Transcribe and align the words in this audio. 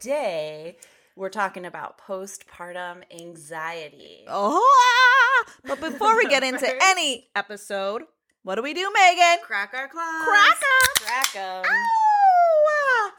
Today, 0.00 0.76
we're 1.14 1.28
talking 1.28 1.66
about 1.66 1.98
postpartum 1.98 3.02
anxiety. 3.20 4.24
Oh, 4.28 5.46
ah! 5.46 5.52
but 5.66 5.80
before 5.80 6.16
we 6.16 6.26
get 6.26 6.42
into 6.42 6.68
any 6.82 7.28
episode, 7.36 8.04
what 8.42 8.54
do 8.54 8.62
we 8.62 8.72
do, 8.72 8.90
Megan? 8.94 9.44
Crack 9.44 9.74
our 9.74 9.88
claws. 9.88 10.24
Crack 10.24 10.56
'em. 10.62 11.06
Crack 11.06 11.36
'em. 11.36 11.64
Oh, 11.66 13.12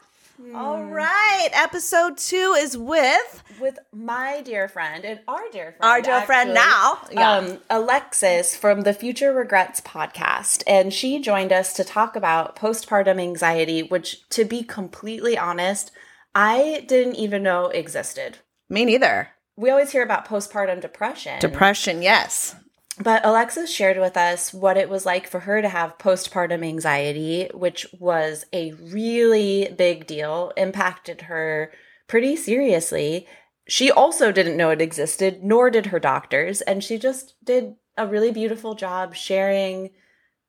All 0.56 0.82
right, 0.82 1.50
episode 1.52 2.16
two 2.16 2.56
is 2.58 2.76
with 2.76 3.44
with 3.60 3.78
my 3.92 4.40
dear 4.40 4.66
friend 4.66 5.04
and 5.04 5.20
our 5.28 5.48
dear 5.52 5.76
friend, 5.78 5.84
our 5.84 6.00
dear 6.00 6.22
friend 6.22 6.50
actually, 6.58 7.14
now. 7.14 7.38
um, 7.38 7.58
Alexis 7.70 8.56
from 8.56 8.80
the 8.80 8.92
Future 8.92 9.32
Regrets 9.32 9.80
podcast, 9.80 10.64
and 10.66 10.92
she 10.92 11.20
joined 11.20 11.52
us 11.52 11.72
to 11.74 11.84
talk 11.84 12.16
about 12.16 12.56
postpartum 12.56 13.20
anxiety, 13.20 13.84
which, 13.84 14.28
to 14.30 14.44
be 14.44 14.64
completely 14.64 15.38
honest, 15.38 15.92
I 16.34 16.84
didn't 16.86 17.16
even 17.16 17.42
know 17.42 17.66
existed. 17.66 18.38
Me 18.68 18.84
neither. 18.84 19.28
We 19.56 19.70
always 19.70 19.92
hear 19.92 20.02
about 20.02 20.26
postpartum 20.26 20.80
depression. 20.80 21.38
Depression, 21.40 22.02
yes. 22.02 22.56
But 22.98 23.24
Alexis 23.24 23.70
shared 23.70 23.98
with 23.98 24.16
us 24.16 24.52
what 24.52 24.76
it 24.76 24.88
was 24.88 25.06
like 25.06 25.26
for 25.26 25.40
her 25.40 25.62
to 25.62 25.68
have 25.68 25.98
postpartum 25.98 26.64
anxiety, 26.64 27.48
which 27.54 27.86
was 27.98 28.44
a 28.52 28.72
really 28.72 29.74
big 29.76 30.06
deal, 30.06 30.52
impacted 30.56 31.22
her 31.22 31.72
pretty 32.06 32.36
seriously. 32.36 33.26
She 33.68 33.90
also 33.90 34.32
didn't 34.32 34.56
know 34.56 34.70
it 34.70 34.82
existed, 34.82 35.42
nor 35.42 35.70
did 35.70 35.86
her 35.86 35.98
doctors, 35.98 36.60
and 36.62 36.82
she 36.84 36.98
just 36.98 37.34
did 37.42 37.76
a 37.96 38.06
really 38.06 38.30
beautiful 38.30 38.74
job 38.74 39.14
sharing 39.14 39.90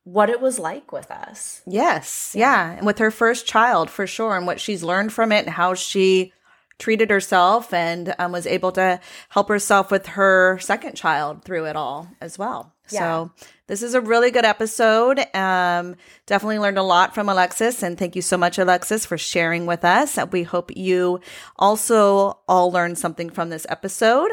what 0.04 0.30
it 0.30 0.42
was 0.42 0.60
like 0.60 0.92
with 0.92 1.10
us. 1.10 1.62
Yes, 1.66 2.34
yeah. 2.38 2.72
And 2.72 2.86
with 2.86 3.00
her 3.00 3.12
first 3.12 3.46
child, 3.46 3.90
for 3.90 4.06
sure, 4.06 4.36
and 4.36 4.46
what 4.46 4.60
she's 4.60 4.84
learned 4.84 5.14
from 5.14 5.32
it 5.32 5.46
and 5.46 5.54
how 5.54 5.74
she 5.74 6.34
treated 6.80 7.10
herself 7.10 7.74
and 7.74 8.14
um, 8.20 8.32
was 8.32 8.48
able 8.48 8.72
to 8.74 9.00
help 9.30 9.48
herself 9.48 9.92
with 9.92 10.08
her 10.08 10.58
second 10.60 10.96
child 10.96 11.44
through 11.44 11.66
it 11.66 11.76
all 11.76 12.10
as 12.20 12.38
well. 12.38 12.74
Yeah. 12.90 13.00
So 13.00 13.32
this 13.68 13.82
is 13.82 13.94
a 13.94 14.02
really 14.02 14.32
good 14.32 14.44
episode. 14.44 15.20
Um, 15.34 15.96
definitely 16.26 16.60
learned 16.60 16.78
a 16.78 16.84
lot 16.84 17.14
from 17.14 17.30
Alexis, 17.30 17.82
and 17.84 17.98
thank 17.98 18.16
you 18.16 18.22
so 18.22 18.38
much, 18.38 18.58
Alexis, 18.58 19.06
for 19.06 19.18
sharing 19.18 19.66
with 19.66 19.86
us. 19.86 20.18
We 20.32 20.44
hope 20.44 20.76
you 20.76 21.22
also 21.56 22.40
all 22.48 22.72
learned 22.72 22.98
something 22.98 23.30
from 23.30 23.50
this 23.50 23.66
episode, 23.70 24.32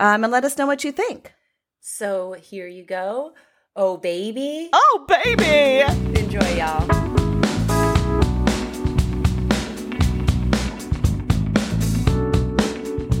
um, 0.00 0.24
and 0.24 0.32
let 0.32 0.44
us 0.44 0.58
know 0.58 0.66
what 0.66 0.82
you 0.82 0.90
think. 0.90 1.32
So 1.80 2.32
here 2.32 2.66
you 2.66 2.84
go. 2.84 3.34
Oh, 3.76 3.96
baby. 3.96 4.70
Oh, 4.72 5.04
baby! 5.08 5.80
Enjoy, 6.20 6.48
y'all. 6.56 6.86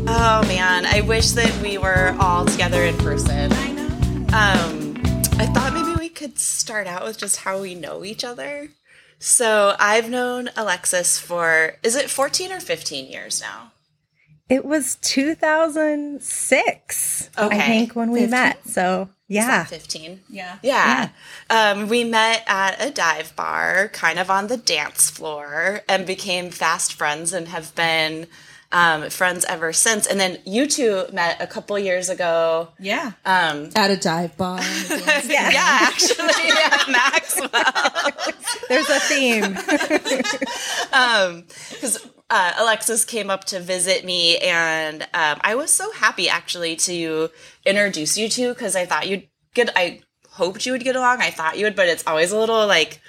Oh 0.06 0.44
man, 0.46 0.86
I 0.86 1.00
wish 1.00 1.32
that 1.32 1.52
we 1.60 1.76
were 1.76 2.16
all 2.20 2.44
together 2.44 2.84
in 2.84 2.96
person. 2.98 3.52
I 3.52 3.72
know. 3.72 3.86
Um, 4.32 5.02
I 5.40 5.46
thought 5.46 5.72
maybe 5.74 5.98
we 5.98 6.08
could 6.08 6.38
start 6.38 6.86
out 6.86 7.02
with 7.02 7.18
just 7.18 7.38
how 7.38 7.60
we 7.60 7.74
know 7.74 8.04
each 8.04 8.22
other. 8.22 8.68
So 9.18 9.74
I've 9.80 10.08
known 10.08 10.50
Alexis 10.56 11.18
for 11.18 11.78
is 11.82 11.96
it 11.96 12.08
14 12.08 12.52
or 12.52 12.60
15 12.60 13.10
years 13.10 13.40
now? 13.40 13.72
It 14.48 14.64
was 14.64 14.96
2006, 14.96 17.30
Okay. 17.38 17.56
I 17.56 17.60
think, 17.66 17.94
when 17.96 18.10
we 18.10 18.20
15? 18.20 18.30
met. 18.30 18.66
So, 18.68 19.08
yeah. 19.26 19.64
15. 19.64 20.20
Yeah. 20.28 20.58
Yeah. 20.62 21.08
Um, 21.48 21.88
we 21.88 22.04
met 22.04 22.42
at 22.46 22.76
a 22.78 22.90
dive 22.90 23.34
bar, 23.36 23.88
kind 23.88 24.18
of 24.18 24.30
on 24.30 24.48
the 24.48 24.58
dance 24.58 25.08
floor, 25.10 25.80
and 25.88 26.04
became 26.06 26.50
fast 26.50 26.92
friends 26.92 27.32
and 27.32 27.48
have 27.48 27.74
been 27.74 28.26
um, 28.70 29.08
friends 29.08 29.46
ever 29.48 29.72
since. 29.72 30.06
And 30.06 30.20
then 30.20 30.36
you 30.44 30.66
two 30.66 31.06
met 31.12 31.40
a 31.40 31.46
couple 31.46 31.78
years 31.78 32.10
ago. 32.10 32.68
Yeah. 32.78 33.12
Um, 33.24 33.70
At 33.76 33.90
a 33.90 33.96
dive 33.96 34.36
bar. 34.36 34.60
yeah. 35.24 35.52
actually, 35.54 36.50
at 36.50 36.86
Maxwell. 36.90 37.48
There's 38.68 38.90
a 38.90 39.00
theme. 39.00 39.54
Because 41.70 42.06
uh, 42.30 42.52
Alexis 42.58 43.04
came 43.04 43.30
up 43.30 43.44
to 43.44 43.60
visit 43.60 44.04
me, 44.04 44.38
and 44.38 45.02
um, 45.14 45.38
I 45.42 45.54
was 45.54 45.70
so 45.70 45.92
happy 45.92 46.28
actually 46.28 46.76
to 46.76 47.30
introduce 47.66 48.16
you 48.16 48.28
two 48.28 48.54
because 48.54 48.76
I 48.76 48.86
thought 48.86 49.08
you'd 49.08 49.28
get. 49.54 49.70
I 49.76 50.00
hoped 50.30 50.66
you 50.66 50.72
would 50.72 50.84
get 50.84 50.96
along. 50.96 51.20
I 51.20 51.30
thought 51.30 51.58
you 51.58 51.64
would, 51.66 51.76
but 51.76 51.88
it's 51.88 52.06
always 52.06 52.32
a 52.32 52.38
little 52.38 52.66
like. 52.66 53.00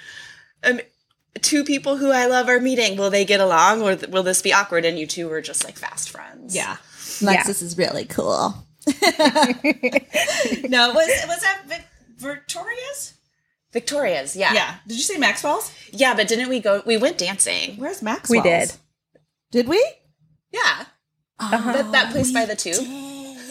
Um, 0.64 0.80
Two 1.42 1.64
people 1.64 1.98
who 1.98 2.10
I 2.10 2.24
love 2.24 2.48
are 2.48 2.60
meeting. 2.60 2.96
Will 2.96 3.10
they 3.10 3.26
get 3.26 3.40
along, 3.40 3.82
or 3.82 3.94
th- 3.94 4.10
will 4.10 4.22
this 4.22 4.40
be 4.40 4.54
awkward? 4.54 4.86
And 4.86 4.98
you 4.98 5.06
two 5.06 5.28
were 5.28 5.42
just 5.42 5.64
like 5.64 5.76
fast 5.76 6.08
friends. 6.08 6.56
Yeah. 6.56 6.78
Lexus 7.20 7.62
is 7.62 7.76
really 7.76 8.06
cool. 8.06 8.54
no, 8.86 8.92
was 10.94 11.08
was 11.26 11.40
that 11.42 11.60
Vic- 11.66 11.86
Victoria's? 12.16 13.14
Victoria's. 13.72 14.34
Yeah. 14.34 14.54
Yeah. 14.54 14.76
Did 14.86 14.96
you 14.96 15.02
say 15.02 15.18
Maxwell's? 15.18 15.70
Yeah, 15.92 16.14
but 16.14 16.28
didn't 16.28 16.48
we 16.48 16.60
go? 16.60 16.82
We 16.86 16.96
went 16.96 17.18
dancing. 17.18 17.76
Where's 17.76 18.00
Maxwell's? 18.00 18.30
We 18.30 18.40
did. 18.40 18.72
Did 19.50 19.68
we? 19.68 19.84
Yeah. 20.52 20.84
That, 21.38 21.92
that 21.92 22.12
place 22.12 22.32
by 22.32 22.46
the 22.46 22.56
tube. 22.56 22.74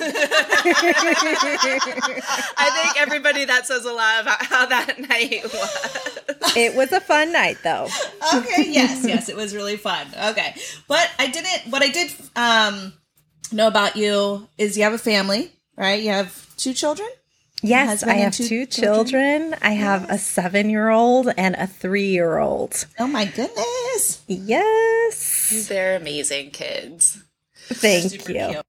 I 2.57 2.69
think 2.83 3.01
everybody 3.01 3.45
that 3.45 3.66
says 3.66 3.85
a 3.85 3.94
lot 3.94 4.22
about 4.22 4.44
how 4.45 4.66
that 4.66 5.00
night 5.09 5.44
was. 5.44 6.55
It 6.57 6.75
was 6.75 6.91
a 6.91 7.00
fun 7.00 7.31
night, 7.31 7.57
though. 7.63 7.88
okay 8.34 8.66
yes 8.67 9.05
yes 9.05 9.29
it 9.29 9.35
was 9.35 9.53
really 9.55 9.78
fun 9.78 10.07
okay 10.29 10.55
but 10.88 11.09
i 11.19 11.28
didn't 11.28 11.72
what 11.72 11.81
i 11.84 11.88
did 11.89 12.11
um 12.35 12.94
know 13.51 13.67
about 13.67 13.95
you 13.95 14.47
is 14.57 14.75
you 14.78 14.84
have 14.84 14.94
a 14.94 14.97
family 14.97 15.51
right 15.78 16.01
you 16.01 16.09
have 16.09 16.55
two 16.57 16.73
children 16.73 17.07
Yes, 17.61 18.03
I 18.03 18.13
have 18.16 18.33
two 18.33 18.47
two 18.47 18.66
children? 18.66 19.05
children. 19.51 19.59
I 19.61 19.71
have 19.71 20.09
a 20.09 20.17
seven 20.17 20.69
year 20.69 20.89
old 20.89 21.29
and 21.38 21.55
a 21.55 21.66
three 21.67 22.07
year 22.09 22.38
old. 22.38 22.85
oh 22.99 23.07
my 23.07 23.25
goodness 23.25 24.21
Yes. 24.27 25.66
They're 25.67 25.95
amazing 25.95 26.51
kids. 26.51 27.23
Thank 27.67 28.11
Super 28.11 28.31
you. 28.31 28.47
cute. 28.51 28.66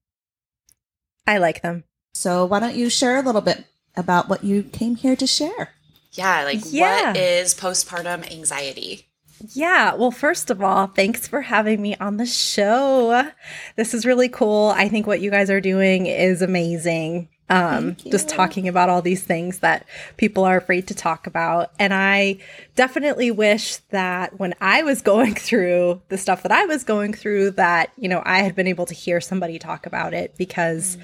I 1.27 1.37
like 1.37 1.61
them. 1.61 1.83
so 2.13 2.45
why 2.45 2.59
don't 2.59 2.75
you 2.75 2.89
share 2.89 3.17
a 3.17 3.21
little 3.21 3.41
bit 3.41 3.65
about 3.95 4.29
what 4.29 4.43
you 4.43 4.63
came 4.63 4.95
here 4.95 5.15
to 5.15 5.27
share 5.27 5.69
Yeah, 6.13 6.43
like 6.45 6.61
Yeah. 6.65 7.07
what 7.09 7.17
is 7.17 7.53
postpartum 7.53 8.31
anxiety? 8.31 9.07
Yeah. 9.53 9.93
Well, 9.93 10.09
first 10.09 10.49
of 10.49 10.63
all, 10.63 10.87
thanks 10.87 11.27
for 11.27 11.41
having 11.41 11.79
me 11.79 11.95
on 11.97 12.17
the 12.17 12.25
show. 12.25 13.29
This 13.75 13.93
is 13.93 14.03
really 14.05 14.29
cool. 14.29 14.73
I 14.75 14.89
think 14.89 15.05
what 15.05 15.21
you 15.21 15.29
guys 15.29 15.51
are 15.51 15.61
doing 15.61 16.07
is 16.07 16.41
amazing. 16.41 17.29
Um, 17.49 17.95
just 17.95 18.27
talking 18.27 18.67
about 18.67 18.89
all 18.89 19.01
these 19.01 19.23
things 19.23 19.59
that 19.59 19.85
people 20.17 20.43
are 20.43 20.57
afraid 20.57 20.87
to 20.87 20.93
talk 20.93 21.27
about. 21.27 21.71
And 21.79 21.93
I 21.93 22.39
definitely 22.75 23.31
wish 23.31 23.77
that 23.91 24.37
when 24.37 24.53
I 24.59 24.83
was 24.83 25.01
going 25.13 25.33
through 25.33 26.01
the 26.09 26.17
stuff 26.17 26.43
that 26.43 26.51
I 26.51 26.65
was 26.65 26.83
going 26.83 27.13
through, 27.13 27.51
that, 27.51 27.91
you 27.97 28.09
know, 28.09 28.21
I 28.25 28.39
had 28.39 28.53
been 28.53 28.67
able 28.67 28.85
to 28.87 28.93
hear 28.93 29.21
somebody 29.21 29.59
talk 29.59 29.85
about 29.85 30.13
it 30.13 30.35
because 30.37 30.97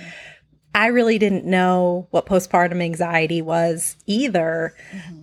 I 0.76 0.88
really 0.88 1.18
didn't 1.18 1.46
know 1.46 2.08
what 2.12 2.26
postpartum 2.26 2.82
anxiety 2.82 3.42
was 3.42 3.96
either. 4.06 4.76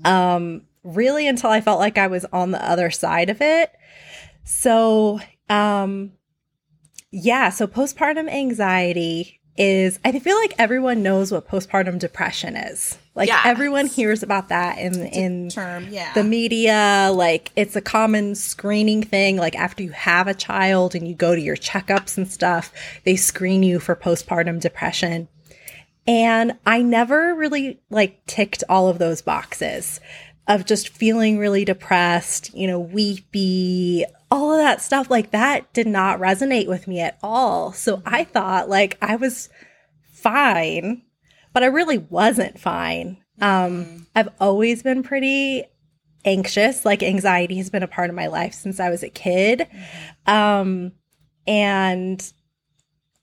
Um, 0.04 0.62
really 0.82 1.26
until 1.26 1.50
I 1.50 1.60
felt 1.60 1.80
like 1.80 1.98
I 1.98 2.06
was 2.06 2.24
on 2.32 2.50
the 2.50 2.64
other 2.66 2.90
side 2.90 3.30
of 3.30 3.40
it. 3.40 3.72
So, 4.44 5.20
um, 5.48 6.12
yeah, 7.10 7.50
so 7.50 7.66
postpartum 7.66 8.30
anxiety 8.30 9.39
is 9.56 9.98
I 10.04 10.18
feel 10.18 10.36
like 10.38 10.54
everyone 10.58 11.02
knows 11.02 11.32
what 11.32 11.48
postpartum 11.48 11.98
depression 11.98 12.56
is. 12.56 12.98
Like 13.14 13.28
Yes. 13.28 13.42
everyone 13.44 13.86
hears 13.86 14.22
about 14.22 14.48
that 14.48 14.78
in 14.78 14.94
in 15.06 15.48
term 15.50 15.88
yeah 15.90 16.12
the 16.14 16.24
media 16.24 17.10
like 17.12 17.50
it's 17.56 17.76
a 17.76 17.80
common 17.82 18.34
screening 18.34 19.02
thing 19.02 19.36
like 19.36 19.56
after 19.56 19.82
you 19.82 19.90
have 19.90 20.26
a 20.28 20.32
child 20.34 20.94
and 20.94 21.06
you 21.06 21.14
go 21.14 21.34
to 21.34 21.40
your 21.40 21.56
checkups 21.56 22.16
and 22.16 22.30
stuff 22.30 22.72
they 23.04 23.16
screen 23.16 23.62
you 23.62 23.78
for 23.80 23.94
postpartum 23.96 24.60
depression 24.60 25.28
And 26.06 26.52
I 26.64 26.80
never 26.82 27.34
really 27.34 27.80
like 27.90 28.24
ticked 28.26 28.64
all 28.68 28.88
of 28.88 28.98
those 28.98 29.20
boxes 29.20 30.00
of 30.48 30.64
just 30.64 30.88
feeling 30.88 31.38
really 31.38 31.64
depressed, 31.64 32.54
you 32.54 32.66
know, 32.66 32.80
weepy, 32.80 34.04
all 34.30 34.52
of 34.52 34.58
that 34.58 34.80
stuff 34.80 35.10
like 35.10 35.32
that 35.32 35.72
did 35.72 35.86
not 35.86 36.20
resonate 36.20 36.68
with 36.68 36.86
me 36.86 37.00
at 37.00 37.18
all. 37.22 37.72
So 37.72 38.02
I 38.06 38.24
thought 38.24 38.68
like 38.68 38.96
I 39.02 39.16
was 39.16 39.48
fine, 40.12 41.02
but 41.52 41.62
I 41.62 41.66
really 41.66 41.98
wasn't 41.98 42.60
fine. 42.60 43.18
Um, 43.40 44.06
I've 44.14 44.28
always 44.38 44.82
been 44.82 45.02
pretty 45.02 45.64
anxious. 46.24 46.84
Like 46.84 47.02
anxiety 47.02 47.56
has 47.56 47.70
been 47.70 47.82
a 47.82 47.88
part 47.88 48.10
of 48.10 48.16
my 48.16 48.26
life 48.28 48.54
since 48.54 48.78
I 48.78 48.90
was 48.90 49.02
a 49.02 49.08
kid. 49.08 49.66
Um, 50.26 50.92
and 51.46 52.32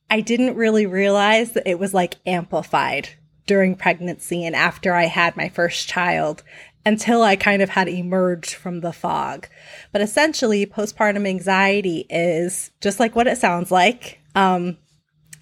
I 0.09 0.21
didn't 0.21 0.55
really 0.55 0.85
realize 0.85 1.51
that 1.53 1.67
it 1.67 1.79
was 1.79 1.93
like 1.93 2.15
amplified 2.25 3.09
during 3.45 3.75
pregnancy 3.75 4.45
and 4.45 4.55
after 4.55 4.93
I 4.93 5.05
had 5.05 5.37
my 5.37 5.49
first 5.49 5.87
child 5.87 6.43
until 6.87 7.21
I 7.21 7.35
kind 7.35 7.61
of 7.61 7.67
had 7.67 7.89
emerged 7.89 8.53
from 8.53 8.79
the 8.79 8.93
fog. 8.93 9.49
But 9.91 9.99
essentially, 9.99 10.65
postpartum 10.65 11.27
anxiety 11.27 12.05
is 12.09 12.71
just 12.79 12.97
like 12.97 13.13
what 13.13 13.27
it 13.27 13.37
sounds 13.37 13.71
like. 13.71 14.19
Um, 14.35 14.77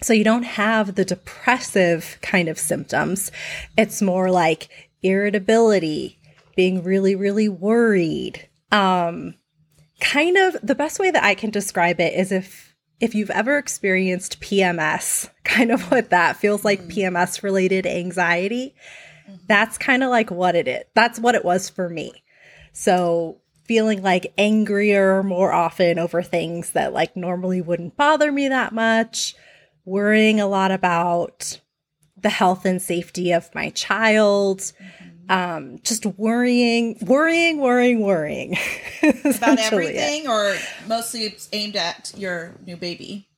so 0.02 0.12
you 0.12 0.24
don't 0.24 0.42
have 0.42 0.96
the 0.96 1.04
depressive 1.04 2.18
kind 2.20 2.48
of 2.48 2.58
symptoms. 2.58 3.30
It's 3.78 4.02
more 4.02 4.28
like 4.28 4.90
irritability, 5.04 6.18
being 6.56 6.82
really, 6.82 7.14
really 7.14 7.48
worried. 7.48 8.48
Um, 8.72 9.36
kind 10.00 10.36
of 10.36 10.56
the 10.64 10.74
best 10.74 10.98
way 10.98 11.12
that 11.12 11.22
I 11.22 11.36
can 11.36 11.50
describe 11.50 12.00
it 12.00 12.12
is 12.12 12.32
if 12.32 12.74
if 12.98 13.14
you've 13.14 13.30
ever 13.30 13.56
experienced 13.56 14.40
PMS, 14.40 15.30
kind 15.44 15.70
of 15.70 15.92
what 15.92 16.10
that 16.10 16.38
feels 16.38 16.64
like 16.64 16.88
PMS 16.88 17.44
related 17.44 17.86
anxiety, 17.86 18.74
that's 19.46 19.78
kind 19.78 20.02
of 20.02 20.10
like 20.10 20.30
what 20.30 20.54
it 20.54 20.68
is. 20.68 20.84
That's 20.94 21.18
what 21.18 21.34
it 21.34 21.44
was 21.44 21.68
for 21.68 21.88
me. 21.88 22.12
So 22.72 23.40
feeling 23.64 24.02
like 24.02 24.32
angrier 24.38 25.22
more 25.22 25.52
often 25.52 25.98
over 25.98 26.22
things 26.22 26.70
that 26.72 26.92
like 26.92 27.16
normally 27.16 27.60
wouldn't 27.60 27.96
bother 27.96 28.30
me 28.30 28.48
that 28.48 28.72
much, 28.72 29.34
worrying 29.84 30.40
a 30.40 30.46
lot 30.46 30.70
about 30.70 31.60
the 32.16 32.28
health 32.28 32.64
and 32.64 32.80
safety 32.80 33.32
of 33.32 33.52
my 33.54 33.70
child, 33.70 34.72
um, 35.28 35.78
just 35.82 36.06
worrying, 36.06 36.96
worrying, 37.02 37.58
worrying, 37.58 38.00
worrying 38.00 38.56
About 39.02 39.24
Essentially 39.26 39.86
it. 39.86 39.96
everything, 39.96 40.28
or 40.28 40.56
mostly 40.86 41.24
it's 41.24 41.48
aimed 41.52 41.76
at 41.76 42.12
your 42.16 42.54
new 42.64 42.76
baby? 42.76 43.28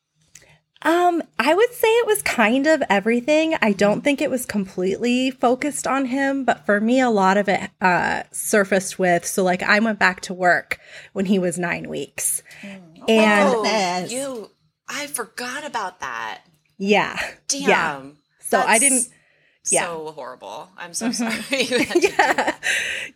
Um, 0.83 1.23
I 1.39 1.55
would 1.55 1.73
say 1.73 1.89
it 1.89 2.07
was 2.07 2.23
kind 2.23 2.67
of 2.69 2.83
everything. 2.89 3.57
I 3.61 3.73
don't 3.73 4.03
think 4.03 4.21
it 4.23 4.31
was 4.31 4.47
completely 4.47 5.31
focused 5.33 5.87
on 5.89 6.05
him, 6.07 6.45
but 6.45 6.65
for 6.67 6.81
me, 6.81 7.01
a 7.01 7.11
lot 7.11 7.37
of 7.37 7.49
it 7.49 7.71
uh, 7.81 8.23
surfaced 8.31 8.99
with. 8.99 9.27
So, 9.27 9.43
like, 9.43 9.63
I 9.63 9.81
went 9.81 9.99
back 9.99 10.21
to 10.23 10.35
work 10.35 10.79
when 11.13 11.27
he 11.27 11.39
was 11.41 11.59
nine 11.59 11.89
weeks, 11.89 12.43
and 12.63 12.83
Oh, 13.09 13.63
goodness. 13.63 14.13
you, 14.13 14.51
I 14.89 15.07
forgot 15.09 15.65
about 15.67 15.99
that. 16.01 16.43
yeah, 16.79 17.19
Damn. 17.49 17.61
yeah. 17.69 18.03
So 18.41 18.61
I 18.61 18.79
didn't. 18.79 19.09
Yeah. 19.71 19.87
Mm-hmm. 19.87 20.07
So 20.07 20.13
horrible. 20.13 20.69
I'm 20.77 20.95
so 20.95 21.13
sorry. 21.13 21.33
to 21.65 21.79
do 22.01 22.09
that. 22.17 22.61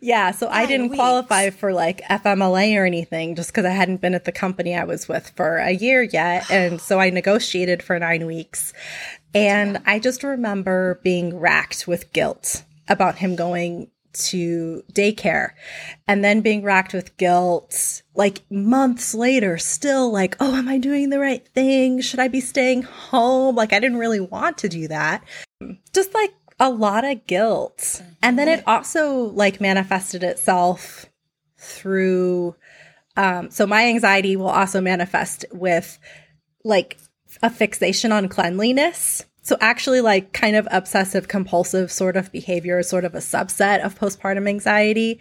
Yeah, 0.01 0.31
so 0.31 0.47
I 0.49 0.65
didn't 0.65 0.89
weeks. 0.89 0.99
qualify 0.99 1.49
for 1.49 1.73
like 1.73 2.01
FMLA 2.03 2.77
or 2.77 2.85
anything 2.85 3.35
just 3.35 3.51
because 3.51 3.65
I 3.65 3.69
hadn't 3.69 4.01
been 4.01 4.13
at 4.13 4.25
the 4.25 4.31
company 4.31 4.75
I 4.75 4.83
was 4.83 5.07
with 5.07 5.31
for 5.35 5.57
a 5.57 5.71
year 5.71 6.03
yet. 6.03 6.49
And 6.53 6.79
so 6.79 6.99
I 6.99 7.09
negotiated 7.09 7.81
for 7.81 7.97
nine 7.97 8.25
weeks. 8.25 8.73
And 9.33 9.81
I 9.85 9.99
just 9.99 10.23
remember 10.23 10.99
being 11.03 11.39
racked 11.39 11.87
with 11.87 12.13
guilt 12.13 12.63
about 12.87 13.17
him 13.17 13.35
going 13.35 13.89
to 14.13 14.83
daycare 14.93 15.51
and 16.07 16.23
then 16.23 16.41
being 16.41 16.61
racked 16.61 16.93
with 16.93 17.17
guilt 17.17 18.03
like 18.13 18.41
months 18.51 19.15
later 19.15 19.57
still 19.57 20.11
like 20.11 20.35
oh 20.39 20.55
am 20.55 20.67
i 20.67 20.77
doing 20.77 21.09
the 21.09 21.19
right 21.19 21.47
thing 21.49 21.99
should 21.99 22.19
i 22.19 22.27
be 22.27 22.39
staying 22.39 22.83
home 22.83 23.55
like 23.55 23.73
i 23.73 23.79
didn't 23.79 23.97
really 23.97 24.19
want 24.19 24.55
to 24.57 24.69
do 24.69 24.87
that 24.87 25.23
just 25.93 26.13
like 26.13 26.33
a 26.59 26.69
lot 26.69 27.03
of 27.03 27.25
guilt. 27.27 28.01
And 28.21 28.37
then 28.37 28.47
it 28.47 28.63
also 28.67 29.25
like 29.31 29.59
manifested 29.59 30.23
itself 30.23 31.05
through 31.57 32.55
um 33.15 33.49
so 33.49 33.65
my 33.65 33.85
anxiety 33.85 34.35
will 34.35 34.49
also 34.49 34.81
manifest 34.81 35.45
with 35.53 35.97
like 36.63 36.97
a 37.41 37.49
fixation 37.49 38.11
on 38.11 38.27
cleanliness. 38.27 39.25
So 39.41 39.57
actually 39.59 40.01
like 40.01 40.31
kind 40.31 40.55
of 40.55 40.67
obsessive 40.71 41.27
compulsive 41.27 41.91
sort 41.91 42.15
of 42.15 42.31
behavior 42.31 42.79
is 42.79 42.87
sort 42.87 43.05
of 43.05 43.13
a 43.13 43.19
subset 43.19 43.83
of 43.83 43.99
postpartum 43.99 44.47
anxiety. 44.47 45.19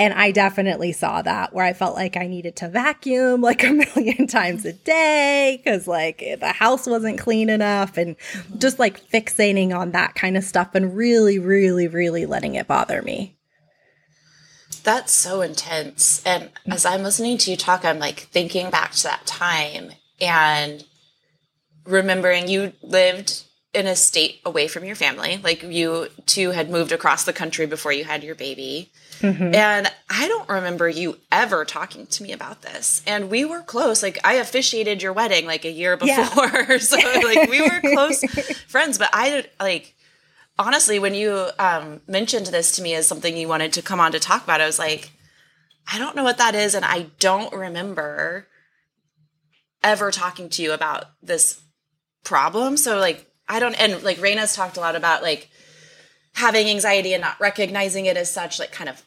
And 0.00 0.14
I 0.14 0.30
definitely 0.30 0.92
saw 0.92 1.20
that 1.20 1.52
where 1.52 1.64
I 1.64 1.74
felt 1.74 1.94
like 1.94 2.16
I 2.16 2.26
needed 2.26 2.56
to 2.56 2.70
vacuum 2.70 3.42
like 3.42 3.62
a 3.64 3.70
million 3.70 4.26
times 4.26 4.64
a 4.64 4.72
day 4.72 5.60
because 5.62 5.86
like 5.86 6.24
the 6.40 6.52
house 6.52 6.86
wasn't 6.86 7.18
clean 7.18 7.50
enough 7.50 7.98
and 7.98 8.16
just 8.56 8.78
like 8.78 9.06
fixating 9.10 9.76
on 9.76 9.92
that 9.92 10.14
kind 10.14 10.38
of 10.38 10.42
stuff 10.42 10.74
and 10.74 10.96
really, 10.96 11.38
really, 11.38 11.86
really 11.86 12.24
letting 12.24 12.54
it 12.54 12.66
bother 12.66 13.02
me. 13.02 13.36
That's 14.82 15.12
so 15.12 15.42
intense. 15.42 16.24
And 16.24 16.48
as 16.66 16.86
I'm 16.86 17.02
listening 17.02 17.36
to 17.36 17.50
you 17.50 17.58
talk, 17.58 17.84
I'm 17.84 17.98
like 17.98 18.20
thinking 18.20 18.70
back 18.70 18.92
to 18.92 19.02
that 19.02 19.26
time 19.26 19.90
and 20.18 20.82
remembering 21.84 22.48
you 22.48 22.72
lived 22.82 23.44
in 23.72 23.86
a 23.86 23.94
state 23.94 24.40
away 24.44 24.66
from 24.66 24.84
your 24.84 24.96
family. 24.96 25.38
Like 25.42 25.62
you 25.62 26.08
two 26.26 26.50
had 26.50 26.70
moved 26.70 26.90
across 26.92 27.24
the 27.24 27.32
country 27.32 27.66
before 27.66 27.92
you 27.92 28.04
had 28.04 28.24
your 28.24 28.34
baby. 28.34 28.90
And 29.22 29.86
I 30.08 30.28
don't 30.28 30.48
remember 30.48 30.88
you 30.88 31.18
ever 31.30 31.66
talking 31.66 32.06
to 32.06 32.22
me 32.22 32.32
about 32.32 32.62
this. 32.62 33.02
And 33.06 33.28
we 33.28 33.44
were 33.44 33.60
close. 33.60 34.02
Like 34.02 34.18
I 34.24 34.34
officiated 34.34 35.02
your 35.02 35.12
wedding 35.12 35.44
like 35.46 35.64
a 35.66 35.70
year 35.70 35.98
Yeah. 36.02 36.26
before. 36.28 36.78
so 36.78 36.96
like 36.96 37.50
we 37.50 37.60
were 37.60 37.80
close 37.80 38.24
friends, 38.66 38.96
but 38.96 39.10
I 39.12 39.44
like 39.60 39.94
honestly, 40.58 40.98
when 40.98 41.14
you 41.14 41.48
um, 41.58 42.00
mentioned 42.08 42.46
this 42.46 42.72
to 42.72 42.82
me 42.82 42.94
as 42.94 43.06
something 43.06 43.36
you 43.36 43.46
wanted 43.48 43.72
to 43.74 43.82
come 43.82 44.00
on 44.00 44.12
to 44.12 44.18
talk 44.18 44.42
about, 44.44 44.60
I 44.62 44.66
was 44.66 44.78
like, 44.78 45.10
I 45.92 45.98
don't 45.98 46.16
know 46.16 46.24
what 46.24 46.38
that 46.38 46.54
is, 46.54 46.74
and 46.74 46.84
I 46.84 47.06
don't 47.18 47.52
remember 47.52 48.46
ever 49.82 50.10
talking 50.10 50.48
to 50.50 50.62
you 50.62 50.72
about 50.72 51.04
this 51.22 51.60
problem. 52.24 52.76
So 52.76 52.98
like, 52.98 53.29
I 53.50 53.58
don't, 53.60 53.74
and 53.74 54.02
like 54.02 54.18
Raina's 54.18 54.54
talked 54.54 54.76
a 54.76 54.80
lot 54.80 54.96
about 54.96 55.22
like 55.22 55.50
having 56.34 56.68
anxiety 56.68 57.12
and 57.12 57.20
not 57.20 57.38
recognizing 57.40 58.06
it 58.06 58.16
as 58.16 58.30
such, 58.30 58.58
like 58.58 58.72
kind 58.72 58.88
of 58.88 59.02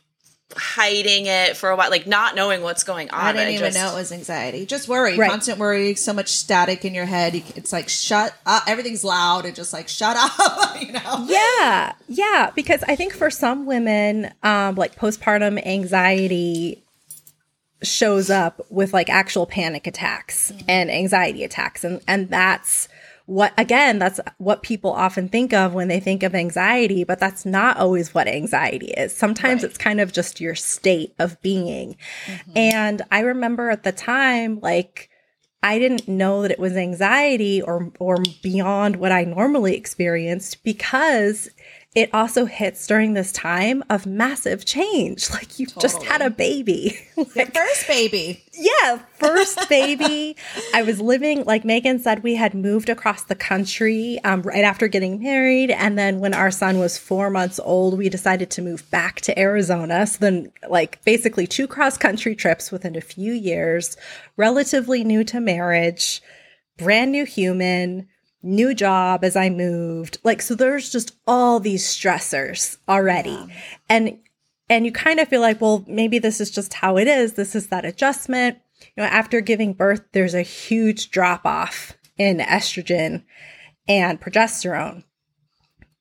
hiding 0.56 1.26
it 1.26 1.58
for 1.58 1.70
a 1.72 1.76
while, 1.76 1.90
like 1.90 2.06
not 2.06 2.36
knowing 2.36 2.62
what's 2.62 2.84
going 2.84 3.10
on. 3.10 3.20
I 3.26 3.32
didn't 3.34 3.54
even 3.56 3.72
just- 3.72 3.78
know 3.78 3.92
it 3.96 4.00
was 4.00 4.12
anxiety. 4.12 4.66
Just 4.68 4.88
worry, 4.88 5.18
Right. 5.18 5.32
constant 5.32 5.58
worry, 5.58 5.96
so 5.96 6.14
much 6.14 6.28
static 6.30 6.86
in 6.86 6.94
your 6.94 7.06
head. 7.06 7.34
It's 7.56 7.74
like 7.74 7.90
shut 7.90 8.36
up. 8.46 8.64
Everything's 8.68 9.04
loud 9.04 9.46
and 9.46 9.56
just 9.56 9.74
like 9.74 9.88
shut 9.88 10.16
up. 10.16 10.80
you 10.82 10.92
know. 10.92 11.26
Yeah, 11.28 11.94
yeah, 12.08 12.52
because 12.54 12.84
I 12.88 12.96
think 12.96 13.14
for 13.14 13.32
some 13.32 13.66
women, 13.66 14.32
um, 14.44 14.76
like 14.76 14.96
postpartum 14.96 15.66
anxiety 15.66 16.84
shows 17.82 18.30
up 18.30 18.66
with 18.70 18.94
like 18.94 19.10
actual 19.10 19.46
panic 19.46 19.88
attacks 19.88 20.54
and 20.68 20.92
anxiety 20.92 21.44
attacks, 21.44 21.84
and 21.84 22.00
and 22.08 22.30
that's 22.30 22.88
what 23.26 23.54
again 23.58 24.00
that's 24.00 24.20
what 24.38 24.64
people 24.64 24.92
often 24.92 25.30
think 25.30 25.54
of 25.54 25.74
when 25.74 25.88
they 25.88 26.00
think 26.00 26.24
of 26.24 26.36
anxiety 26.36 27.06
but 27.06 27.20
that's 27.20 27.46
not 27.46 27.78
always 27.78 28.14
what 28.14 28.28
anxiety 28.28 28.92
is. 28.98 29.16
Sometimes 29.16 29.64
it's 29.64 29.78
kind 29.78 30.02
of 30.02 30.12
just 30.12 30.42
your 30.42 30.56
state 30.56 31.14
of 31.20 31.42
being. 31.42 31.96
Mm-hmm. 32.26 32.52
And 32.56 33.02
i 33.12 33.20
remember 33.20 33.70
at 33.70 33.84
the 33.84 33.92
time 33.92 34.60
like 34.62 35.10
I 35.66 35.80
didn't 35.80 36.10
know 36.10 36.42
that 36.42 36.52
it 36.52 36.60
was 36.60 36.76
anxiety 36.76 37.62
or 37.62 37.92
or 37.98 38.18
beyond 38.44 38.98
what 38.98 39.14
I 39.14 39.24
normally 39.24 39.76
experienced 39.78 40.62
because 40.66 41.50
it 41.96 42.10
also 42.14 42.46
hits 42.46 42.88
during 42.88 43.14
this 43.14 43.32
time 43.32 43.84
of 43.90 44.06
massive 44.06 44.66
change. 44.66 45.30
Like 45.34 45.58
you 45.58 45.66
just 45.66 46.04
had 46.04 46.22
a 46.22 46.30
baby. 46.30 46.96
Your 47.18 47.46
first 47.48 47.88
baby. 47.88 48.44
yeah, 48.54 49.00
first 49.16 49.68
baby. 49.70 50.36
I 50.74 50.84
was 50.84 51.02
living, 51.02 51.44
like 51.46 51.66
Megan 51.66 51.98
said, 52.00 52.22
we 52.22 52.36
had 52.36 52.54
moved 52.54 52.88
across 52.88 53.24
the 53.24 53.36
country 53.36 54.20
um, 54.24 54.44
right 54.44 54.64
after 54.64 54.88
getting 54.88 55.22
married. 55.22 55.72
And 55.72 55.98
then 55.98 56.20
when 56.20 56.34
our 56.36 56.52
son 56.52 56.78
was 56.78 57.00
four 57.00 57.32
months 57.32 57.60
old, 57.64 57.98
we 57.98 58.10
decided 58.10 58.52
to 58.52 58.62
move 58.62 58.90
back 58.92 59.22
to 59.22 59.38
Arizona. 59.38 60.06
So 60.06 60.20
then, 60.20 60.52
like, 60.70 61.04
basically 61.04 61.48
two 61.48 61.68
cross 61.68 61.98
country 61.98 62.36
trips 62.36 62.72
within 62.72 62.96
a 62.96 63.02
few 63.02 63.34
years, 63.34 63.98
relatively 64.38 65.04
new 65.04 65.24
to 65.26 65.40
marriage, 65.40 66.22
brand 66.78 67.12
new 67.12 67.26
human. 67.26 68.08
New 68.44 68.74
job 68.76 69.24
as 69.24 69.36
I 69.36 69.50
moved. 69.50 70.18
Like, 70.24 70.42
so 70.42 70.54
there's 70.54 70.90
just 70.92 71.16
all 71.26 71.60
these 71.60 71.84
stressors 71.86 72.78
already. 72.88 73.38
And 73.90 74.20
and 74.70 74.86
you 74.86 74.92
kind 74.92 75.20
of 75.20 75.28
feel 75.28 75.42
like, 75.42 75.62
well, 75.62 75.84
maybe 75.88 76.20
this 76.20 76.40
is 76.42 76.52
just 76.52 76.74
how 76.76 76.98
it 76.98 77.08
is. 77.08 77.34
This 77.34 77.56
is 77.56 77.68
that 77.68 77.86
adjustment. 77.86 78.58
You 78.82 79.04
know, 79.04 79.10
after 79.10 79.40
giving 79.42 79.74
birth, 79.74 80.02
there's 80.14 80.34
a 80.34 80.42
huge 80.42 81.10
drop 81.12 81.46
off 81.46 81.94
in 82.18 82.38
estrogen 82.40 83.24
and 83.88 84.20
progesterone. 84.22 85.04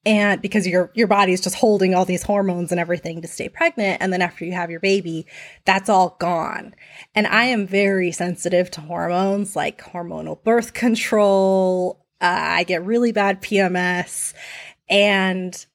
and 0.05 0.43
because 0.43 0.67
your 0.67 0.91
your 0.95 1.07
body 1.07 1.33
is 1.33 1.41
just 1.41 1.57
holding 1.57 1.95
all 1.95 2.05
these 2.05 2.25
hormones 2.25 2.71
and 2.73 2.81
everything 2.81 3.23
to 3.23 3.29
stay 3.29 3.49
pregnant 3.49 3.99
and 4.01 4.13
then 4.13 4.23
after 4.23 4.45
you 4.45 4.53
have 4.53 4.71
your 4.71 4.81
baby 4.81 5.27
that's 5.65 5.89
all 5.89 6.17
gone 6.19 6.75
and 7.15 7.27
i 7.29 7.45
am 7.45 7.67
very 7.67 8.11
sensitive 8.11 8.71
to 8.71 8.81
hormones 8.81 9.55
like 9.55 9.81
hormonal 9.81 10.43
birth 10.43 10.73
control 10.73 12.02
uh, 12.23 12.57
i 12.59 12.64
get 12.64 12.85
really 12.85 13.12
bad 13.12 13.43
pms 13.43 14.33
and 14.88 15.67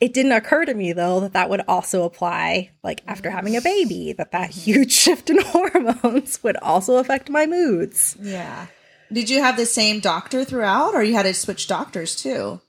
it 0.00 0.14
didn't 0.14 0.32
occur 0.32 0.64
to 0.64 0.72
me 0.72 0.92
though 0.94 1.20
that 1.20 1.34
that 1.34 1.50
would 1.50 1.62
also 1.68 2.04
apply 2.04 2.70
like 2.82 3.02
after 3.06 3.30
having 3.30 3.56
a 3.56 3.60
baby 3.60 4.12
that 4.14 4.32
that 4.32 4.50
huge 4.50 4.92
shift 5.02 5.28
in 5.28 5.40
hormones 5.40 6.42
would 6.42 6.56
also 6.58 6.96
affect 6.96 7.28
my 7.28 7.46
moods 7.46 8.16
Yeah. 8.20 8.66
Did 9.12 9.28
you 9.28 9.42
have 9.42 9.56
the 9.56 9.66
same 9.66 10.00
doctor 10.00 10.44
throughout, 10.44 10.94
or 10.94 11.02
you 11.02 11.14
had 11.14 11.24
to 11.24 11.34
switch 11.34 11.66
doctors 11.66 12.14
too? 12.14 12.60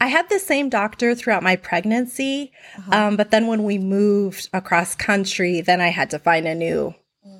I 0.00 0.08
had 0.08 0.28
the 0.28 0.38
same 0.38 0.68
doctor 0.68 1.14
throughout 1.14 1.42
my 1.42 1.56
pregnancy, 1.56 2.52
um, 2.90 3.16
but 3.16 3.30
then 3.30 3.46
when 3.46 3.64
we 3.64 3.78
moved 3.78 4.48
across 4.52 4.94
country, 4.94 5.60
then 5.60 5.80
I 5.80 5.88
had 5.88 6.10
to 6.10 6.18
find 6.18 6.46
a 6.46 6.54
new 6.54 6.94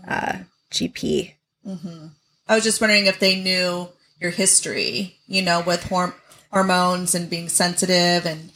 uh, 0.09 0.39
GP. 0.71 1.35
mm-hmm. 1.67 2.07
I 2.49 2.55
was 2.55 2.65
just 2.65 2.81
wondering 2.81 3.07
if 3.07 3.19
they 3.19 3.41
knew 3.41 3.89
your 4.21 4.31
history, 4.31 5.19
you 5.27 5.43
know, 5.43 5.63
with 5.67 5.85
horm- 5.85 6.15
hormones 6.53 7.15
and 7.15 7.29
being 7.31 7.49
sensitive 7.49 8.25
and, 8.27 8.51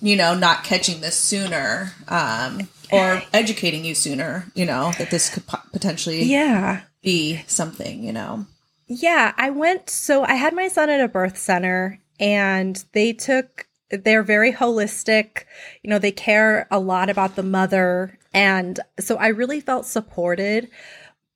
you 0.00 0.16
know, 0.16 0.34
not 0.34 0.64
catching 0.64 1.00
this 1.00 1.16
sooner 1.16 1.92
um, 2.08 2.68
or 2.90 3.22
educating 3.32 3.84
you 3.84 3.94
sooner, 3.94 4.46
you 4.54 4.64
know, 4.66 4.92
that 4.98 5.10
this 5.10 5.28
could 5.32 5.46
po- 5.46 5.58
potentially 5.72 6.22
Yeah. 6.24 6.82
be 7.02 7.42
something, 7.46 8.02
you 8.02 8.12
know. 8.12 8.46
Yeah, 8.86 9.32
I 9.36 9.50
went. 9.50 9.88
So 9.90 10.24
I 10.24 10.34
had 10.34 10.54
my 10.54 10.68
son 10.68 10.90
at 10.90 11.00
a 11.00 11.08
birth 11.08 11.38
center, 11.38 11.98
and 12.20 12.82
they 12.92 13.12
took, 13.12 13.66
they're 13.90 14.22
very 14.22 14.52
holistic. 14.52 15.44
You 15.82 15.90
know, 15.90 15.98
they 15.98 16.12
care 16.12 16.66
a 16.70 16.78
lot 16.78 17.08
about 17.08 17.36
the 17.36 17.42
mother. 17.42 18.18
And 18.34 18.80
so 19.00 19.16
I 19.16 19.28
really 19.28 19.60
felt 19.60 19.86
supported. 19.86 20.68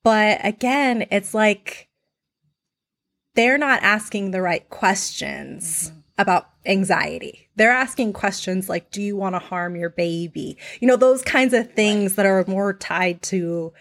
But 0.03 0.41
again, 0.45 1.07
it's 1.11 1.35
like 1.35 1.86
they're 3.37 3.59
not 3.59 3.83
asking 3.83 4.33
the 4.33 4.43
right 4.43 4.69
questions 4.69 5.91
mm-hmm. 5.91 5.99
about 6.19 6.49
anxiety. 6.65 7.49
They're 7.55 7.71
asking 7.71 8.13
questions 8.13 8.69
like, 8.69 8.91
do 8.91 9.01
you 9.01 9.17
want 9.17 9.35
to 9.35 9.39
harm 9.39 9.77
your 9.77 9.91
baby? 9.91 10.59
You 10.81 10.89
know, 10.89 10.97
those 10.97 11.23
kinds 11.23 11.55
of 11.55 11.73
things 11.73 12.17
that 12.17 12.27
are 12.27 12.45
more 12.49 12.75
tied 12.75 13.23
to 13.23 13.73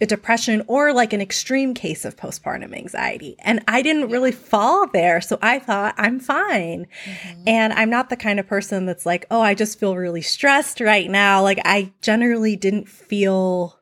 a 0.00 0.06
depression 0.06 0.64
or 0.66 0.92
like 0.92 1.12
an 1.12 1.20
extreme 1.20 1.74
case 1.74 2.04
of 2.04 2.16
postpartum 2.16 2.76
anxiety. 2.76 3.36
And 3.38 3.62
I 3.68 3.82
didn't 3.82 4.10
really 4.10 4.32
fall 4.32 4.88
there. 4.88 5.20
So 5.20 5.38
I 5.40 5.60
thought 5.60 5.94
I'm 5.96 6.18
fine. 6.18 6.88
Mm-hmm. 7.04 7.42
And 7.46 7.72
I'm 7.72 7.88
not 7.88 8.10
the 8.10 8.16
kind 8.16 8.40
of 8.40 8.48
person 8.48 8.84
that's 8.84 9.06
like, 9.06 9.26
oh, 9.30 9.40
I 9.40 9.54
just 9.54 9.78
feel 9.78 9.96
really 9.96 10.22
stressed 10.22 10.80
right 10.80 11.08
now. 11.08 11.42
Like 11.42 11.60
I 11.64 11.92
generally 12.02 12.56
didn't 12.56 12.88
feel, 12.88 13.78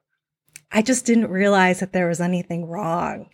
I 0.71 0.83
just 0.83 1.07
didn't 1.07 1.31
realize 1.31 1.81
that 1.81 1.95
there 1.95 2.09
was 2.09 2.21
anything 2.21 2.67
wrong. 2.67 3.31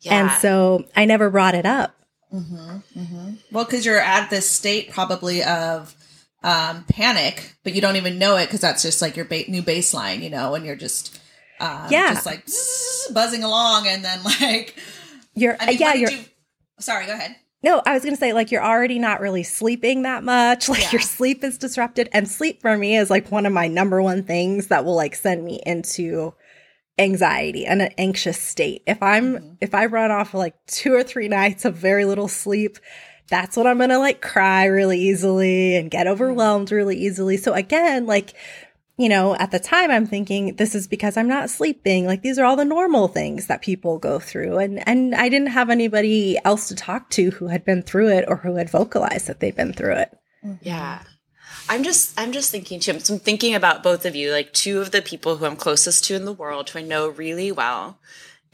Yeah. 0.00 0.20
And 0.30 0.30
so 0.40 0.84
I 0.94 1.04
never 1.04 1.30
brought 1.30 1.54
it 1.54 1.66
up. 1.66 1.94
Well, 2.30 3.64
because 3.64 3.86
you're 3.86 4.00
at 4.00 4.30
this 4.30 4.48
state 4.50 4.90
probably 4.90 5.42
of 5.42 5.94
um, 6.42 6.84
panic, 6.88 7.54
but 7.64 7.74
you 7.74 7.80
don't 7.80 7.96
even 7.96 8.18
know 8.18 8.36
it 8.36 8.46
because 8.46 8.60
that's 8.60 8.82
just 8.82 9.00
like 9.02 9.16
your 9.16 9.24
ba- 9.24 9.48
new 9.50 9.62
baseline, 9.62 10.22
you 10.22 10.30
know, 10.30 10.54
and 10.54 10.64
you're 10.66 10.76
just 10.76 11.18
um, 11.60 11.86
Yeah. 11.90 12.12
just 12.14 12.26
like 12.26 12.46
zzz, 12.48 13.10
buzzing 13.14 13.42
along, 13.42 13.86
and 13.88 14.04
then 14.04 14.22
like, 14.22 14.76
You're, 15.34 15.56
I 15.58 15.66
mean, 15.66 15.78
yeah, 15.78 15.94
you're, 15.94 16.10
you? 16.10 16.24
Sorry, 16.78 17.06
go 17.06 17.12
ahead. 17.12 17.36
No, 17.62 17.82
I 17.84 17.94
was 17.94 18.02
going 18.02 18.14
to 18.14 18.20
say, 18.20 18.32
like, 18.32 18.52
you're 18.52 18.62
already 18.64 18.98
not 18.98 19.20
really 19.20 19.42
sleeping 19.42 20.02
that 20.02 20.22
much. 20.22 20.68
Like, 20.68 20.82
Yeah. 20.82 20.92
your 20.92 21.00
sleep 21.00 21.42
is 21.42 21.56
disrupted. 21.58 22.08
And 22.12 22.28
sleep 22.28 22.60
for 22.60 22.76
me 22.76 22.96
is 22.96 23.08
like 23.10 23.30
one 23.32 23.46
of 23.46 23.52
my 23.52 23.66
number 23.66 24.00
one 24.02 24.22
things 24.22 24.66
that 24.68 24.84
will 24.84 24.94
like 24.94 25.14
send 25.16 25.44
me 25.44 25.60
into 25.64 26.34
anxiety 26.98 27.66
and 27.66 27.82
an 27.82 27.92
anxious 27.98 28.40
state. 28.40 28.82
If 28.86 29.02
I'm, 29.02 29.34
mm-hmm. 29.34 29.54
if 29.60 29.74
I 29.74 29.86
run 29.86 30.10
off 30.10 30.34
like 30.34 30.54
two 30.66 30.94
or 30.94 31.02
three 31.02 31.28
nights 31.28 31.64
of 31.64 31.74
very 31.76 32.04
little 32.04 32.28
sleep, 32.28 32.78
that's 33.28 33.56
when 33.56 33.66
I'm 33.66 33.78
going 33.78 33.90
to 33.90 33.98
like 33.98 34.22
cry 34.22 34.66
really 34.66 34.98
easily 34.98 35.76
and 35.76 35.90
get 35.90 36.06
mm-hmm. 36.06 36.12
overwhelmed 36.12 36.70
really 36.70 36.96
easily. 36.96 37.36
So 37.36 37.52
again, 37.52 38.06
like, 38.06 38.34
you 38.98 39.08
know, 39.08 39.36
at 39.36 39.50
the 39.50 39.58
time 39.58 39.90
I'm 39.90 40.06
thinking 40.06 40.56
this 40.56 40.74
is 40.74 40.88
because 40.88 41.16
I'm 41.16 41.28
not 41.28 41.50
sleeping. 41.50 42.06
Like 42.06 42.22
these 42.22 42.38
are 42.38 42.44
all 42.44 42.56
the 42.56 42.64
normal 42.64 43.08
things 43.08 43.46
that 43.48 43.62
people 43.62 43.98
go 43.98 44.18
through. 44.18 44.58
And 44.58 44.86
and 44.88 45.14
I 45.14 45.28
didn't 45.28 45.48
have 45.48 45.68
anybody 45.68 46.38
else 46.44 46.68
to 46.68 46.74
talk 46.74 47.10
to 47.10 47.30
who 47.32 47.48
had 47.48 47.64
been 47.64 47.82
through 47.82 48.08
it 48.08 48.24
or 48.26 48.36
who 48.36 48.56
had 48.56 48.70
vocalized 48.70 49.26
that 49.26 49.40
they'd 49.40 49.56
been 49.56 49.74
through 49.74 49.96
it. 49.96 50.18
Mm-hmm. 50.44 50.54
Yeah. 50.62 51.02
I'm 51.68 51.82
just 51.82 52.18
I'm 52.18 52.32
just 52.32 52.50
thinking 52.50 52.80
too. 52.80 52.98
So 53.00 53.14
I'm 53.14 53.20
thinking 53.20 53.54
about 53.54 53.82
both 53.82 54.06
of 54.06 54.14
you, 54.14 54.32
like 54.32 54.52
two 54.52 54.80
of 54.80 54.90
the 54.90 55.02
people 55.02 55.36
who 55.36 55.46
I'm 55.46 55.56
closest 55.56 56.04
to 56.04 56.14
in 56.14 56.24
the 56.24 56.32
world, 56.32 56.70
who 56.70 56.78
I 56.78 56.82
know 56.82 57.08
really 57.08 57.50
well. 57.52 57.98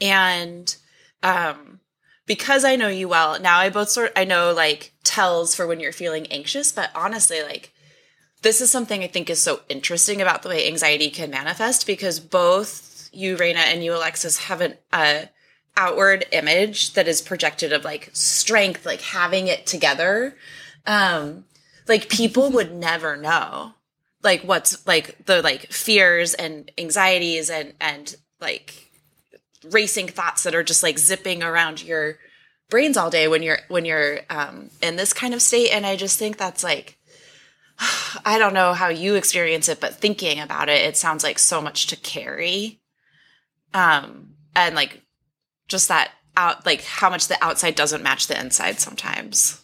And 0.01 0.75
um 1.21 1.79
because 2.25 2.63
I 2.63 2.75
know 2.75 2.87
you 2.87 3.07
well, 3.07 3.39
now 3.39 3.59
I 3.59 3.69
both 3.69 3.89
sort 3.89 4.11
I 4.15 4.25
know 4.25 4.51
like 4.51 4.93
tells 5.03 5.55
for 5.55 5.67
when 5.67 5.79
you're 5.79 5.91
feeling 5.91 6.27
anxious, 6.27 6.71
but 6.71 6.89
honestly, 6.95 7.43
like 7.43 7.71
this 8.41 8.61
is 8.61 8.71
something 8.71 9.03
I 9.03 9.07
think 9.07 9.29
is 9.29 9.41
so 9.41 9.61
interesting 9.69 10.21
about 10.21 10.43
the 10.43 10.49
way 10.49 10.67
anxiety 10.67 11.09
can 11.09 11.29
manifest 11.29 11.87
because 11.87 12.19
both 12.19 13.09
you, 13.13 13.37
Raina, 13.37 13.57
and 13.57 13.83
you, 13.83 13.95
Alexis, 13.95 14.37
have 14.45 14.59
an 14.59 14.75
uh, 14.91 15.21
outward 15.77 16.25
image 16.31 16.93
that 16.93 17.07
is 17.07 17.21
projected 17.21 17.71
of 17.71 17.85
like 17.85 18.09
strength, 18.13 18.85
like 18.85 19.01
having 19.01 19.47
it 19.47 19.65
together. 19.65 20.35
Um, 20.85 21.45
like 21.87 22.09
people 22.09 22.49
would 22.51 22.73
never 22.73 23.15
know 23.17 23.73
like 24.23 24.41
what's 24.43 24.85
like 24.87 25.25
the 25.25 25.41
like 25.41 25.71
fears 25.71 26.33
and 26.33 26.71
anxieties 26.77 27.49
and 27.49 27.73
and 27.79 28.15
like 28.39 28.89
racing 29.71 30.07
thoughts 30.07 30.43
that 30.43 30.55
are 30.55 30.63
just 30.63 30.83
like 30.83 30.97
zipping 30.97 31.43
around 31.43 31.83
your 31.83 32.17
brains 32.69 32.97
all 32.97 33.09
day 33.09 33.27
when 33.27 33.43
you're 33.43 33.59
when 33.67 33.85
you're 33.85 34.21
um 34.29 34.69
in 34.81 34.95
this 34.95 35.13
kind 35.13 35.33
of 35.33 35.41
state. 35.41 35.71
And 35.71 35.85
i 35.85 35.95
just 35.95 36.17
think 36.17 36.37
that's 36.37 36.63
like 36.63 36.97
i 38.25 38.37
don't 38.37 38.53
know 38.53 38.73
how 38.73 38.87
you 38.87 39.15
experience 39.15 39.69
it 39.69 39.79
but 39.79 39.95
thinking 39.95 40.39
about 40.39 40.69
it 40.69 40.81
it 40.81 40.97
sounds 40.97 41.23
like 41.23 41.37
so 41.37 41.61
much 41.61 41.87
to 41.87 41.95
carry. 41.97 42.79
Um 43.73 44.35
and 44.55 44.75
like 44.75 45.01
just 45.67 45.89
that 45.89 46.11
out 46.35 46.65
like 46.65 46.83
how 46.83 47.09
much 47.09 47.27
the 47.27 47.43
outside 47.43 47.75
doesn't 47.75 48.03
match 48.03 48.27
the 48.27 48.39
inside 48.39 48.79
sometimes 48.79 49.62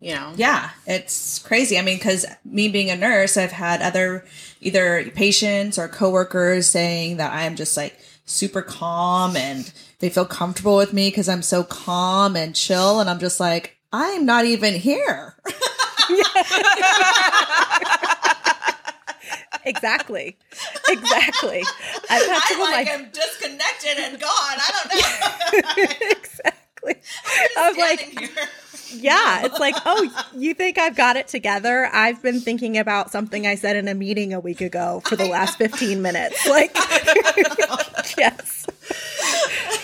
you 0.00 0.14
know 0.14 0.32
Yeah, 0.36 0.70
it's 0.86 1.38
crazy. 1.40 1.78
I 1.78 1.82
mean, 1.82 1.98
because 1.98 2.24
me 2.44 2.68
being 2.68 2.90
a 2.90 2.96
nurse, 2.96 3.36
I've 3.36 3.52
had 3.52 3.82
other 3.82 4.24
either 4.60 5.10
patients 5.10 5.78
or 5.78 5.88
coworkers 5.88 6.68
saying 6.68 7.16
that 7.18 7.32
I'm 7.32 7.56
just 7.56 7.76
like 7.76 7.98
super 8.24 8.62
calm 8.62 9.36
and 9.36 9.72
they 10.00 10.10
feel 10.10 10.26
comfortable 10.26 10.76
with 10.76 10.92
me 10.92 11.08
because 11.08 11.28
I'm 11.28 11.42
so 11.42 11.64
calm 11.64 12.36
and 12.36 12.54
chill. 12.54 13.00
And 13.00 13.08
I'm 13.10 13.18
just 13.18 13.40
like, 13.40 13.78
I'm 13.92 14.24
not 14.26 14.44
even 14.44 14.74
here. 14.74 15.34
Exactly. 19.64 20.36
exactly. 20.88 21.62
I've 22.08 22.26
had 22.26 22.40
some 22.48 22.60
I 22.60 22.64
of 22.64 22.70
like 22.70 22.88
am 22.88 23.10
disconnected 23.10 23.98
and 23.98 24.18
gone. 24.18 24.30
I 24.30 24.70
don't 24.72 24.88
know. 25.76 25.84
exactly. 26.10 26.94
I'm 27.58 27.76
like, 27.76 28.00
here. 28.00 28.48
Yeah, 28.92 29.44
it's 29.44 29.58
like, 29.58 29.74
oh, 29.86 30.26
you 30.36 30.54
think 30.54 30.78
I've 30.78 30.96
got 30.96 31.16
it 31.16 31.28
together? 31.28 31.88
I've 31.92 32.22
been 32.22 32.40
thinking 32.40 32.78
about 32.78 33.10
something 33.10 33.46
I 33.46 33.54
said 33.54 33.76
in 33.76 33.88
a 33.88 33.94
meeting 33.94 34.32
a 34.32 34.40
week 34.40 34.60
ago 34.60 35.02
for 35.06 35.16
the 35.16 35.26
last 35.26 35.58
15 35.58 36.00
minutes. 36.02 36.46
Like, 36.46 36.74
yes. 38.18 38.66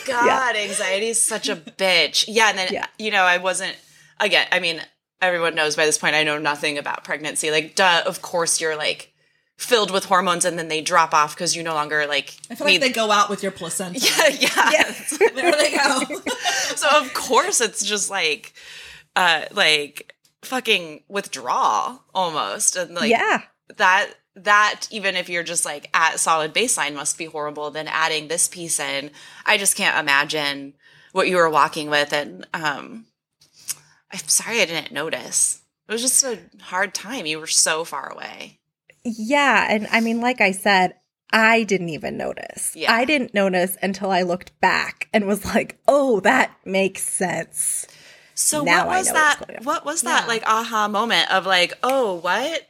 God, 0.06 0.56
anxiety 0.56 1.08
is 1.08 1.20
such 1.20 1.49
a 1.49 1.56
bitch. 1.56 2.25
Yeah, 2.28 2.50
and 2.50 2.58
then 2.58 2.68
Yeah. 2.73 2.87
you 2.99 3.11
know, 3.11 3.23
I 3.23 3.38
wasn't 3.38 3.76
again, 4.20 4.46
I 4.52 4.61
mean, 4.61 4.80
everyone 5.20 5.54
knows 5.54 5.76
by 5.76 5.87
this 5.87 5.99
point 5.99 6.14
I 6.14 6.23
know 6.25 6.38
nothing 6.38 6.78
about 6.78 7.04
pregnancy. 7.04 7.50
Like, 7.50 7.75
duh, 7.75 8.02
of 8.06 8.23
course 8.23 8.61
you're 8.61 8.76
like 8.76 9.11
filled 9.56 9.90
with 9.92 10.04
hormones 10.06 10.44
and 10.44 10.58
then 10.58 10.68
they 10.68 10.80
drop 10.80 11.14
off 11.14 11.34
because 11.34 11.54
you 11.54 11.62
no 11.62 11.75
longer 11.75 12.06
like 12.08 12.34
I 12.50 12.56
feel 12.56 12.66
like 12.66 12.80
they 12.80 12.90
go 12.90 13.11
out 13.11 13.30
with 13.30 13.42
your 13.42 13.52
placenta. 13.52 13.99
yeah, 14.40 14.68
yeah. 14.70 14.94
There 15.34 15.52
they 15.52 15.70
go. 15.76 16.00
so 16.76 16.88
of 17.00 17.12
course 17.14 17.61
it's 17.61 17.84
just 17.84 18.11
like 18.11 18.52
uh 19.16 19.44
like 19.52 20.14
fucking 20.42 21.02
withdraw 21.09 21.99
almost. 22.14 22.76
And 22.76 22.94
like 22.94 23.11
yeah. 23.11 23.42
that 23.76 24.11
that 24.37 24.87
even 24.90 25.16
if 25.16 25.28
you're 25.28 25.42
just 25.42 25.64
like 25.64 25.88
at 25.94 26.18
solid 26.18 26.52
baseline 26.52 26.94
must 26.94 27.16
be 27.16 27.26
horrible 27.26 27.71
then 27.71 27.87
adding 27.87 28.26
this 28.26 28.49
piece 28.49 28.80
in 28.80 29.09
i 29.47 29.56
just 29.56 29.76
can't 29.76 29.97
imagine 29.97 30.75
what 31.12 31.28
you 31.28 31.37
were 31.37 31.49
walking 31.49 31.88
with 31.88 32.12
and 32.12 32.44
um 32.52 33.04
i'm 34.11 34.18
sorry 34.26 34.61
i 34.61 34.64
didn't 34.64 34.90
notice 34.90 35.62
it 35.88 35.92
was 35.92 36.02
just 36.02 36.25
a 36.25 36.40
hard 36.62 36.92
time 36.92 37.26
you 37.26 37.38
were 37.38 37.47
so 37.47 37.85
far 37.85 38.12
away 38.12 38.59
Yeah. 39.04 39.66
And 39.68 39.87
I 39.90 40.00
mean, 40.00 40.21
like 40.21 40.40
I 40.40 40.52
said, 40.52 40.94
I 41.33 41.62
didn't 41.64 41.90
even 41.90 42.16
notice. 42.16 42.75
Yeah. 42.75 42.92
I 42.92 43.04
didn't 43.04 43.35
notice 43.35 43.76
until 43.83 44.11
I 44.11 44.23
looked 44.23 44.59
back 44.61 45.09
and 45.12 45.26
was 45.26 45.44
like, 45.44 45.78
oh, 45.87 46.21
that 46.21 46.56
makes 46.64 47.02
sense. 47.02 47.87
So 48.34 48.62
now 48.64 48.86
what 48.86 48.98
was 48.98 49.12
that? 49.12 49.36
what's 49.38 49.46
going 49.46 49.58
on. 49.58 49.64
What 49.64 49.84
was 49.84 50.02
that 50.02 50.22
Yeah. 50.22 50.28
like 50.28 50.42
aha 50.46 50.88
moment 50.88 51.30
of 51.30 51.46
like, 51.46 51.74
oh, 51.82 52.14
what? 52.14 52.68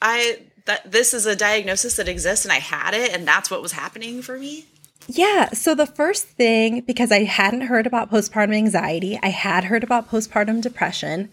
I 0.00 0.38
that 0.66 0.90
this 0.90 1.14
is 1.14 1.26
a 1.26 1.34
diagnosis 1.34 1.96
that 1.96 2.08
exists 2.08 2.44
and 2.44 2.52
I 2.52 2.58
had 2.58 2.94
it 2.94 3.12
and 3.12 3.26
that's 3.26 3.50
what 3.50 3.62
was 3.62 3.72
happening 3.72 4.22
for 4.22 4.38
me. 4.38 4.66
Yeah. 5.08 5.50
So 5.50 5.74
the 5.74 5.86
first 5.86 6.26
thing, 6.28 6.82
because 6.82 7.10
I 7.10 7.24
hadn't 7.24 7.62
heard 7.62 7.86
about 7.86 8.10
postpartum 8.10 8.54
anxiety, 8.54 9.18
I 9.22 9.28
had 9.30 9.64
heard 9.64 9.82
about 9.82 10.08
postpartum 10.10 10.60
depression. 10.60 11.30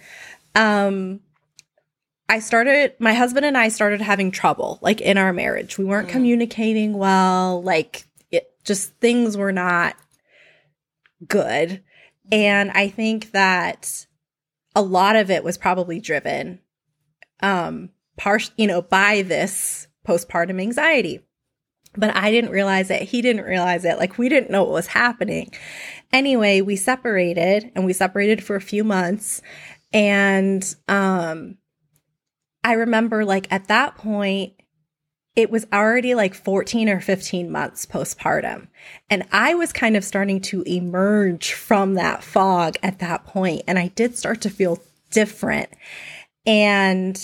Um, 0.55 1.19
I 2.29 2.39
started, 2.39 2.93
my 2.99 3.13
husband 3.13 3.45
and 3.45 3.57
I 3.57 3.69
started 3.69 4.01
having 4.01 4.31
trouble 4.31 4.79
like 4.81 4.99
in 4.99 5.17
our 5.17 5.31
marriage. 5.31 5.77
We 5.77 5.85
weren't 5.85 6.09
communicating 6.09 6.97
well. 6.97 7.61
Like 7.61 8.05
it 8.31 8.51
just 8.63 8.93
things 8.95 9.37
were 9.37 9.51
not 9.51 9.95
good. 11.27 11.83
And 12.31 12.71
I 12.71 12.89
think 12.89 13.31
that 13.31 14.05
a 14.75 14.81
lot 14.81 15.15
of 15.15 15.31
it 15.31 15.43
was 15.43 15.57
probably 15.57 15.99
driven, 15.99 16.59
um, 17.41 17.89
par- 18.17 18.39
you 18.57 18.67
know, 18.67 18.81
by 18.81 19.21
this 19.21 19.87
postpartum 20.07 20.61
anxiety 20.61 21.21
but 21.97 22.15
I 22.15 22.31
didn't 22.31 22.51
realize 22.51 22.89
it. 22.91 23.01
He 23.01 23.21
didn't 23.21 23.45
realize 23.45 23.83
it. 23.83 23.97
Like 23.97 24.17
we 24.17 24.29
didn't 24.29 24.51
know 24.51 24.63
what 24.63 24.73
was 24.73 24.87
happening. 24.87 25.51
Anyway, 26.13 26.61
we 26.61 26.75
separated 26.75 27.71
and 27.75 27.85
we 27.85 27.93
separated 27.93 28.43
for 28.43 28.55
a 28.55 28.61
few 28.61 28.83
months. 28.83 29.41
And 29.91 30.63
um 30.87 31.57
I 32.63 32.73
remember 32.73 33.25
like 33.25 33.51
at 33.51 33.67
that 33.67 33.95
point 33.95 34.53
it 35.37 35.51
was 35.51 35.67
already 35.71 36.15
like 36.15 36.33
14 36.33 36.89
or 36.89 36.99
15 36.99 37.51
months 37.51 37.85
postpartum. 37.85 38.67
And 39.07 39.23
I 39.31 39.53
was 39.53 39.71
kind 39.71 39.95
of 39.95 40.03
starting 40.03 40.41
to 40.41 40.63
emerge 40.63 41.53
from 41.53 41.93
that 41.93 42.23
fog 42.23 42.75
at 42.81 42.97
that 42.99 43.23
point 43.27 43.61
and 43.67 43.77
I 43.77 43.89
did 43.89 44.17
start 44.17 44.41
to 44.41 44.49
feel 44.49 44.79
different. 45.11 45.69
And 46.47 47.15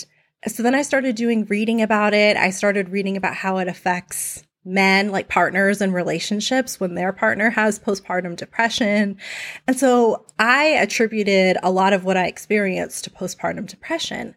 so 0.46 0.62
then 0.62 0.76
I 0.76 0.82
started 0.82 1.16
doing 1.16 1.44
reading 1.46 1.82
about 1.82 2.14
it. 2.14 2.36
I 2.36 2.50
started 2.50 2.90
reading 2.90 3.16
about 3.16 3.34
how 3.34 3.58
it 3.58 3.66
affects 3.66 4.44
men, 4.64 5.10
like 5.10 5.28
partners 5.28 5.80
and 5.80 5.92
relationships, 5.92 6.78
when 6.78 6.94
their 6.94 7.12
partner 7.12 7.50
has 7.50 7.80
postpartum 7.80 8.36
depression. 8.36 9.18
And 9.66 9.76
so 9.76 10.24
I 10.38 10.66
attributed 10.66 11.58
a 11.62 11.70
lot 11.70 11.92
of 11.92 12.04
what 12.04 12.16
I 12.16 12.26
experienced 12.26 13.04
to 13.04 13.10
postpartum 13.10 13.66
depression. 13.66 14.36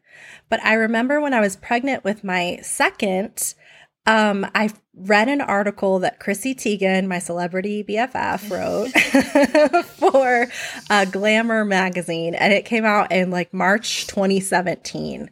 But 0.50 0.64
I 0.64 0.74
remember 0.74 1.22
when 1.22 1.34
I 1.34 1.42
was 1.42 1.56
pregnant 1.56 2.04
with 2.04 2.24
my 2.24 2.60
second, 2.64 3.54
um, 4.08 4.48
I 4.56 4.70
read 4.96 5.28
an 5.28 5.42
article 5.42 6.00
that 6.00 6.20
Chrissy 6.20 6.56
Teigen, 6.56 7.08
my 7.08 7.20
celebrity 7.20 7.84
BFF, 7.84 8.50
wrote 8.50 9.86
for 9.86 10.48
uh, 10.90 11.06
Glamour 11.06 11.66
magazine, 11.66 12.34
and 12.34 12.54
it 12.54 12.66
came 12.66 12.86
out 12.86 13.12
in 13.12 13.30
like 13.30 13.54
March 13.54 14.08
2017. 14.08 15.30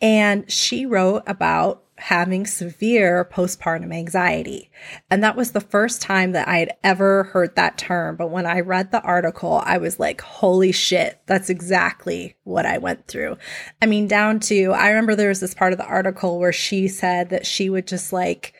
And 0.00 0.50
she 0.50 0.86
wrote 0.86 1.22
about 1.26 1.84
having 2.00 2.46
severe 2.46 3.28
postpartum 3.30 3.94
anxiety. 3.94 4.70
And 5.10 5.22
that 5.22 5.36
was 5.36 5.52
the 5.52 5.60
first 5.60 6.00
time 6.00 6.32
that 6.32 6.48
I 6.48 6.58
had 6.58 6.72
ever 6.82 7.24
heard 7.24 7.56
that 7.56 7.76
term. 7.76 8.16
But 8.16 8.30
when 8.30 8.46
I 8.46 8.60
read 8.60 8.90
the 8.90 9.02
article, 9.02 9.62
I 9.64 9.78
was 9.78 10.00
like, 10.00 10.20
holy 10.20 10.72
shit, 10.72 11.20
that's 11.26 11.50
exactly 11.50 12.36
what 12.44 12.66
I 12.66 12.78
went 12.78 13.06
through. 13.06 13.36
I 13.82 13.86
mean, 13.86 14.08
down 14.08 14.40
to, 14.40 14.72
I 14.72 14.88
remember 14.88 15.14
there 15.14 15.28
was 15.28 15.40
this 15.40 15.54
part 15.54 15.72
of 15.72 15.78
the 15.78 15.86
article 15.86 16.38
where 16.38 16.52
she 16.52 16.88
said 16.88 17.30
that 17.30 17.46
she 17.46 17.68
would 17.68 17.86
just 17.86 18.12
like, 18.12 18.54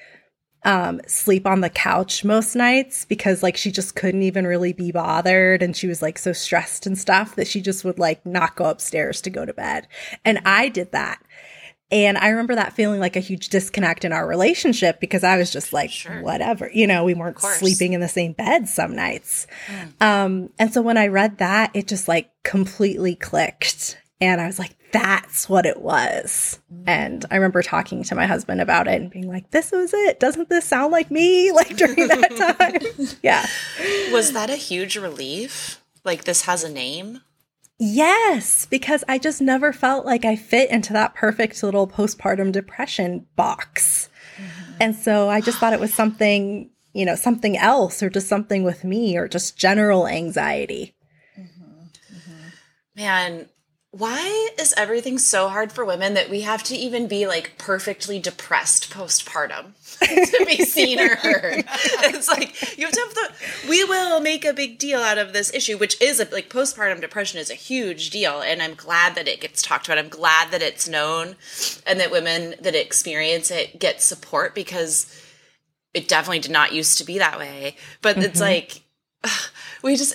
um 0.65 1.01
sleep 1.07 1.47
on 1.47 1.63
the 1.63 1.71
couch 1.71 2.23
most 2.23 2.55
nights 2.55 3.07
because 3.07 3.43
like 3.43 3.57
she 3.57 3.73
just 3.73 3.97
couldn't 3.97 4.23
even 4.23 4.47
really 4.47 4.75
be 4.75 4.93
bothered 4.93 5.63
and 5.63 5.75
she 5.75 5.87
was 5.87 6.03
like 6.03 6.19
so 6.19 6.35
stressed 6.35 6.87
and 6.87 6.99
stuff 6.99 7.35
that 7.35 7.47
she 7.47 7.63
just 7.63 7.83
would 7.83 7.99
like 7.99 8.25
not 8.26 8.57
go 8.57 8.67
upstairs 8.67 9.23
to 9.23 9.31
go 9.31 9.47
to 9.47 9.55
bed. 9.55 9.89
And 10.23 10.39
I 10.45 10.69
did 10.69 10.93
that. 10.93 11.23
And 11.93 12.17
I 12.19 12.29
remember 12.29 12.55
that 12.55 12.73
feeling 12.75 13.00
like 13.00 13.17
a 13.17 13.21
huge 13.21 13.49
disconnect 13.49 14.05
in 14.05 14.13
our 14.13 14.26
relationship 14.26 15.00
because 15.00 15.25
I 15.25 15.37
was 15.37 15.50
just 15.53 15.73
like, 15.73 15.91
Sure. 15.91 16.23
whatever, 16.23 16.71
you 16.73 16.87
know, 16.87 17.05
we 17.05 17.15
weren't 17.15 17.41
sleeping 17.41 17.95
in 17.95 18.00
the 18.00 18.09
same 18.09 18.33
bed 18.33 18.69
some 18.69 18.95
nights. 18.95 19.47
Um, 20.00 20.50
and 20.59 20.73
so 20.73 20.83
when 20.83 20.97
I 20.97 21.09
read 21.09 21.39
that, 21.39 21.71
it 21.75 21.89
just 21.89 22.07
like 22.09 22.31
completely 22.45 23.15
clicked. 23.17 23.99
And 24.21 24.41
I 24.41 24.47
was 24.47 24.59
like, 24.59 24.76
that's 24.93 25.49
what 25.49 25.67
it 25.67 25.81
was. 25.81 26.59
And 26.87 27.25
I 27.31 27.37
remember 27.37 27.63
talking 27.63 28.03
to 28.05 28.15
my 28.15 28.26
husband 28.26 28.61
about 28.61 28.87
it 28.87 29.00
and 29.00 29.11
being 29.11 29.29
like, 29.29 29.50
this 29.50 29.73
was 29.73 29.93
it. 29.95 30.21
Doesn't 30.21 30.49
this 30.49 30.65
sound 30.67 30.93
like 30.93 31.11
me? 31.11 31.50
Like 31.61 31.76
during 31.76 32.07
that 32.09 32.37
time. 33.00 33.17
yeah. 33.23 33.47
Was 34.13 34.33
that 34.33 34.50
a 34.50 34.57
huge 34.57 34.97
relief? 34.97 35.81
Like 36.05 36.25
this 36.25 36.43
has 36.43 36.65
a 36.65 36.71
name? 36.71 37.21
Yes, 37.82 38.66
because 38.66 39.02
I 39.08 39.16
just 39.16 39.40
never 39.40 39.73
felt 39.73 40.04
like 40.04 40.26
I 40.26 40.36
fit 40.36 40.69
into 40.69 40.93
that 40.93 41.14
perfect 41.14 41.62
little 41.62 41.88
postpartum 41.88 42.52
depression 42.52 43.26
box. 43.36 44.10
Mm-hmm. 44.36 44.73
And 44.80 44.95
so 44.95 45.30
I 45.30 45.40
just 45.40 45.58
thought 45.58 45.73
it 45.73 45.80
was 45.80 45.95
something, 45.95 46.69
you 46.93 47.06
know, 47.06 47.14
something 47.14 47.56
else 47.56 48.02
or 48.02 48.10
just 48.10 48.28
something 48.28 48.64
with 48.64 48.84
me 48.84 49.16
or 49.16 49.28
just 49.28 49.56
general 49.56 50.06
anxiety. 50.06 50.95
Mm-hmm. 51.38 52.16
Mm-hmm. 52.16 52.49
Man, 52.97 53.49
why 53.93 54.50
is 54.59 54.73
everything 54.76 55.19
so 55.19 55.49
hard 55.49 55.73
for 55.73 55.85
women 55.85 56.15
that 56.15 56.31
we 56.31 56.43
have 56.43 56.63
to 56.63 56.76
even 56.76 57.09
be 57.09 57.26
like 57.26 57.59
perfectly 57.59 58.21
depressed 58.21 58.89
postpartum 58.93 59.73
to 60.00 60.47
be 60.47 60.65
seen 60.65 61.00
or 61.00 61.17
heard? 61.17 61.65
It's 61.67 62.29
like 62.29 62.79
you 62.79 62.87
have 62.87 62.95
to 62.95 63.00
have 63.00 63.15
the. 63.15 63.69
We 63.69 63.83
will 63.83 64.21
make 64.21 64.45
a 64.45 64.53
big 64.53 64.79
deal 64.79 65.00
out 65.00 65.19
of 65.19 65.33
this 65.33 65.53
issue, 65.53 65.76
which 65.76 66.00
is 66.00 66.21
a, 66.21 66.29
like 66.33 66.49
postpartum 66.49 67.00
depression 67.00 67.41
is 67.41 67.50
a 67.50 67.55
huge 67.55 68.11
deal, 68.11 68.41
and 68.41 68.63
I'm 68.63 68.75
glad 68.75 69.17
that 69.17 69.26
it 69.26 69.41
gets 69.41 69.61
talked 69.61 69.89
about. 69.89 69.99
I'm 69.99 70.09
glad 70.09 70.53
that 70.53 70.63
it's 70.63 70.89
known, 70.89 71.35
and 71.85 71.99
that 71.99 72.13
women 72.13 72.55
that 72.61 72.76
experience 72.76 73.50
it 73.50 73.81
get 73.81 74.00
support 74.00 74.55
because 74.55 75.13
it 75.95 76.07
definitely 76.07 76.39
did 76.39 76.53
not 76.53 76.73
used 76.73 76.99
to 76.99 77.05
be 77.05 77.19
that 77.19 77.41
way. 77.41 77.75
But 78.03 78.19
it's 78.19 78.41
mm-hmm. 78.41 78.41
like 78.41 78.83
we 79.83 79.97
just 79.97 80.15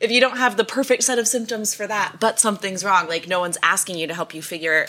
if 0.00 0.10
you 0.10 0.20
don't 0.20 0.36
have 0.38 0.56
the 0.56 0.64
perfect 0.64 1.02
set 1.04 1.18
of 1.18 1.26
symptoms 1.28 1.74
for 1.74 1.86
that, 1.86 2.16
but 2.20 2.38
something's 2.40 2.84
wrong, 2.84 3.08
like 3.08 3.26
no 3.28 3.40
one's 3.40 3.58
asking 3.62 3.98
you 3.98 4.06
to 4.06 4.14
help 4.14 4.34
you 4.34 4.42
figure 4.42 4.86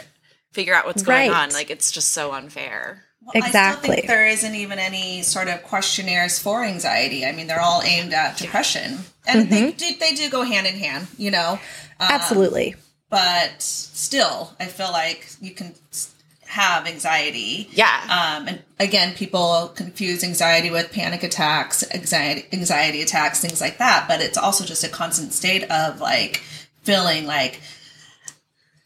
figure 0.52 0.74
out 0.74 0.86
what's 0.86 1.04
going 1.04 1.30
Right. 1.32 1.44
on. 1.44 1.50
Like 1.52 1.70
it's 1.70 1.92
just 1.92 2.12
so 2.14 2.32
unfair. 2.32 3.04
Well, 3.22 3.32
I 3.36 3.40
still 3.40 3.48
Exactly. 3.48 3.96
think 3.96 4.08
there 4.08 4.26
isn't 4.28 4.56
even 4.56 4.80
any 4.80 5.22
sort 5.24 5.48
of 5.50 5.62
questionnaires 5.64 6.40
for 6.40 6.64
anxiety. 6.64 7.26
I 7.26 7.32
mean, 7.34 7.48
they're 7.48 7.60
all 7.62 7.82
aimed 7.84 8.14
at 8.14 8.38
depression, 8.38 9.00
and 9.28 9.50
they 9.50 9.64
Mm-hmm. 9.72 9.78
do, 9.78 9.96
they 10.00 10.14
do 10.14 10.30
go 10.30 10.44
hand 10.44 10.66
in 10.68 10.76
hand, 10.76 11.08
you 11.18 11.32
know. 11.32 11.60
Um, 12.00 12.08
Absolutely. 12.10 12.76
But 13.10 13.62
still, 13.62 14.54
I 14.60 14.66
feel 14.66 14.92
like 14.92 15.28
you 15.42 15.52
can 15.52 15.74
s- 15.92 16.14
have 16.56 16.88
anxiety. 16.88 17.70
Yeah. 17.74 18.00
Um, 18.06 18.48
and 18.48 18.64
again, 18.80 19.14
people 19.14 19.72
confuse 19.76 20.24
anxiety 20.24 20.72
with 20.72 20.92
panic 20.92 21.22
attacks, 21.24 21.84
anxiety, 21.94 22.46
anxiety 22.54 23.02
attacks, 23.02 23.40
things 23.42 23.60
like 23.62 23.78
that. 23.80 24.06
But 24.08 24.22
it's 24.22 24.38
also 24.38 24.64
just 24.66 24.84
a 24.84 24.90
constant 24.90 25.34
state 25.34 25.64
of 25.70 26.00
like 26.02 26.38
feeling 26.84 27.26
like 27.28 27.60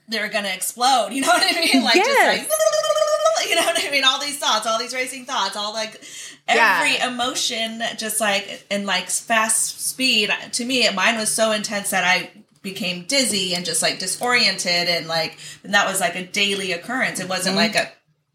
they're 0.07 0.29
gonna 0.29 0.49
explode. 0.49 1.09
You 1.11 1.21
know 1.21 1.27
what 1.27 1.43
I 1.43 1.59
mean? 1.59 1.83
Like 1.89 1.95
Yes. 1.95 2.07
just 2.47 2.49
like 3.39 3.49
you 3.49 3.55
know 3.55 3.63
what 3.65 3.83
I 3.87 3.91
mean? 3.91 4.03
All 4.03 4.19
these 4.19 4.37
thoughts, 4.37 4.65
all 4.67 4.79
these 4.79 4.93
racing 4.93 5.25
thoughts, 5.25 5.55
all 5.55 5.71
like 5.73 6.01
every 6.47 6.93
Yeah. 6.95 7.11
emotion, 7.13 7.81
just 7.97 8.19
like 8.19 8.65
in 8.69 8.85
like 8.85 9.09
fast 9.09 9.79
speed. 9.87 10.31
To 10.53 10.65
me, 10.65 10.89
mine 10.89 11.17
was 11.17 11.29
so 11.29 11.51
intense 11.51 11.91
that 11.91 12.03
I 12.03 12.31
became 12.61 13.05
dizzy 13.05 13.55
and 13.55 13.65
just 13.65 13.81
like 13.81 13.99
disoriented 13.99 14.87
and 14.89 15.07
like 15.07 15.37
and 15.63 15.73
that 15.73 15.87
was 15.87 15.99
like 15.99 16.15
a 16.15 16.25
daily 16.25 16.71
occurrence. 16.71 17.19
It 17.19 17.29
wasn't 17.29 17.57
mm-hmm. 17.57 17.73
like 17.73 17.91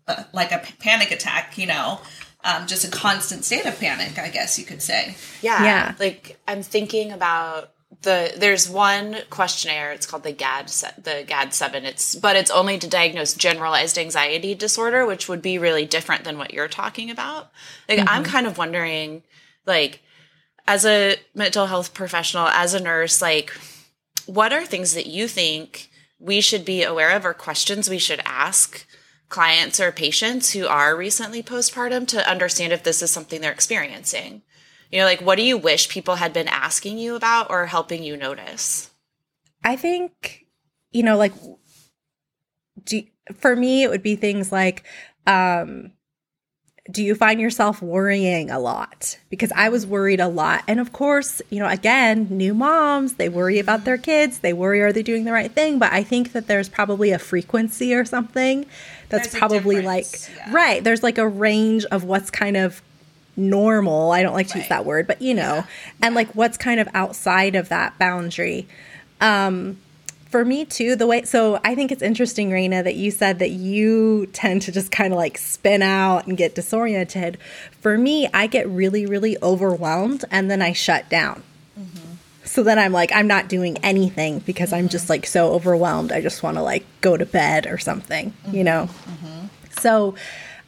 a, 0.08 0.12
a 0.12 0.26
like 0.32 0.52
a 0.52 0.62
panic 0.78 1.10
attack, 1.10 1.58
you 1.58 1.66
know. 1.66 2.00
Um, 2.42 2.66
just 2.66 2.84
a 2.84 2.90
constant 2.90 3.42
state 3.42 3.64
of 3.64 3.80
panic, 3.80 4.18
I 4.18 4.28
guess 4.28 4.58
you 4.58 4.66
could 4.66 4.82
say. 4.82 5.16
Yeah. 5.40 5.64
Yeah. 5.64 5.94
Like 5.98 6.38
I'm 6.46 6.62
thinking 6.62 7.10
about 7.10 7.70
the 8.02 8.32
there's 8.37 8.68
one 8.68 9.16
questionnaire 9.30 9.92
it's 9.92 10.06
called 10.06 10.22
the 10.22 10.32
GAD 10.32 10.68
the 11.02 11.24
GAD 11.26 11.54
7 11.54 11.84
it's 11.84 12.14
but 12.14 12.37
it's 12.37 12.50
only 12.50 12.78
to 12.78 12.88
diagnose 12.88 13.34
generalized 13.34 13.98
anxiety 13.98 14.54
disorder 14.54 15.06
which 15.06 15.28
would 15.28 15.40
be 15.40 15.58
really 15.58 15.87
different 15.87 16.24
than 16.24 16.37
what 16.37 16.52
you're 16.52 16.68
talking 16.68 17.10
about 17.10 17.50
like 17.88 18.00
I'm 18.00 18.06
mm-hmm. 18.06 18.22
kind 18.24 18.46
of 18.46 18.58
wondering 18.58 19.22
like 19.66 20.02
as 20.66 20.84
a 20.84 21.16
mental 21.34 21.66
health 21.66 21.94
professional 21.94 22.46
as 22.48 22.74
a 22.74 22.80
nurse 22.80 23.22
like 23.22 23.52
what 24.26 24.52
are 24.52 24.64
things 24.64 24.94
that 24.94 25.06
you 25.06 25.28
think 25.28 25.90
we 26.18 26.40
should 26.40 26.64
be 26.64 26.82
aware 26.82 27.10
of 27.10 27.24
or 27.24 27.34
questions 27.34 27.90
we 27.90 27.98
should 27.98 28.20
ask 28.24 28.87
clients 29.28 29.80
or 29.80 29.90
patients 29.90 30.52
who 30.52 30.66
are 30.66 30.96
recently 30.96 31.42
postpartum 31.42 32.06
to 32.06 32.30
understand 32.30 32.72
if 32.72 32.82
this 32.82 33.02
is 33.02 33.10
something 33.10 33.40
they're 33.40 33.52
experiencing 33.52 34.42
you 34.94 35.00
know, 35.00 35.06
like 35.06 35.22
what 35.22 35.37
do 35.37 35.42
you 35.42 35.58
wish 35.58 35.88
people 35.88 36.14
had 36.14 36.32
been 36.32 36.46
asking 36.46 36.98
you 36.98 37.16
about 37.16 37.50
or 37.50 37.66
helping 37.66 38.04
you 38.04 38.16
notice? 38.16 38.90
I 39.64 39.74
think, 39.74 40.46
you 40.92 41.02
know, 41.02 41.16
like 41.16 41.32
do, 42.84 43.02
for 43.34 43.56
me, 43.56 43.82
it 43.82 43.90
would 43.90 44.04
be 44.04 44.14
things 44.14 44.52
like, 44.52 44.84
um, 45.26 45.90
do 46.90 47.02
you 47.02 47.14
find 47.14 47.40
yourself 47.40 47.80
worrying 47.80 48.50
a 48.50 48.58
lot? 48.58 49.18
Because 49.30 49.50
I 49.56 49.70
was 49.70 49.86
worried 49.86 50.20
a 50.20 50.28
lot. 50.28 50.64
And 50.68 50.78
of 50.78 50.92
course, 50.92 51.40
you 51.48 51.58
know, 51.58 51.68
again, 51.68 52.26
new 52.30 52.52
moms, 52.52 53.14
they 53.14 53.30
worry 53.30 53.58
about 53.58 53.84
their 53.84 53.96
kids. 53.96 54.40
They 54.40 54.52
worry, 54.52 54.82
are 54.82 54.92
they 54.92 55.02
doing 55.02 55.24
the 55.24 55.32
right 55.32 55.50
thing? 55.50 55.78
But 55.78 55.92
I 55.92 56.02
think 56.02 56.32
that 56.32 56.46
there's 56.46 56.68
probably 56.68 57.10
a 57.10 57.18
frequency 57.18 57.94
or 57.94 58.04
something 58.04 58.66
that's 59.08 59.28
There's 59.28 59.38
probably 59.38 59.80
like, 59.80 60.06
yeah. 60.36 60.52
right. 60.52 60.84
There's 60.84 61.02
like 61.02 61.16
a 61.16 61.26
range 61.26 61.86
of 61.86 62.04
what's 62.04 62.30
kind 62.30 62.56
of 62.56 62.82
normal. 63.36 64.12
I 64.12 64.22
don't 64.22 64.34
like 64.34 64.48
to 64.48 64.58
use 64.58 64.68
that 64.68 64.84
word, 64.84 65.06
but 65.06 65.22
you 65.22 65.34
know, 65.34 65.64
and 66.02 66.14
like 66.14 66.34
what's 66.34 66.56
kind 66.56 66.80
of 66.80 66.88
outside 66.94 67.54
of 67.54 67.70
that 67.70 67.98
boundary. 67.98 68.66
Um, 69.20 69.78
for 70.34 70.44
me 70.44 70.64
too, 70.64 70.96
the 70.96 71.06
way 71.06 71.22
so 71.22 71.60
I 71.62 71.76
think 71.76 71.92
it's 71.92 72.02
interesting, 72.02 72.50
Raina, 72.50 72.82
that 72.82 72.96
you 72.96 73.12
said 73.12 73.38
that 73.38 73.50
you 73.50 74.26
tend 74.32 74.62
to 74.62 74.72
just 74.72 74.90
kind 74.90 75.12
of 75.12 75.16
like 75.16 75.38
spin 75.38 75.80
out 75.80 76.26
and 76.26 76.36
get 76.36 76.56
disoriented. 76.56 77.38
For 77.80 77.96
me, 77.96 78.28
I 78.34 78.48
get 78.48 78.68
really, 78.68 79.06
really 79.06 79.36
overwhelmed 79.44 80.24
and 80.32 80.50
then 80.50 80.60
I 80.60 80.72
shut 80.72 81.08
down. 81.08 81.44
Mm-hmm. 81.78 82.14
So 82.42 82.64
then 82.64 82.80
I'm 82.80 82.90
like, 82.90 83.12
I'm 83.14 83.28
not 83.28 83.48
doing 83.48 83.78
anything 83.84 84.40
because 84.40 84.72
I'm 84.72 84.88
just 84.88 85.04
mm-hmm. 85.04 85.12
like 85.12 85.26
so 85.26 85.52
overwhelmed. 85.52 86.10
I 86.10 86.20
just 86.20 86.42
want 86.42 86.56
to 86.56 86.64
like 86.64 86.84
go 87.00 87.16
to 87.16 87.24
bed 87.24 87.68
or 87.68 87.78
something, 87.78 88.34
you 88.46 88.64
mm-hmm. 88.64 88.64
know? 88.64 88.88
So 89.78 90.16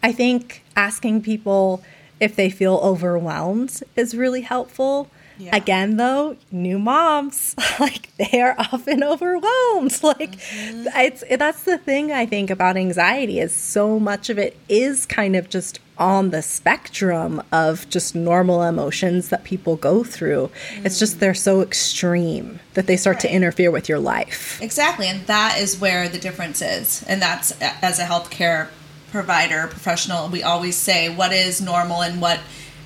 I 0.00 0.12
think 0.12 0.62
asking 0.76 1.22
people 1.22 1.82
if 2.20 2.36
they 2.36 2.50
feel 2.50 2.76
overwhelmed 2.84 3.82
is 3.96 4.16
really 4.16 4.42
helpful. 4.42 5.10
Yeah. 5.38 5.54
Again, 5.54 5.96
though, 5.96 6.36
new 6.50 6.78
moms, 6.78 7.54
like 7.80 8.14
they 8.16 8.40
are 8.40 8.54
often 8.58 9.02
overwhelmed. 9.02 9.96
Like 10.06 10.38
mm-hmm. 10.38 10.86
it's 10.94 11.24
that's 11.36 11.64
the 11.64 11.78
thing 11.78 12.12
I 12.12 12.26
think 12.26 12.50
about 12.50 12.76
anxiety 12.76 13.40
is 13.40 13.52
so 13.52 13.98
much 13.98 14.30
of 14.30 14.38
it 14.38 14.56
is 14.68 15.04
kind 15.04 15.34
of 15.34 15.48
just 15.48 15.80
on 15.98 16.30
the 16.30 16.42
spectrum 16.42 17.42
of 17.50 17.88
just 17.88 18.14
normal 18.14 18.62
emotions 18.62 19.30
that 19.30 19.42
people 19.42 19.76
go 19.76 20.04
through. 20.04 20.50
It's 20.84 20.98
just 20.98 21.16
mm. 21.16 21.20
they're 21.20 21.34
so 21.34 21.60
extreme 21.60 22.60
that 22.74 22.86
they 22.86 22.96
start 22.96 23.20
to 23.20 23.32
interfere 23.32 23.70
with 23.70 23.88
your 23.88 23.98
life. 23.98 24.60
Exactly, 24.62 25.08
and 25.08 25.26
that 25.26 25.58
is 25.58 25.80
where 25.80 26.08
the 26.08 26.18
difference 26.18 26.62
is. 26.62 27.02
And 27.08 27.20
that's 27.20 27.52
as 27.60 27.98
a 27.98 28.04
healthcare 28.04 28.68
provider 29.10 29.66
professional, 29.66 30.28
we 30.28 30.42
always 30.42 30.76
say 30.76 31.08
what 31.08 31.32
is 31.32 31.60
normal 31.60 32.02
and 32.02 32.20
what 32.20 32.40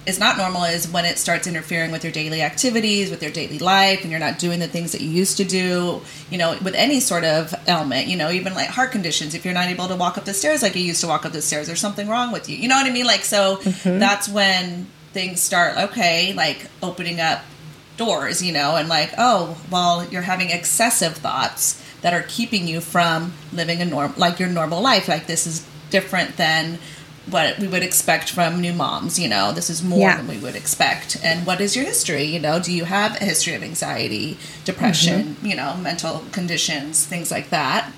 is 0.06 0.18
not 0.18 0.38
normal 0.38 0.64
is 0.64 0.90
when 0.90 1.04
it 1.04 1.18
starts 1.18 1.46
interfering 1.46 1.90
with 1.90 2.02
your 2.02 2.12
daily 2.12 2.42
activities, 2.42 3.10
with 3.10 3.22
your 3.22 3.30
daily 3.30 3.58
life, 3.58 4.02
and 4.02 4.10
you're 4.10 4.20
not 4.20 4.38
doing 4.38 4.58
the 4.58 4.66
things 4.66 4.92
that 4.92 5.00
you 5.00 5.10
used 5.10 5.36
to 5.36 5.44
do. 5.44 6.00
You 6.30 6.38
know, 6.38 6.56
with 6.62 6.74
any 6.74 7.00
sort 7.00 7.24
of 7.24 7.54
ailment, 7.68 8.06
you 8.06 8.16
know, 8.16 8.30
even 8.30 8.54
like 8.54 8.68
heart 8.68 8.92
conditions, 8.92 9.34
if 9.34 9.44
you're 9.44 9.54
not 9.54 9.68
able 9.68 9.88
to 9.88 9.96
walk 9.96 10.16
up 10.16 10.24
the 10.24 10.34
stairs 10.34 10.62
like 10.62 10.74
you 10.74 10.82
used 10.82 11.02
to 11.02 11.06
walk 11.06 11.26
up 11.26 11.32
the 11.32 11.42
stairs, 11.42 11.66
there's 11.66 11.80
something 11.80 12.08
wrong 12.08 12.32
with 12.32 12.48
you. 12.48 12.56
You 12.56 12.68
know 12.68 12.76
what 12.76 12.86
I 12.86 12.90
mean? 12.90 13.06
Like, 13.06 13.24
so 13.24 13.56
mm-hmm. 13.56 13.98
that's 13.98 14.28
when 14.28 14.86
things 15.12 15.40
start, 15.40 15.76
okay, 15.76 16.32
like 16.32 16.66
opening 16.82 17.20
up 17.20 17.42
doors, 17.96 18.42
you 18.42 18.52
know, 18.52 18.76
and 18.76 18.88
like, 18.88 19.12
oh, 19.18 19.58
well, 19.70 20.06
you're 20.08 20.22
having 20.22 20.50
excessive 20.50 21.16
thoughts 21.16 21.82
that 22.00 22.14
are 22.14 22.24
keeping 22.28 22.66
you 22.66 22.80
from 22.80 23.34
living 23.52 23.82
a 23.82 23.84
norm 23.84 24.14
like 24.16 24.38
your 24.38 24.48
normal 24.48 24.80
life. 24.80 25.08
Like 25.08 25.26
this 25.26 25.46
is 25.46 25.66
different 25.90 26.36
than 26.36 26.78
what 27.30 27.58
we 27.58 27.66
would 27.68 27.82
expect 27.82 28.30
from 28.30 28.60
new 28.60 28.72
moms, 28.72 29.18
you 29.18 29.28
know. 29.28 29.52
This 29.52 29.70
is 29.70 29.82
more 29.82 29.98
Yeah. 30.00 30.16
than 30.16 30.28
we 30.28 30.38
would 30.38 30.56
expect. 30.56 31.16
And 31.22 31.46
what 31.46 31.60
is 31.60 31.74
your 31.76 31.84
history? 31.84 32.24
You 32.24 32.38
know, 32.40 32.58
do 32.60 32.72
you 32.72 32.84
have 32.84 33.16
a 33.20 33.24
history 33.24 33.54
of 33.54 33.62
anxiety, 33.62 34.38
depression, 34.64 35.36
you 35.42 35.54
know, 35.56 35.74
mental 35.76 36.24
conditions, 36.32 37.04
things 37.04 37.30
like 37.30 37.50
that? 37.50 37.90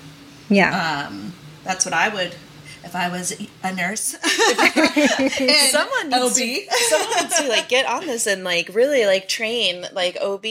Yeah. 0.49 1.05
Um, 1.07 1.33
that's 1.63 1.85
what 1.85 1.93
I 1.93 2.09
would 2.09 2.35
if 2.83 2.95
I 2.95 3.07
was 3.09 3.33
a 3.63 3.73
nurse. 3.73 4.15
And 4.23 5.69
someone 5.71 6.09
needs 6.09 6.31
OB. 6.31 6.35
to, 6.35 6.67
someone 6.89 7.17
needs 7.23 7.39
to 7.41 7.47
like 7.47 7.69
get 7.69 7.85
on 7.85 8.05
this 8.05 8.27
and 8.27 8.43
like 8.43 8.69
really 8.73 9.05
like 9.05 9.27
train 9.27 9.85
like 9.93 10.17
OB 10.21 10.45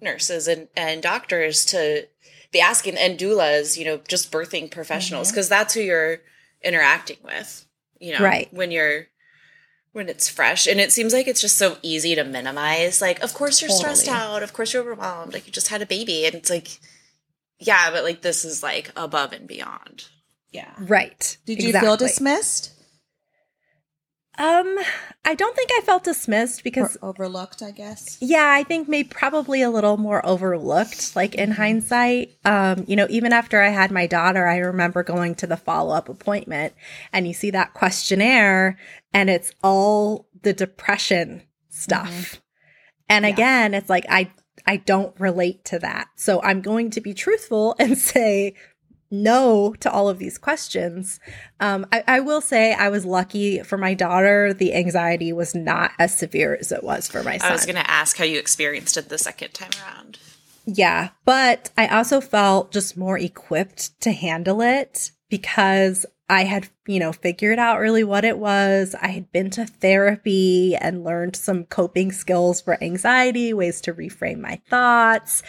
nurses 0.00 0.48
and 0.48 0.68
and 0.76 1.02
doctors 1.02 1.64
to 1.66 2.06
be 2.52 2.60
asking 2.60 2.96
and 2.98 3.18
doulas, 3.18 3.76
you 3.78 3.84
know, 3.84 4.00
just 4.08 4.30
birthing 4.30 4.70
professionals 4.70 5.30
because 5.30 5.48
that's 5.48 5.74
who 5.74 5.80
you're 5.80 6.20
interacting 6.62 7.16
with, 7.24 7.64
you 8.02 8.12
know, 8.12 8.24
Right. 8.24 8.52
when 8.52 8.70
you're 8.70 9.06
when 9.92 10.08
it's 10.08 10.28
fresh 10.28 10.66
and 10.66 10.80
it 10.80 10.90
seems 10.90 11.12
like 11.12 11.28
it's 11.28 11.40
just 11.40 11.58
so 11.58 11.76
easy 11.82 12.14
to 12.14 12.24
minimize 12.24 13.02
like 13.02 13.22
of 13.22 13.34
course 13.34 13.60
you're 13.60 13.70
stressed 13.70 14.08
out 14.08 14.42
of 14.42 14.54
course 14.54 14.72
you're 14.72 14.80
overwhelmed 14.82 15.34
like 15.34 15.46
you 15.46 15.52
just 15.52 15.68
had 15.68 15.82
a 15.82 15.86
baby 15.86 16.24
and 16.24 16.34
it's 16.34 16.48
like 16.48 16.80
yeah 17.58 17.90
but 17.90 18.02
like 18.02 18.22
this 18.22 18.42
is 18.42 18.62
like 18.62 18.90
above 18.96 19.34
and 19.34 19.46
beyond 19.46 20.06
yeah. 20.52 20.70
right. 20.78 21.36
Did 21.46 21.62
you 21.62 21.72
feel 21.72 21.96
dismissed 21.96 22.72
Um, 24.38 24.78
I 25.26 25.34
don't 25.34 25.54
think 25.54 25.70
I 25.76 25.82
felt 25.82 26.04
dismissed 26.04 26.60
or 26.60 26.62
because 26.64 26.96
overlooked? 27.02 27.62
I 27.62 27.70
guess. 27.70 28.16
yeah, 28.20 28.50
I 28.50 28.64
think 28.64 28.88
maybe 28.88 29.08
probably 29.08 29.60
a 29.62 29.70
little 29.70 29.98
more 29.98 30.24
overlooked, 30.24 31.14
like 31.14 31.34
in 31.34 31.50
hindsight. 31.50 32.30
Um, 32.44 32.84
you 32.88 32.96
know, 32.96 33.06
even 33.10 33.32
after 33.32 33.60
I 33.60 33.68
had 33.68 33.90
my 33.90 34.06
daughter, 34.06 34.46
I 34.46 34.56
remember 34.58 35.02
going 35.02 35.34
to 35.36 35.46
the 35.46 35.56
follow 35.58 35.94
up 35.94 36.08
appointment 36.08 36.72
and 37.12 37.28
you 37.28 37.34
see 37.34 37.50
that 37.50 37.74
questionnaire 37.74 38.78
and 39.12 39.28
it's 39.28 39.52
all 39.62 40.28
the 40.42 40.54
depression 40.54 41.42
stuff. 41.68 42.40
And 43.08 43.24
Yeah. 43.24 43.32
again, 43.32 43.74
it's 43.74 43.90
like 43.90 44.06
I 44.08 44.32
I 44.66 44.76
don't 44.78 45.18
relate 45.20 45.64
to 45.66 45.78
that. 45.80 46.08
So 46.16 46.40
I'm 46.42 46.62
going 46.62 46.90
to 46.90 47.00
be 47.00 47.12
truthful 47.14 47.76
and 47.78 47.98
say 47.98 48.54
no 49.12 49.74
to 49.80 49.92
all 49.92 50.08
of 50.08 50.18
these 50.18 50.38
questions. 50.38 51.20
Um, 51.60 51.86
I, 51.92 52.02
I 52.08 52.20
will 52.20 52.40
say 52.40 52.72
I 52.72 52.88
was 52.88 53.04
lucky 53.04 53.60
for 53.62 53.78
my 53.78 53.94
daughter. 53.94 54.52
The 54.52 54.74
anxiety 54.74 55.32
was 55.32 55.54
not 55.54 55.92
as 55.98 56.16
severe 56.16 56.56
as 56.58 56.72
it 56.72 56.82
was 56.82 57.06
for 57.06 57.22
my 57.22 57.36
son. 57.38 57.50
i 57.50 57.52
was 57.52 57.66
gonna 57.66 57.84
ask 57.86 58.16
how 58.16 58.24
you 58.24 58.38
experienced 58.38 58.96
it 58.96 59.08
the 59.08 59.18
second 59.18 59.52
time 59.54 59.70
around 59.84 60.18
Yeah, 60.64 61.10
but 61.24 61.70
I 61.76 61.86
also 61.88 62.20
felt 62.20 62.72
just 62.72 62.96
more 62.96 63.18
equipped 63.18 64.00
to 64.00 64.12
handle 64.12 64.62
it 64.62 65.12
because 65.28 66.06
I 66.32 66.44
had, 66.44 66.70
you 66.86 66.98
know, 66.98 67.12
figured 67.12 67.58
out 67.58 67.78
really 67.78 68.04
what 68.04 68.24
it 68.24 68.38
was. 68.38 68.94
I 68.98 69.08
had 69.08 69.30
been 69.32 69.50
to 69.50 69.66
therapy 69.66 70.74
and 70.74 71.04
learned 71.04 71.36
some 71.36 71.64
coping 71.64 72.10
skills 72.10 72.58
for 72.62 72.82
anxiety, 72.82 73.52
ways 73.52 73.82
to 73.82 73.92
reframe 73.92 74.40
my 74.40 74.58
thoughts. 74.70 75.42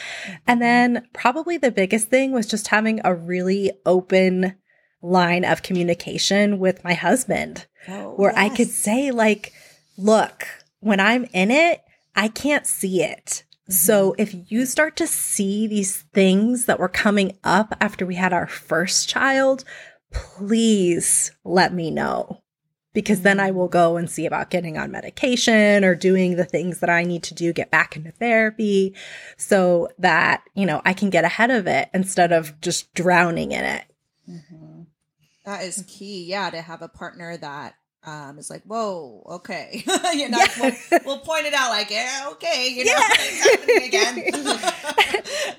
And 0.46 0.62
then 0.62 1.08
probably 1.14 1.56
the 1.56 1.72
biggest 1.72 2.10
thing 2.10 2.34
was 2.34 2.48
just 2.48 2.68
having 2.68 3.00
a 3.06 3.16
really 3.16 3.72
open 3.86 4.56
line 5.02 5.46
of 5.46 5.64
communication 5.64 6.60
with 6.60 6.84
my 6.84 6.96
husband 6.96 7.66
oh, 7.88 8.16
where 8.18 8.38
I 8.38 8.50
could 8.50 8.70
say, 8.70 9.12
like, 9.12 9.54
look, 9.98 10.46
when 10.82 11.00
I'm 11.00 11.28
in 11.32 11.50
it, 11.50 11.82
I 12.14 12.28
can't 12.28 12.68
see 12.68 13.02
it. 13.02 13.46
So 13.70 14.12
mm-hmm. 14.12 14.22
if 14.22 14.52
you 14.52 14.66
start 14.66 14.98
to 14.98 15.08
see 15.08 15.66
these 15.66 16.02
things 16.14 16.66
that 16.66 16.78
were 16.78 16.90
coming 16.90 17.38
up 17.46 17.74
after 17.80 18.06
we 18.06 18.16
had 18.16 18.34
our 18.34 18.48
first 18.48 19.08
child, 19.08 19.64
please 20.14 21.32
let 21.44 21.74
me 21.74 21.92
know. 21.92 22.40
Because 22.94 23.22
then 23.22 23.40
I 23.40 23.50
will 23.50 23.68
go 23.68 23.98
and 23.98 24.08
see 24.08 24.28
about 24.28 24.52
getting 24.52 24.78
on 24.78 24.92
medication 24.92 25.84
or 25.84 25.96
doing 25.96 26.36
the 26.36 26.46
things 26.46 26.80
that 26.80 26.92
I 26.92 27.04
need 27.04 27.24
to 27.24 27.34
do, 27.34 27.52
get 27.52 27.72
back 27.72 27.96
into 27.96 28.12
therapy 28.12 28.96
so 29.36 29.90
that, 29.98 30.44
you 30.54 30.68
know, 30.68 30.80
I 30.86 30.94
can 30.94 31.10
get 31.10 31.26
ahead 31.26 31.50
of 31.50 31.66
it 31.66 31.90
instead 31.92 32.32
of 32.32 32.62
just 32.62 32.94
drowning 32.94 33.52
in 33.52 33.66
it. 33.66 33.86
Mm-hmm. 34.30 34.84
That 35.44 35.64
is 35.64 35.84
key, 35.88 36.26
yeah, 36.26 36.52
to 36.52 36.62
have 36.62 36.84
a 36.84 36.88
partner 36.88 37.36
that 37.36 37.74
um, 38.06 38.38
is 38.38 38.50
like, 38.50 38.64
whoa, 38.64 39.24
okay. 39.30 39.82
you 40.14 40.30
know, 40.30 40.38
we'll, 40.60 40.72
we'll 41.06 41.20
point 41.20 41.46
it 41.46 41.54
out 41.54 41.70
like, 41.70 41.90
yeah, 41.90 42.28
okay, 42.32 42.68
you 42.70 42.84
know, 42.86 42.92
Yeah. 42.92 43.08
it's 43.12 43.50
happening 43.50 43.84
again. 43.88 44.18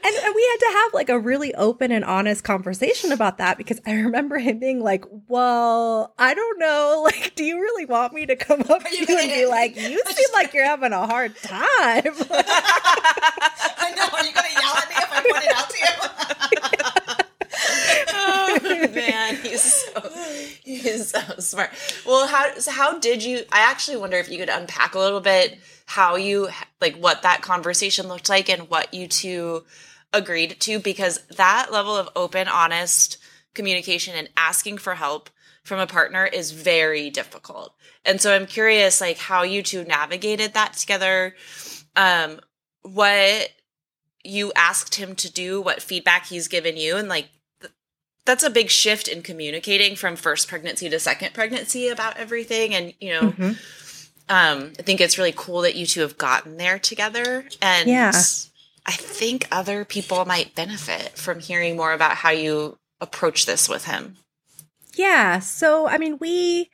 and, 0.04 0.14
and 0.24 0.34
we 0.34 0.42
had 0.50 0.56
to 0.58 0.70
have 0.82 0.94
like 0.94 1.08
a 1.08 1.18
really 1.18 1.54
open 1.54 1.90
and 1.92 2.04
honest 2.04 2.44
conversation 2.44 3.12
about 3.12 3.38
that 3.38 3.56
because 3.58 3.80
I 3.86 3.92
remember 3.94 4.38
him 4.38 4.58
being 4.58 4.80
like, 4.80 5.04
"Well, 5.28 6.12
I 6.18 6.34
don't 6.34 6.58
know. 6.58 7.08
Like, 7.14 7.34
do 7.34 7.44
you 7.44 7.60
really 7.60 7.84
want 7.84 8.12
me 8.14 8.24
to 8.26 8.34
come 8.36 8.60
up 8.62 8.82
to 8.84 8.96
you 8.96 9.06
and 9.18 9.30
be 9.30 9.44
like, 9.46 9.76
you 9.76 10.02
seem 10.06 10.28
like 10.32 10.54
you're 10.54 10.64
having 10.64 10.92
a 10.92 11.06
hard 11.06 11.36
time?" 11.36 11.62
I 11.66 12.02
know. 13.96 14.08
Are 14.12 14.24
you 14.24 14.32
going 14.32 14.46
to 14.46 14.52
yell 14.52 14.76
at 14.76 14.88
me 14.88 14.94
if 14.96 15.12
I 15.12 15.20
point 15.30 15.44
it 15.44 15.54
out 15.54 15.70
to 15.70 15.78
you? 15.78 15.86
Oh 18.62 18.88
man, 18.94 19.36
he's 19.42 19.62
so 19.62 20.10
he's 20.62 21.10
so 21.10 21.20
smart. 21.38 21.70
Well, 22.06 22.26
how 22.26 22.58
so 22.58 22.70
how 22.70 22.98
did 22.98 23.22
you? 23.22 23.42
I 23.52 23.60
actually 23.70 23.96
wonder 23.96 24.16
if 24.16 24.30
you 24.30 24.38
could 24.38 24.48
unpack 24.48 24.94
a 24.94 24.98
little 24.98 25.20
bit 25.20 25.58
how 25.86 26.16
you 26.16 26.48
like 26.80 26.96
what 26.96 27.22
that 27.22 27.42
conversation 27.42 28.08
looked 28.08 28.28
like 28.28 28.48
and 28.48 28.68
what 28.68 28.94
you 28.94 29.06
two 29.06 29.64
agreed 30.12 30.58
to 30.60 30.78
because 30.78 31.18
that 31.36 31.68
level 31.72 31.96
of 31.96 32.08
open, 32.16 32.48
honest 32.48 33.18
communication 33.54 34.14
and 34.14 34.28
asking 34.36 34.78
for 34.78 34.94
help 34.94 35.30
from 35.62 35.78
a 35.78 35.86
partner 35.86 36.26
is 36.26 36.52
very 36.52 37.10
difficult. 37.10 37.74
And 38.04 38.20
so 38.20 38.34
I'm 38.34 38.46
curious 38.46 39.00
like 39.00 39.18
how 39.18 39.42
you 39.42 39.62
two 39.62 39.84
navigated 39.84 40.54
that 40.54 40.74
together. 40.74 41.34
Um 41.96 42.40
what 42.82 43.50
you 44.22 44.52
asked 44.56 44.94
him 44.94 45.14
to 45.16 45.30
do, 45.32 45.60
what 45.60 45.82
feedback 45.82 46.26
he's 46.26 46.48
given 46.48 46.76
you 46.76 46.96
and 46.96 47.08
like 47.08 47.28
that's 48.24 48.42
a 48.42 48.50
big 48.50 48.70
shift 48.70 49.08
in 49.08 49.22
communicating 49.22 49.96
from 49.96 50.16
first 50.16 50.48
pregnancy 50.48 50.88
to 50.88 50.98
second 50.98 51.34
pregnancy 51.34 51.88
about 51.88 52.16
everything. 52.16 52.74
And 52.74 52.94
you 53.00 53.12
know 53.12 53.20
mm-hmm. 53.30 53.48
um 54.28 54.72
i 54.78 54.82
think 54.82 55.00
it's 55.00 55.18
really 55.18 55.34
cool 55.36 55.62
that 55.62 55.74
you 55.74 55.86
two 55.86 56.00
have 56.00 56.18
gotten 56.18 56.56
there 56.56 56.78
together. 56.78 57.44
And 57.60 57.88
yeah. 57.88 58.12
i 58.86 58.92
think 58.92 59.48
other 59.50 59.84
people 59.84 60.24
might 60.24 60.54
benefit 60.54 61.16
from 61.16 61.40
hearing 61.40 61.76
more 61.76 61.92
about 61.92 62.16
how 62.16 62.30
you 62.30 62.78
approach 63.00 63.46
this 63.46 63.68
with 63.68 63.84
him. 63.86 64.16
Yeah. 64.94 65.40
So 65.40 65.86
i 65.88 65.98
mean 65.98 66.18
we 66.20 66.70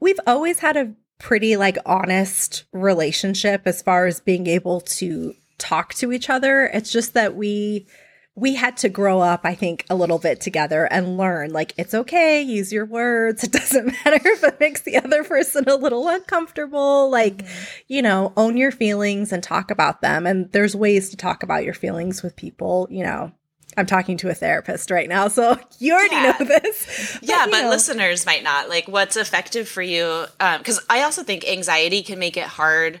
we've 0.00 0.20
always 0.26 0.58
had 0.58 0.76
a 0.76 0.92
pretty 1.18 1.56
like 1.56 1.78
honest 1.86 2.64
relationship 2.72 3.62
as 3.64 3.80
far 3.80 4.06
as 4.06 4.18
being 4.18 4.48
able 4.48 4.80
to 4.80 5.34
talk 5.56 5.94
to 5.94 6.12
each 6.12 6.28
other. 6.28 6.66
It's 6.74 6.90
just 6.90 7.14
that 7.14 7.36
we 7.36 7.86
we 8.34 8.54
had 8.54 8.78
to 8.78 8.88
grow 8.88 9.20
up, 9.20 9.42
I 9.44 9.54
think, 9.54 9.84
a 9.90 9.94
little 9.94 10.18
bit 10.18 10.40
together 10.40 10.86
and 10.86 11.18
learn 11.18 11.52
like 11.52 11.74
it's 11.76 11.92
okay, 11.92 12.40
use 12.40 12.72
your 12.72 12.86
words. 12.86 13.44
It 13.52 13.52
doesn't 13.52 13.86
matter 13.86 14.20
if 14.24 14.42
it 14.42 14.60
makes 14.60 14.82
the 14.82 14.96
other 14.96 15.22
person 15.24 15.64
a 15.66 15.76
little 15.76 16.08
uncomfortable. 16.08 17.10
Like, 17.10 17.38
mm-hmm. 17.38 17.82
you 17.88 18.00
know, 18.00 18.32
own 18.36 18.56
your 18.56 18.70
feelings 18.70 19.32
and 19.32 19.42
talk 19.42 19.70
about 19.70 20.00
them. 20.00 20.26
And 20.26 20.50
there's 20.52 20.74
ways 20.74 21.10
to 21.10 21.16
talk 21.16 21.42
about 21.42 21.64
your 21.64 21.74
feelings 21.74 22.22
with 22.22 22.36
people, 22.36 22.88
you 22.90 23.04
know. 23.04 23.32
I'm 23.76 23.86
talking 23.86 24.18
to 24.18 24.28
a 24.28 24.34
therapist 24.34 24.90
right 24.90 25.08
now, 25.08 25.28
so 25.28 25.58
you 25.78 25.94
already 25.94 26.14
yeah. 26.14 26.36
know 26.38 26.46
this. 26.46 27.18
But, 27.20 27.28
yeah, 27.28 27.46
but 27.50 27.62
know. 27.62 27.70
listeners 27.70 28.26
might 28.26 28.42
not. 28.42 28.68
Like, 28.68 28.88
what's 28.88 29.16
effective 29.16 29.68
for 29.68 29.82
you? 29.82 30.26
Because 30.38 30.78
um, 30.78 30.84
I 30.90 31.02
also 31.02 31.22
think 31.22 31.46
anxiety 31.48 32.02
can 32.02 32.18
make 32.18 32.36
it 32.36 32.44
hard 32.44 33.00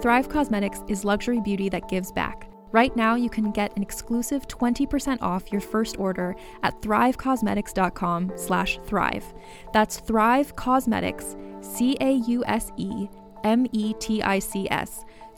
Thrive 0.00 0.28
Causemetics 0.28 0.88
is 0.90 1.04
luxury 1.04 1.40
beauty 1.40 1.68
that 1.70 1.88
gives 1.88 2.12
back. 2.12 2.48
Right 2.72 2.94
now, 2.96 3.14
you 3.14 3.30
can 3.30 3.52
get 3.52 3.74
an 3.76 3.82
exclusive 3.82 4.48
20% 4.48 5.22
off 5.22 5.52
your 5.52 5.60
first 5.60 5.96
order 5.98 6.34
at 6.64 6.82
thrivecausemetics.com 6.82 8.32
slash 8.34 8.80
thrive. 8.84 9.24
That's 9.72 10.00
Thrive 10.00 10.56
Causemetics, 10.56 11.36
C-A-U-S-E-M-E-T-I-C-S 11.64 12.24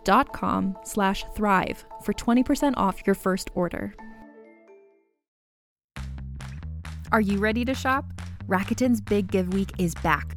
dot 0.05 0.33
com 0.33 0.79
slash 0.85 1.25
thrive 1.35 1.85
for 2.03 2.15
20% 2.15 2.75
off 2.77 3.07
your 3.07 3.15
first 3.15 3.51
order. 3.55 3.95
Are 7.13 7.21
you 7.21 7.39
ready 7.39 7.65
to 7.67 7.75
shop? 7.75 8.07
Rakuten's 8.49 9.01
Big 9.01 9.31
Give 9.31 9.53
Week 9.53 9.73
is 9.79 9.95
back 9.97 10.37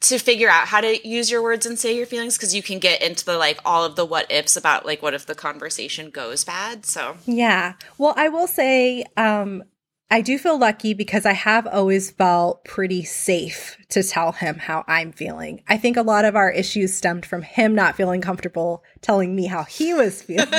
To 0.00 0.18
figure 0.18 0.48
out 0.48 0.68
how 0.68 0.80
to 0.80 1.06
use 1.06 1.30
your 1.30 1.42
words 1.42 1.66
and 1.66 1.78
say 1.78 1.94
your 1.94 2.06
feelings 2.06 2.36
because 2.36 2.54
you 2.54 2.62
can 2.62 2.78
get 2.78 3.02
into 3.02 3.24
the 3.24 3.36
like 3.36 3.60
all 3.64 3.84
of 3.84 3.96
the 3.96 4.04
what 4.04 4.30
ifs 4.30 4.56
about 4.56 4.86
like 4.86 5.02
what 5.02 5.14
if 5.14 5.26
the 5.26 5.34
conversation 5.34 6.10
goes 6.10 6.44
bad 6.44 6.86
so. 6.86 7.16
Yeah. 7.26 7.74
Well 7.98 8.14
i 8.16 8.28
will 8.28 8.46
say 8.46 9.04
um 9.16 9.62
i 10.10 10.20
do 10.20 10.38
feel 10.38 10.58
lucky 10.58 10.94
because 10.94 11.26
i 11.26 11.32
have 11.32 11.66
always 11.66 12.10
felt 12.10 12.64
pretty 12.64 13.04
safe 13.04 13.76
to 13.90 14.02
tell 14.02 14.32
him 14.32 14.56
how 14.56 14.84
i'm 14.88 15.12
feeling. 15.12 15.62
I 15.68 15.76
think 15.76 15.96
a 15.96 16.02
lot 16.02 16.24
of 16.24 16.34
our 16.34 16.50
issues 16.50 16.94
stemmed 16.94 17.26
from 17.26 17.42
him 17.42 17.74
not 17.74 17.96
feeling 17.96 18.22
comfortable 18.22 18.82
telling 19.02 19.36
me 19.36 19.46
how 19.46 19.64
he 19.64 19.92
was 19.92 20.22
feeling 20.22 20.48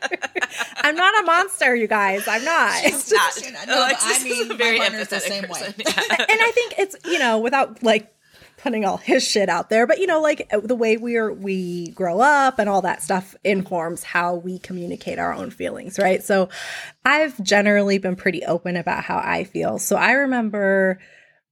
I'm 0.77 0.95
not 0.95 1.23
a 1.23 1.25
monster, 1.25 1.75
you 1.75 1.87
guys. 1.87 2.27
I'm 2.27 2.43
not. 2.43 2.81
She's 2.83 3.11
not. 3.11 3.67
No, 3.67 3.87
I 3.89 4.23
mean, 4.23 4.57
very 4.57 4.77
my 4.79 4.85
partner's 4.89 5.07
the 5.09 5.19
same 5.19 5.43
person. 5.43 5.73
way. 5.77 5.83
Yeah. 5.85 6.15
and 6.19 6.39
I 6.41 6.51
think 6.53 6.75
it's 6.77 6.95
you 7.05 7.19
know 7.19 7.39
without 7.39 7.83
like 7.83 8.13
putting 8.57 8.85
all 8.85 8.95
his 8.97 9.27
shit 9.27 9.49
out 9.49 9.69
there, 9.69 9.85
but 9.85 9.99
you 9.99 10.07
know, 10.07 10.21
like 10.21 10.49
the 10.63 10.75
way 10.75 10.95
we 10.97 11.17
are 11.17 11.33
we 11.33 11.91
grow 11.91 12.21
up 12.21 12.59
and 12.59 12.69
all 12.69 12.81
that 12.81 13.03
stuff 13.03 13.35
informs 13.43 14.03
how 14.03 14.35
we 14.35 14.57
communicate 14.59 15.19
our 15.19 15.33
own 15.33 15.49
feelings, 15.51 15.99
right? 15.99 16.23
So 16.23 16.49
I've 17.03 17.41
generally 17.43 17.97
been 17.97 18.15
pretty 18.15 18.43
open 18.45 18.77
about 18.77 19.03
how 19.03 19.17
I 19.17 19.43
feel. 19.43 19.79
So 19.79 19.97
I 19.97 20.13
remember 20.13 20.99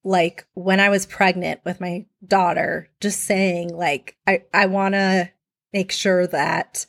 like 0.04 0.48
when 0.54 0.80
I 0.80 0.90
was 0.90 1.06
pregnant 1.06 1.60
with 1.66 1.82
my 1.82 2.06
daughter, 2.26 2.90
just 3.02 3.24
saying 3.24 3.76
like 3.76 4.16
I 4.26 4.44
I 4.54 4.68
want 4.68 4.94
to 4.94 5.30
make 5.74 5.92
sure 5.92 6.28
that 6.28 6.86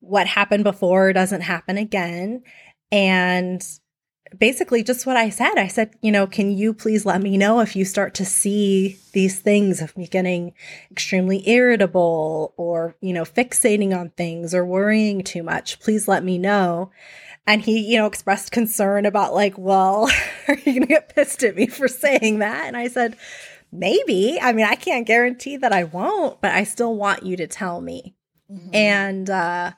what 0.00 0.26
happened 0.26 0.64
before 0.64 1.12
doesn't 1.12 1.42
happen 1.42 1.78
again. 1.78 2.42
And 2.90 3.62
basically 4.38 4.82
just 4.82 5.06
what 5.06 5.16
I 5.16 5.30
said. 5.30 5.56
I 5.56 5.68
said, 5.68 5.94
you 6.02 6.12
know, 6.12 6.26
can 6.26 6.50
you 6.50 6.72
please 6.72 7.04
let 7.04 7.22
me 7.22 7.36
know 7.36 7.60
if 7.60 7.74
you 7.74 7.84
start 7.84 8.14
to 8.14 8.24
see 8.24 8.98
these 9.12 9.40
things 9.40 9.80
of 9.80 9.96
me 9.96 10.06
getting 10.06 10.52
extremely 10.90 11.48
irritable 11.48 12.54
or, 12.56 12.96
you 13.00 13.12
know, 13.12 13.24
fixating 13.24 13.96
on 13.96 14.10
things 14.10 14.54
or 14.54 14.64
worrying 14.64 15.22
too 15.22 15.42
much? 15.42 15.80
Please 15.80 16.06
let 16.06 16.24
me 16.24 16.38
know. 16.38 16.90
And 17.46 17.62
he, 17.62 17.80
you 17.80 17.96
know, 17.96 18.06
expressed 18.06 18.52
concern 18.52 19.06
about 19.06 19.34
like, 19.34 19.58
well, 19.58 20.10
are 20.48 20.54
you 20.54 20.64
going 20.64 20.82
to 20.82 20.86
get 20.86 21.14
pissed 21.14 21.42
at 21.42 21.56
me 21.56 21.66
for 21.66 21.88
saying 21.88 22.38
that? 22.38 22.66
And 22.66 22.76
I 22.76 22.88
said, 22.88 23.16
maybe. 23.72 24.38
I 24.40 24.52
mean, 24.52 24.66
I 24.66 24.76
can't 24.76 25.06
guarantee 25.06 25.56
that 25.56 25.72
I 25.72 25.84
won't, 25.84 26.40
but 26.40 26.52
I 26.52 26.64
still 26.64 26.94
want 26.94 27.24
you 27.24 27.36
to 27.36 27.46
tell 27.46 27.80
me. 27.80 28.14
Mm-hmm. 28.50 28.74
And, 28.74 29.30
uh, 29.30 29.72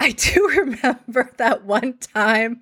I 0.00 0.10
do 0.16 0.48
remember 0.48 1.30
that 1.38 1.64
one 1.64 1.98
time 1.98 2.60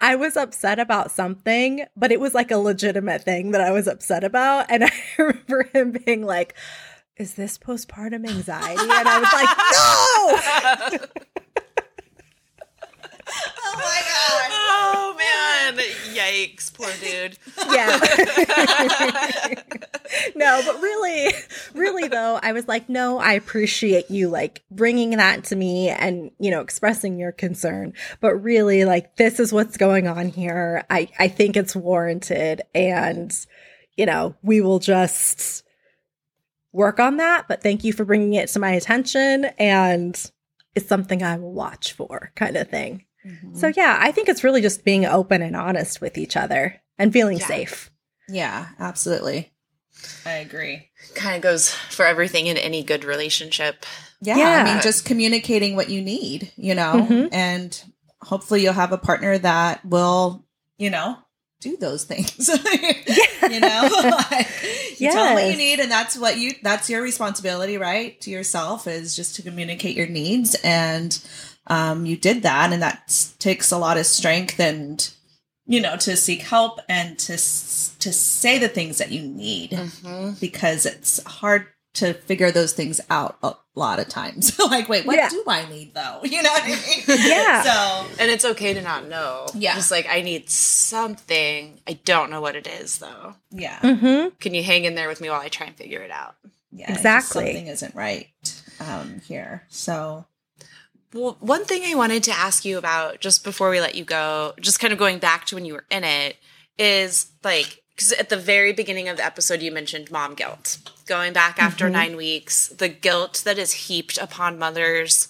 I 0.00 0.16
was 0.16 0.36
upset 0.36 0.78
about 0.78 1.10
something, 1.10 1.86
but 1.96 2.12
it 2.12 2.20
was 2.20 2.34
like 2.34 2.50
a 2.50 2.58
legitimate 2.58 3.22
thing 3.22 3.52
that 3.52 3.60
I 3.60 3.70
was 3.70 3.86
upset 3.86 4.24
about. 4.24 4.66
And 4.70 4.84
I 4.84 4.90
remember 5.18 5.64
him 5.72 5.92
being 5.92 6.24
like, 6.24 6.54
is 7.16 7.34
this 7.34 7.58
postpartum 7.58 8.28
anxiety? 8.28 8.80
And 8.80 9.08
I 9.08 9.18
was 9.20 9.32
like, 9.32 10.98
no. 10.98 11.08
Oh 13.64 13.74
my 13.76 14.02
god. 14.06 14.11
Man. 15.22 15.78
Yikes, 16.12 16.72
poor 16.72 16.90
dude. 17.00 17.38
yeah. 17.72 17.98
no, 20.36 20.62
but 20.66 20.80
really, 20.80 21.32
really 21.74 22.08
though, 22.08 22.38
I 22.42 22.52
was 22.52 22.68
like, 22.68 22.88
no, 22.88 23.18
I 23.18 23.32
appreciate 23.34 24.10
you 24.10 24.28
like 24.28 24.62
bringing 24.70 25.10
that 25.10 25.44
to 25.44 25.56
me 25.56 25.88
and, 25.88 26.30
you 26.38 26.50
know, 26.50 26.60
expressing 26.60 27.18
your 27.18 27.32
concern. 27.32 27.94
But 28.20 28.34
really, 28.36 28.84
like, 28.84 29.16
this 29.16 29.40
is 29.40 29.52
what's 29.52 29.76
going 29.76 30.08
on 30.08 30.28
here. 30.28 30.84
I, 30.90 31.08
I 31.18 31.28
think 31.28 31.56
it's 31.56 31.76
warranted. 31.76 32.62
And, 32.74 33.34
you 33.96 34.06
know, 34.06 34.34
we 34.42 34.60
will 34.60 34.78
just 34.78 35.64
work 36.72 36.98
on 37.00 37.18
that. 37.18 37.46
But 37.48 37.62
thank 37.62 37.84
you 37.84 37.92
for 37.92 38.04
bringing 38.04 38.34
it 38.34 38.48
to 38.50 38.58
my 38.58 38.72
attention. 38.72 39.46
And 39.58 40.30
it's 40.74 40.88
something 40.88 41.22
I 41.22 41.36
will 41.36 41.52
watch 41.52 41.92
for, 41.92 42.32
kind 42.34 42.56
of 42.56 42.68
thing. 42.68 43.04
Mm-hmm. 43.26 43.56
So, 43.56 43.72
yeah, 43.76 43.98
I 44.00 44.12
think 44.12 44.28
it's 44.28 44.42
really 44.44 44.60
just 44.60 44.84
being 44.84 45.06
open 45.06 45.42
and 45.42 45.54
honest 45.56 46.00
with 46.00 46.18
each 46.18 46.36
other 46.36 46.80
and 46.98 47.12
feeling 47.12 47.38
Yeah. 47.38 47.46
safe. 47.46 47.90
Yeah, 48.28 48.66
absolutely. 48.78 49.52
I 50.26 50.32
agree. 50.34 50.88
Kind 51.14 51.36
of 51.36 51.42
goes 51.42 51.70
for 51.72 52.04
everything 52.04 52.46
in 52.46 52.56
any 52.56 52.82
good 52.82 53.04
relationship. 53.04 53.84
Yeah, 54.20 54.36
I 54.36 54.64
mean, 54.64 54.82
just 54.82 55.04
communicating 55.04 55.76
what 55.76 55.88
you 55.90 56.00
need, 56.00 56.52
you 56.56 56.74
know, 56.74 57.06
Mhm. 57.08 57.28
and 57.32 57.82
hopefully 58.20 58.62
you'll 58.62 58.72
have 58.72 58.92
a 58.92 58.98
partner 58.98 59.36
that 59.38 59.84
will, 59.84 60.44
you 60.78 60.90
know, 60.90 61.18
do 61.60 61.76
those 61.76 62.04
things. 62.04 62.48
you 63.50 63.60
know, 63.60 63.88
like, 64.30 64.48
you 64.98 65.10
tell 65.12 65.34
what 65.34 65.46
you 65.48 65.56
need, 65.56 65.78
and 65.80 65.90
that's 65.90 66.16
what 66.16 66.36
you, 66.38 66.52
that's 66.62 66.88
your 66.90 67.02
responsibility, 67.02 67.78
right? 67.78 68.20
To 68.22 68.30
yourself 68.30 68.86
is 68.88 69.14
just 69.14 69.36
to 69.36 69.42
communicate 69.42 69.96
your 69.96 70.06
needs. 70.08 70.56
And 70.64 71.16
um, 71.66 72.06
you 72.06 72.16
did 72.16 72.42
that, 72.42 72.72
and 72.72 72.82
that 72.82 73.32
takes 73.38 73.70
a 73.70 73.78
lot 73.78 73.96
of 73.96 74.06
strength 74.06 74.58
and, 74.60 75.08
you 75.66 75.80
know, 75.80 75.96
to 75.96 76.16
seek 76.16 76.42
help 76.42 76.80
and 76.88 77.18
to, 77.20 77.32
to 77.34 78.12
say 78.12 78.58
the 78.58 78.68
things 78.68 78.98
that 78.98 79.12
you 79.12 79.22
need 79.22 79.70
Mm-hmm. 79.70 80.32
because 80.40 80.86
it's 80.86 81.22
hard 81.24 81.66
to 81.94 82.14
figure 82.14 82.50
those 82.50 82.72
things 82.72 83.00
out 83.10 83.36
a 83.42 83.54
lot 83.74 84.00
of 84.00 84.08
times. 84.08 84.58
like, 84.70 84.88
wait, 84.88 85.04
what 85.06 85.14
Yeah. 85.16 85.28
do 85.28 85.44
I 85.46 85.68
need 85.68 85.92
though? 85.94 86.20
You 86.24 86.42
know 86.42 86.50
what 86.50 86.62
I 86.64 86.68
mean? 86.68 86.78
Yeah. 87.28 87.62
So 87.62 88.06
And 88.18 88.30
it's 88.30 88.44
okay 88.46 88.72
to 88.74 88.80
not 88.80 89.08
know. 89.08 89.46
Yeah. 89.54 89.74
Just 89.74 89.90
like, 89.90 90.06
I 90.08 90.22
need 90.22 90.48
something. 90.48 91.78
I 91.86 91.92
don't 92.04 92.30
know 92.30 92.40
what 92.40 92.56
it 92.56 92.66
is, 92.66 92.98
though. 92.98 93.34
yeah, 93.50 93.78
Mm-hmm. 93.80 94.28
Can 94.40 94.54
you 94.54 94.62
hang 94.62 94.84
in 94.84 94.94
there 94.94 95.08
with 95.08 95.20
me 95.20 95.28
while 95.30 95.40
I 95.40 95.48
try 95.48 95.66
and 95.66 95.76
figure 95.76 96.00
it 96.00 96.10
out? 96.10 96.34
yeah, 96.70 96.90
Exactly. 96.92 97.44
something 97.44 97.66
isn't 97.66 97.94
right 97.94 98.28
um, 98.80 99.20
here. 99.26 99.64
So 99.68 100.24
Well, 101.14 101.36
one 101.40 101.64
thing 101.64 101.82
I 101.84 101.94
wanted 101.94 102.22
to 102.24 102.32
ask 102.32 102.64
you 102.64 102.78
about 102.78 103.20
just 103.20 103.44
before 103.44 103.70
we 103.70 103.80
let 103.80 103.94
you 103.94 104.04
go, 104.04 104.54
just 104.60 104.80
kind 104.80 104.92
of 104.92 104.98
going 104.98 105.18
back 105.18 105.44
to 105.46 105.54
when 105.54 105.64
you 105.64 105.74
were 105.74 105.84
in 105.90 106.04
it, 106.04 106.36
is 106.78 107.30
like, 107.44 107.82
because 107.94 108.12
at 108.12 108.30
the 108.30 108.36
very 108.36 108.72
beginning 108.72 109.08
of 109.08 109.18
the 109.18 109.24
episode, 109.24 109.60
you 109.60 109.70
mentioned 109.70 110.10
mom 110.10 110.34
guilt. 110.34 110.78
Going 111.06 111.32
back 111.32 111.62
after 111.62 111.84
mm-hmm. 111.84 111.92
nine 111.92 112.16
weeks, 112.16 112.68
the 112.68 112.88
guilt 112.88 113.42
that 113.44 113.58
is 113.58 113.72
heaped 113.72 114.16
upon 114.16 114.58
mothers 114.58 115.28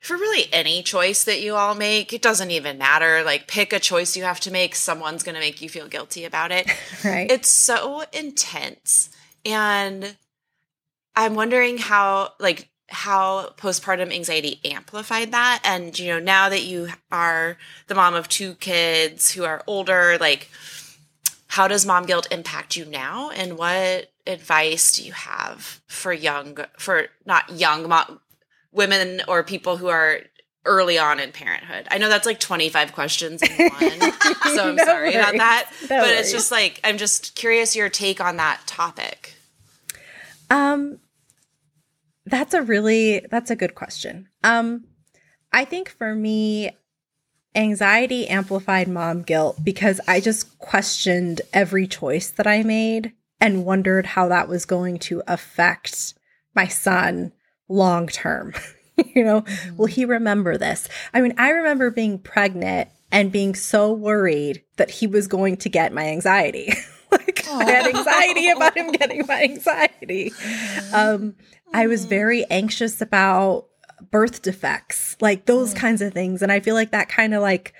for 0.00 0.16
really 0.16 0.52
any 0.52 0.82
choice 0.82 1.24
that 1.24 1.40
you 1.40 1.56
all 1.56 1.74
make, 1.74 2.12
it 2.12 2.22
doesn't 2.22 2.50
even 2.50 2.78
matter. 2.78 3.22
Like, 3.24 3.48
pick 3.48 3.72
a 3.72 3.80
choice 3.80 4.16
you 4.16 4.24
have 4.24 4.40
to 4.40 4.50
make, 4.50 4.74
someone's 4.74 5.22
going 5.22 5.34
to 5.34 5.40
make 5.40 5.60
you 5.60 5.68
feel 5.68 5.88
guilty 5.88 6.24
about 6.24 6.52
it. 6.52 6.68
Right. 7.04 7.30
It's 7.30 7.48
so 7.48 8.02
intense. 8.12 9.10
And 9.44 10.16
I'm 11.14 11.34
wondering 11.34 11.78
how, 11.78 12.32
like, 12.40 12.68
how 12.88 13.50
postpartum 13.56 14.12
anxiety 14.12 14.60
amplified 14.64 15.30
that. 15.32 15.60
And, 15.62 15.96
you 15.98 16.08
know, 16.08 16.18
now 16.18 16.48
that 16.48 16.62
you 16.62 16.88
are 17.12 17.58
the 17.86 17.94
mom 17.94 18.14
of 18.14 18.28
two 18.28 18.54
kids 18.54 19.32
who 19.32 19.44
are 19.44 19.62
older, 19.66 20.16
like, 20.18 20.50
how 21.48 21.68
does 21.68 21.84
mom 21.84 22.06
guilt 22.06 22.28
impact 22.30 22.76
you 22.76 22.84
now? 22.84 23.30
And 23.30 23.58
what 23.58 24.10
advice 24.26 24.92
do 24.92 25.04
you 25.04 25.12
have 25.12 25.80
for 25.86 26.12
young, 26.12 26.58
for 26.78 27.08
not 27.26 27.50
young 27.50 27.88
mom, 27.88 28.20
women 28.72 29.22
or 29.28 29.42
people 29.42 29.76
who 29.76 29.88
are 29.88 30.20
early 30.64 30.98
on 30.98 31.20
in 31.20 31.32
parenthood? 31.32 31.88
I 31.90 31.98
know 31.98 32.08
that's 32.08 32.26
like 32.26 32.40
25 32.40 32.92
questions 32.94 33.42
in 33.42 33.68
one. 33.68 34.00
so 34.54 34.68
I'm 34.70 34.76
No 34.76 34.84
sorry 34.84 35.14
about 35.14 35.36
that. 35.36 35.70
No 35.90 36.00
but 36.00 36.08
it's 36.10 36.32
just 36.32 36.50
like, 36.50 36.80
I'm 36.84 36.96
just 36.96 37.34
curious 37.34 37.76
your 37.76 37.90
take 37.90 38.20
on 38.20 38.36
that 38.36 38.62
topic. 38.66 39.34
Um 40.50 41.00
that's 42.30 42.54
a 42.54 42.62
really 42.62 43.26
that's 43.30 43.50
a 43.50 43.56
good 43.56 43.74
question. 43.74 44.28
Um 44.44 44.84
I 45.52 45.64
think 45.64 45.88
for 45.88 46.14
me 46.14 46.70
anxiety 47.54 48.28
amplified 48.28 48.88
mom 48.88 49.22
guilt 49.22 49.58
because 49.64 50.00
I 50.06 50.20
just 50.20 50.58
questioned 50.58 51.40
every 51.52 51.86
choice 51.86 52.30
that 52.30 52.46
I 52.46 52.62
made 52.62 53.12
and 53.40 53.64
wondered 53.64 54.06
how 54.06 54.28
that 54.28 54.48
was 54.48 54.64
going 54.64 54.98
to 55.00 55.22
affect 55.26 56.14
my 56.54 56.66
son 56.66 57.32
long 57.68 58.06
term. 58.06 58.54
you 59.14 59.24
know, 59.24 59.44
will 59.76 59.86
he 59.86 60.04
remember 60.04 60.56
this? 60.56 60.88
I 61.14 61.20
mean, 61.20 61.34
I 61.38 61.50
remember 61.50 61.90
being 61.90 62.18
pregnant 62.18 62.88
and 63.10 63.32
being 63.32 63.54
so 63.54 63.92
worried 63.92 64.62
that 64.76 64.90
he 64.90 65.06
was 65.06 65.26
going 65.26 65.56
to 65.58 65.68
get 65.68 65.92
my 65.92 66.06
anxiety. 66.08 66.72
like 67.12 67.46
I 67.48 67.64
had 67.64 67.86
anxiety 67.86 68.50
about 68.50 68.76
him 68.76 68.92
getting 68.92 69.24
my 69.26 69.42
anxiety. 69.42 70.32
Um, 70.92 71.34
I 71.72 71.86
was 71.86 72.04
very 72.04 72.44
anxious 72.50 73.00
about 73.00 73.66
birth 74.10 74.42
defects, 74.42 75.16
like 75.20 75.46
those 75.46 75.74
kinds 75.74 76.02
of 76.02 76.12
things. 76.12 76.42
And 76.42 76.52
I 76.52 76.60
feel 76.60 76.74
like 76.74 76.90
that 76.92 77.08
kind 77.08 77.34
of 77.34 77.42
like 77.42 77.74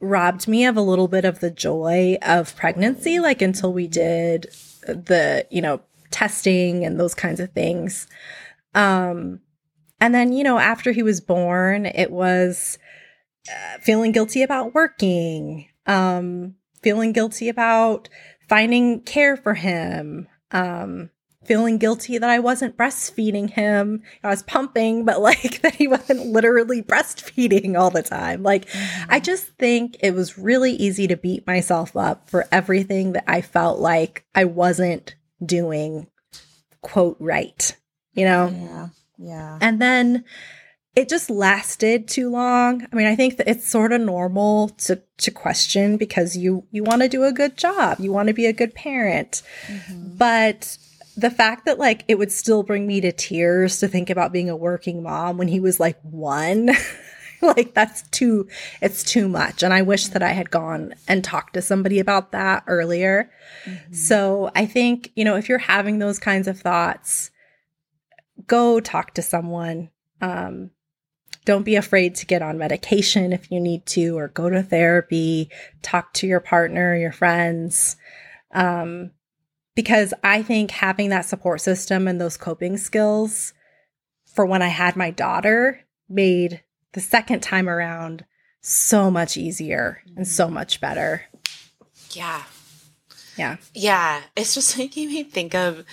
robbed 0.00 0.46
me 0.46 0.66
of 0.66 0.76
a 0.76 0.82
little 0.82 1.08
bit 1.08 1.24
of 1.24 1.40
the 1.40 1.50
joy 1.50 2.18
of 2.22 2.54
pregnancy, 2.56 3.18
like 3.18 3.42
until 3.42 3.72
we 3.72 3.86
did 3.86 4.46
the, 4.82 5.46
you 5.50 5.62
know, 5.62 5.80
testing 6.10 6.84
and 6.84 6.98
those 7.00 7.14
kinds 7.14 7.40
of 7.40 7.52
things. 7.52 8.06
Um, 8.74 9.40
and 10.00 10.14
then, 10.14 10.32
you 10.32 10.44
know, 10.44 10.58
after 10.58 10.92
he 10.92 11.02
was 11.02 11.20
born, 11.20 11.86
it 11.86 12.10
was 12.10 12.78
uh, 13.50 13.78
feeling 13.80 14.12
guilty 14.12 14.42
about 14.42 14.74
working, 14.74 15.68
um, 15.86 16.56
feeling 16.82 17.12
guilty 17.12 17.48
about 17.48 18.08
finding 18.48 19.00
care 19.00 19.36
for 19.36 19.54
him, 19.54 20.28
um, 20.52 21.10
feeling 21.46 21.78
guilty 21.78 22.18
that 22.18 22.28
I 22.28 22.38
wasn't 22.38 22.76
breastfeeding 22.76 23.50
him. 23.50 24.02
I 24.22 24.28
was 24.28 24.42
pumping, 24.42 25.04
but 25.04 25.20
like 25.20 25.60
that 25.62 25.74
he 25.74 25.88
wasn't 25.88 26.26
literally 26.26 26.82
breastfeeding 26.82 27.78
all 27.78 27.90
the 27.90 28.02
time. 28.02 28.42
Like, 28.42 28.66
mm-hmm. 28.66 29.10
I 29.10 29.20
just 29.20 29.46
think 29.58 29.96
it 30.00 30.14
was 30.14 30.38
really 30.38 30.72
easy 30.72 31.06
to 31.06 31.16
beat 31.16 31.46
myself 31.46 31.96
up 31.96 32.28
for 32.28 32.46
everything 32.52 33.12
that 33.12 33.24
I 33.26 33.40
felt 33.40 33.78
like 33.78 34.24
I 34.34 34.44
wasn't 34.44 35.14
doing, 35.44 36.08
quote, 36.82 37.16
right, 37.20 37.76
you 38.14 38.24
know? 38.24 38.48
yeah, 38.48 38.88
yeah, 39.18 39.58
And 39.60 39.80
then 39.80 40.24
it 40.96 41.10
just 41.10 41.28
lasted 41.28 42.08
too 42.08 42.30
long. 42.30 42.86
I 42.90 42.96
mean, 42.96 43.06
I 43.06 43.14
think 43.14 43.36
that 43.36 43.48
it's 43.48 43.68
sort 43.68 43.92
of 43.92 44.00
normal 44.00 44.70
to 44.70 45.02
to 45.18 45.30
question 45.30 45.98
because 45.98 46.36
you 46.36 46.66
you 46.70 46.82
want 46.82 47.02
to 47.02 47.08
do 47.08 47.22
a 47.22 47.32
good 47.32 47.56
job. 47.58 47.98
You 48.00 48.12
want 48.12 48.28
to 48.28 48.34
be 48.34 48.46
a 48.46 48.52
good 48.52 48.74
parent. 48.74 49.42
Mm-hmm. 49.66 50.16
But 50.16 50.78
the 51.16 51.30
fact 51.30 51.64
that 51.66 51.78
like 51.78 52.04
it 52.08 52.18
would 52.18 52.32
still 52.32 52.62
bring 52.62 52.86
me 52.86 53.00
to 53.00 53.12
tears 53.12 53.78
to 53.80 53.88
think 53.88 54.10
about 54.10 54.32
being 54.32 54.50
a 54.50 54.56
working 54.56 55.02
mom 55.02 55.38
when 55.38 55.48
he 55.48 55.60
was 55.60 55.80
like 55.80 55.98
1 56.02 56.70
like 57.42 57.74
that's 57.74 58.02
too 58.10 58.48
it's 58.80 59.02
too 59.02 59.28
much 59.28 59.62
and 59.62 59.72
I 59.72 59.82
wish 59.82 60.08
that 60.08 60.22
I 60.22 60.32
had 60.32 60.50
gone 60.50 60.94
and 61.08 61.22
talked 61.22 61.54
to 61.54 61.62
somebody 61.62 61.98
about 61.98 62.32
that 62.32 62.64
earlier. 62.66 63.30
So, 63.90 64.50
I 64.54 64.66
think, 64.66 65.12
you 65.16 65.24
know, 65.24 65.36
if 65.36 65.48
you're 65.48 65.58
having 65.58 65.98
those 65.98 66.18
kinds 66.18 66.48
of 66.48 66.60
thoughts, 66.60 67.30
go 68.46 68.80
talk 68.80 69.14
to 69.14 69.22
someone. 69.22 69.90
Um, 70.20 70.70
don't 71.44 71.64
be 71.64 71.76
afraid 71.76 72.16
to 72.16 72.26
get 72.26 72.42
on 72.42 72.58
medication 72.58 73.32
if 73.32 73.50
you 73.50 73.60
need 73.60 73.86
to, 73.86 74.18
or 74.18 74.28
go 74.28 74.50
to 74.50 74.62
therapy, 74.62 75.50
talk 75.82 76.12
to 76.14 76.26
your 76.26 76.40
partner, 76.40 76.96
your 76.96 77.12
friends. 77.12 77.96
Um, 78.52 79.12
because 79.76 80.12
I 80.24 80.42
think 80.42 80.72
having 80.72 81.10
that 81.10 81.26
support 81.26 81.60
system 81.60 82.08
and 82.08 82.20
those 82.20 82.36
coping 82.36 82.76
skills 82.78 83.52
for 84.24 84.44
when 84.44 84.62
I 84.62 84.68
had 84.68 84.96
my 84.96 85.10
daughter 85.12 85.82
made 86.08 86.62
the 86.92 87.00
second 87.00 87.40
time 87.40 87.68
around 87.68 88.24
so 88.60 89.10
much 89.10 89.36
easier 89.36 90.02
and 90.16 90.26
so 90.26 90.48
much 90.48 90.80
better. 90.80 91.22
Yeah. 92.10 92.42
Yeah. 93.36 93.58
Yeah. 93.74 94.22
It's 94.34 94.54
just 94.54 94.76
making 94.78 95.08
me 95.08 95.22
think 95.22 95.54
of 95.54 95.84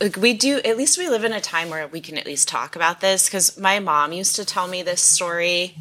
like 0.00 0.16
we 0.16 0.32
do 0.32 0.60
at 0.64 0.78
least 0.78 0.96
we 0.96 1.08
live 1.08 1.24
in 1.24 1.32
a 1.32 1.40
time 1.40 1.68
where 1.68 1.86
we 1.86 2.00
can 2.00 2.16
at 2.16 2.26
least 2.26 2.48
talk 2.48 2.74
about 2.74 3.00
this 3.00 3.26
because 3.26 3.58
my 3.58 3.80
mom 3.80 4.12
used 4.12 4.36
to 4.36 4.44
tell 4.44 4.66
me 4.66 4.82
this 4.82 5.02
story 5.02 5.76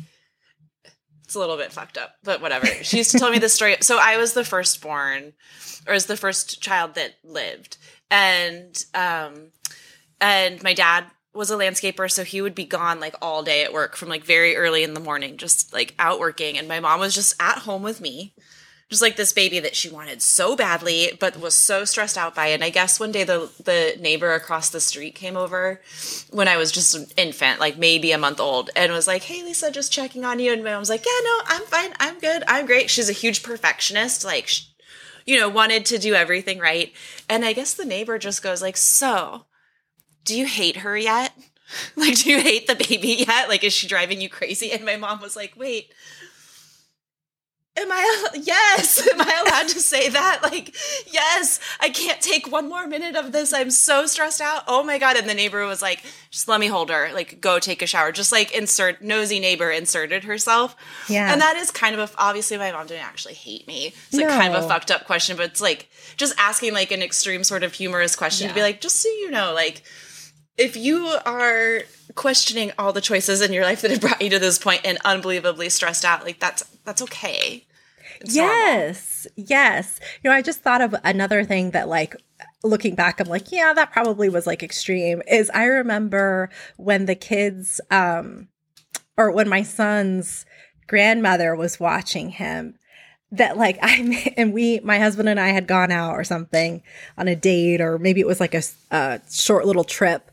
it's 1.29 1.35
a 1.35 1.39
little 1.39 1.57
bit 1.57 1.71
fucked 1.71 1.99
up 1.99 2.15
but 2.23 2.41
whatever. 2.41 2.65
She 2.81 2.97
used 2.97 3.11
to 3.11 3.19
tell 3.19 3.29
me 3.29 3.37
this 3.37 3.53
story. 3.53 3.77
So 3.81 3.99
i 4.01 4.17
was 4.17 4.33
the 4.33 4.43
firstborn 4.43 5.33
or 5.85 5.93
was 5.93 6.07
the 6.07 6.17
first 6.17 6.59
child 6.59 6.95
that 6.95 7.17
lived. 7.23 7.77
And 8.09 8.83
um 8.95 9.51
and 10.19 10.63
my 10.63 10.73
dad 10.73 11.05
was 11.35 11.51
a 11.51 11.55
landscaper, 11.55 12.11
so 12.11 12.23
he 12.23 12.41
would 12.41 12.55
be 12.55 12.65
gone 12.65 12.99
like 12.99 13.13
all 13.21 13.43
day 13.43 13.63
at 13.63 13.71
work 13.71 13.95
from 13.95 14.09
like 14.09 14.23
very 14.23 14.55
early 14.55 14.81
in 14.81 14.95
the 14.95 14.99
morning, 14.99 15.37
just 15.37 15.71
like 15.71 15.93
out 15.99 16.19
working. 16.19 16.57
And 16.57 16.67
my 16.67 16.79
mom 16.79 16.99
was 16.99 17.13
just 17.13 17.35
at 17.39 17.59
home 17.59 17.83
with 17.83 18.01
me, 18.01 18.33
just 18.89 19.01
like 19.01 19.15
this 19.15 19.33
baby 19.33 19.59
that 19.59 19.75
she 19.75 19.89
wanted 19.89 20.21
so 20.21 20.55
badly, 20.55 21.11
but 21.19 21.39
was 21.39 21.53
so 21.53 21.85
stressed 21.85 22.17
out 22.17 22.33
by. 22.33 22.47
And 22.47 22.63
I 22.63 22.69
guess 22.69 22.99
one 22.99 23.11
day 23.11 23.23
the 23.23 23.49
the 23.63 23.95
neighbor 23.99 24.33
across 24.33 24.69
the 24.69 24.79
street 24.79 25.15
came 25.15 25.37
over 25.37 25.81
when 26.31 26.47
I 26.47 26.57
was 26.57 26.71
just 26.71 26.95
an 26.95 27.07
infant, 27.15 27.59
like 27.59 27.77
maybe 27.77 28.11
a 28.11 28.17
month 28.17 28.39
old, 28.39 28.71
and 28.75 28.91
was 28.91 29.07
like, 29.07 29.23
"Hey, 29.23 29.43
Lisa, 29.43 29.71
just 29.71 29.91
checking 29.91 30.25
on 30.25 30.39
you." 30.39 30.51
And 30.51 30.63
my 30.63 30.73
mom's 30.73 30.89
like, 30.89 31.05
"Yeah, 31.05 31.19
no, 31.23 31.39
I'm 31.45 31.63
fine. 31.63 31.93
I'm 31.99 32.19
good. 32.19 32.43
I'm 32.47 32.65
great." 32.65 32.89
She's 32.89 33.09
a 33.09 33.13
huge 33.13 33.43
perfectionist, 33.43 34.23
like. 34.25 34.47
Sh- 34.47 34.65
you 35.25 35.39
know, 35.39 35.49
wanted 35.49 35.85
to 35.85 35.99
do 35.99 36.15
everything 36.15 36.57
right. 36.57 36.91
And 37.27 37.45
I 37.45 37.53
guess 37.53 37.75
the 37.75 37.85
neighbor 37.85 38.17
just 38.17 38.41
goes 38.41 38.63
like, 38.63 38.77
"So, 38.77 39.45
do 40.23 40.35
you 40.35 40.47
hate 40.47 40.77
her 40.77 40.97
yet? 40.97 41.33
Like, 41.95 42.17
do 42.17 42.31
you 42.31 42.41
hate 42.41 42.65
the 42.65 42.73
baby 42.73 43.09
yet? 43.27 43.47
Like, 43.47 43.63
is 43.63 43.73
she 43.73 43.87
driving 43.87 44.19
you 44.21 44.27
crazy? 44.27 44.71
And 44.71 44.83
my 44.83 44.95
mom 44.95 45.21
was 45.21 45.35
like, 45.35 45.53
wait, 45.55 45.93
am 47.79 47.91
I, 47.91 48.27
yes, 48.35 49.07
am 49.13 49.21
I 49.21 49.43
allowed 49.45 49.69
to 49.69 49.79
say 49.79 50.09
that? 50.09 50.41
Like, 50.43 50.75
yes, 51.11 51.59
I 51.79 51.89
can't 51.89 52.21
take 52.21 52.51
one 52.51 52.69
more 52.69 52.87
minute 52.87 53.15
of 53.15 53.31
this. 53.31 53.53
I'm 53.53 53.71
so 53.71 54.05
stressed 54.05 54.41
out. 54.41 54.63
Oh 54.67 54.83
my 54.83 54.97
God. 54.97 55.17
And 55.17 55.29
the 55.29 55.33
neighbor 55.33 55.65
was 55.65 55.81
like, 55.81 56.03
just 56.29 56.47
let 56.47 56.59
me 56.59 56.67
hold 56.67 56.89
her, 56.89 57.09
like, 57.13 57.41
go 57.41 57.59
take 57.59 57.81
a 57.81 57.87
shower. 57.87 58.11
Just 58.11 58.31
like 58.31 58.51
insert, 58.51 59.01
nosy 59.01 59.39
neighbor 59.39 59.71
inserted 59.71 60.25
herself. 60.25 60.75
Yeah. 61.07 61.31
And 61.31 61.41
that 61.41 61.55
is 61.55 61.71
kind 61.71 61.99
of 61.99 62.11
a, 62.11 62.13
obviously 62.17 62.57
my 62.57 62.71
mom 62.71 62.87
didn't 62.87 63.05
actually 63.05 63.33
hate 63.35 63.67
me. 63.67 63.87
It's 63.87 64.13
like 64.13 64.27
kind 64.27 64.53
of 64.53 64.63
a 64.63 64.67
fucked 64.67 64.91
up 64.91 65.05
question, 65.05 65.37
but 65.37 65.47
it's 65.47 65.61
like 65.61 65.89
just 66.17 66.33
asking 66.37 66.73
like 66.73 66.91
an 66.91 67.01
extreme 67.01 67.43
sort 67.43 67.63
of 67.63 67.73
humorous 67.73 68.15
question 68.15 68.47
to 68.47 68.53
be 68.53 68.61
like, 68.61 68.81
just 68.81 68.97
so 68.97 69.09
you 69.09 69.31
know, 69.31 69.53
like, 69.53 69.83
if 70.59 70.75
you 70.75 71.07
are 71.25 71.83
questioning 72.15 72.71
all 72.77 72.91
the 72.91 73.01
choices 73.01 73.41
in 73.41 73.53
your 73.53 73.63
life 73.63 73.81
that 73.81 73.91
have 73.91 74.01
brought 74.01 74.21
you 74.21 74.29
to 74.29 74.39
this 74.39 74.59
point 74.59 74.81
and 74.83 74.97
unbelievably 75.05 75.69
stressed 75.69 76.03
out, 76.03 76.25
like 76.25 76.39
that's 76.39 76.63
that's 76.83 77.01
okay. 77.01 77.65
It's 78.21 78.35
normal. 78.35 78.53
yes 78.55 79.27
yes 79.35 79.99
you 80.23 80.29
know 80.29 80.35
i 80.35 80.41
just 80.41 80.61
thought 80.61 80.81
of 80.81 80.95
another 81.03 81.43
thing 81.43 81.71
that 81.71 81.87
like 81.87 82.15
looking 82.63 82.95
back 82.95 83.19
i'm 83.19 83.27
like 83.27 83.51
yeah 83.51 83.73
that 83.73 83.91
probably 83.91 84.29
was 84.29 84.45
like 84.45 84.61
extreme 84.63 85.21
is 85.27 85.49
i 85.53 85.63
remember 85.65 86.49
when 86.77 87.05
the 87.05 87.15
kids 87.15 87.79
um 87.91 88.47
or 89.17 89.31
when 89.31 89.47
my 89.47 89.63
son's 89.63 90.45
grandmother 90.87 91.55
was 91.55 91.79
watching 91.79 92.29
him 92.29 92.75
that 93.31 93.57
like 93.57 93.77
i 93.83 94.33
and 94.37 94.53
we 94.53 94.79
my 94.81 94.99
husband 94.99 95.29
and 95.29 95.39
i 95.39 95.49
had 95.49 95.67
gone 95.67 95.91
out 95.91 96.13
or 96.13 96.23
something 96.23 96.81
on 97.17 97.27
a 97.27 97.35
date 97.35 97.79
or 97.79 97.97
maybe 97.97 98.19
it 98.19 98.27
was 98.27 98.39
like 98.39 98.53
a 98.53 99.21
short 99.31 99.65
little 99.65 99.83
trip 99.83 100.31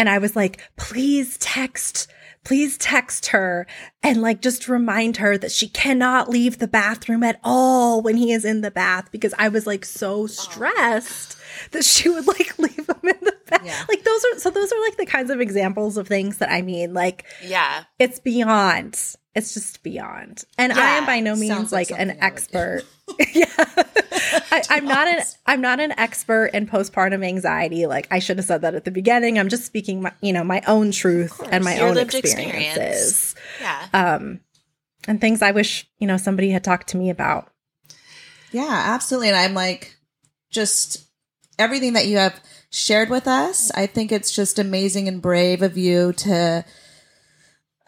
and 0.00 0.08
i 0.08 0.18
was 0.18 0.34
like 0.34 0.60
please 0.76 1.36
text 1.38 2.08
please 2.44 2.78
text 2.78 3.28
her 3.28 3.66
and 4.02 4.22
like 4.22 4.40
just 4.40 4.68
remind 4.68 5.18
her 5.18 5.36
that 5.36 5.52
she 5.52 5.68
cannot 5.68 6.28
leave 6.30 6.58
the 6.58 6.66
bathroom 6.66 7.22
at 7.22 7.38
all 7.44 8.00
when 8.00 8.16
he 8.16 8.32
is 8.32 8.44
in 8.44 8.62
the 8.62 8.70
bath 8.70 9.10
because 9.12 9.34
I 9.38 9.48
was 9.48 9.66
like 9.66 9.84
so 9.84 10.22
oh. 10.22 10.26
stressed 10.26 11.36
that 11.72 11.84
she 11.84 12.08
would 12.08 12.26
like 12.26 12.58
leave 12.58 12.88
him 12.88 13.00
in 13.02 13.18
the 13.20 13.36
bath. 13.46 13.62
Yeah. 13.64 13.84
Like 13.88 14.04
those 14.04 14.24
are 14.24 14.38
so 14.38 14.50
those 14.50 14.72
are 14.72 14.80
like 14.80 14.96
the 14.96 15.06
kinds 15.06 15.30
of 15.30 15.40
examples 15.40 15.98
of 15.98 16.08
things 16.08 16.38
that 16.38 16.50
I 16.50 16.62
mean 16.62 16.94
like 16.94 17.26
Yeah. 17.42 17.84
it's 17.98 18.18
beyond. 18.18 18.98
It's 19.34 19.54
just 19.54 19.82
beyond. 19.82 20.44
And 20.58 20.72
I 20.72 20.96
am 20.96 21.06
by 21.06 21.20
no 21.20 21.36
means 21.36 21.70
like 21.70 21.90
like, 21.90 22.00
an 22.00 22.08
something 22.08 22.22
I 22.22 22.30
would 22.30 22.48
do. 22.48 22.58
expert. 22.58 22.82
yeah. 23.34 23.46
I, 24.50 24.62
I'm 24.70 24.84
not 24.84 25.08
an 25.08 25.22
I'm 25.46 25.60
not 25.60 25.80
an 25.80 25.92
expert 25.98 26.46
in 26.52 26.66
postpartum 26.66 27.24
anxiety. 27.24 27.86
Like 27.86 28.08
I 28.10 28.18
should 28.18 28.38
have 28.38 28.46
said 28.46 28.62
that 28.62 28.74
at 28.74 28.84
the 28.84 28.90
beginning. 28.90 29.38
I'm 29.38 29.48
just 29.48 29.64
speaking 29.64 30.02
my 30.02 30.12
you 30.20 30.32
know, 30.32 30.42
my 30.42 30.62
own 30.66 30.90
truth 30.90 31.40
and 31.50 31.64
my 31.64 31.76
Your 31.76 31.88
own 31.88 31.98
experiences. 31.98 32.34
experience. 32.34 33.34
Yeah. 33.60 33.88
Um 33.92 34.40
and 35.06 35.20
things 35.20 35.42
I 35.42 35.52
wish, 35.52 35.88
you 35.98 36.06
know, 36.06 36.16
somebody 36.16 36.50
had 36.50 36.64
talked 36.64 36.88
to 36.88 36.96
me 36.96 37.10
about. 37.10 37.50
Yeah, 38.52 38.68
absolutely. 38.68 39.28
And 39.28 39.36
I'm 39.36 39.54
like, 39.54 39.96
just 40.50 41.06
everything 41.58 41.92
that 41.94 42.06
you 42.06 42.18
have 42.18 42.40
shared 42.70 43.10
with 43.10 43.26
us, 43.28 43.70
I 43.72 43.86
think 43.86 44.12
it's 44.12 44.32
just 44.32 44.58
amazing 44.58 45.08
and 45.08 45.22
brave 45.22 45.62
of 45.62 45.76
you 45.78 46.12
to, 46.14 46.64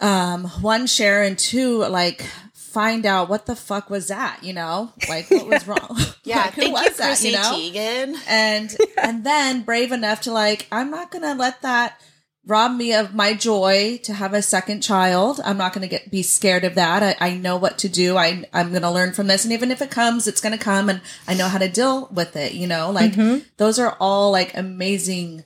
um, 0.02 0.44
one, 0.60 0.86
share 0.86 1.22
and 1.22 1.38
two, 1.38 1.78
like, 1.86 2.26
find 2.54 3.04
out 3.06 3.28
what 3.28 3.46
the 3.46 3.54
fuck 3.54 3.90
was 3.90 4.08
that, 4.08 4.42
you 4.42 4.52
know? 4.52 4.92
Like, 5.08 5.30
what 5.30 5.46
was 5.46 5.66
wrong? 5.68 5.98
yeah. 6.24 6.38
Like, 6.42 6.54
who 6.54 6.62
Thank 6.62 6.74
was 6.74 6.84
you, 6.84 6.92
that, 6.96 7.06
Chrissy 7.06 7.28
you 7.28 7.34
know? 7.34 7.52
Teigen. 7.52 8.16
and 8.26 8.76
and 9.02 9.24
then 9.24 9.62
brave 9.62 9.92
enough 9.92 10.22
to 10.22 10.32
like 10.32 10.66
i'm 10.72 10.90
not 10.90 11.10
gonna 11.10 11.34
let 11.34 11.60
that 11.62 12.00
rob 12.46 12.76
me 12.76 12.94
of 12.94 13.14
my 13.14 13.34
joy 13.34 13.98
to 14.02 14.12
have 14.14 14.32
a 14.34 14.42
second 14.42 14.80
child 14.80 15.40
i'm 15.44 15.56
not 15.58 15.72
gonna 15.72 15.86
get 15.86 16.10
be 16.10 16.22
scared 16.22 16.64
of 16.64 16.74
that 16.76 17.02
i, 17.20 17.28
I 17.28 17.36
know 17.36 17.56
what 17.56 17.78
to 17.78 17.88
do 17.88 18.16
I, 18.16 18.44
i'm 18.52 18.72
gonna 18.72 18.92
learn 18.92 19.12
from 19.12 19.26
this 19.26 19.44
and 19.44 19.52
even 19.52 19.70
if 19.70 19.82
it 19.82 19.90
comes 19.90 20.26
it's 20.26 20.40
gonna 20.40 20.58
come 20.58 20.88
and 20.88 21.00
i 21.28 21.34
know 21.34 21.48
how 21.48 21.58
to 21.58 21.68
deal 21.68 22.08
with 22.12 22.34
it 22.36 22.52
you 22.54 22.66
know 22.66 22.90
like 22.90 23.14
those 23.58 23.78
are 23.78 23.96
all 24.00 24.30
like 24.32 24.56
amazing 24.56 25.44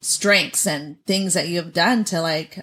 strengths 0.00 0.66
and 0.66 1.04
things 1.06 1.34
that 1.34 1.48
you 1.48 1.56
have 1.56 1.72
done 1.72 2.04
to 2.04 2.20
like 2.20 2.58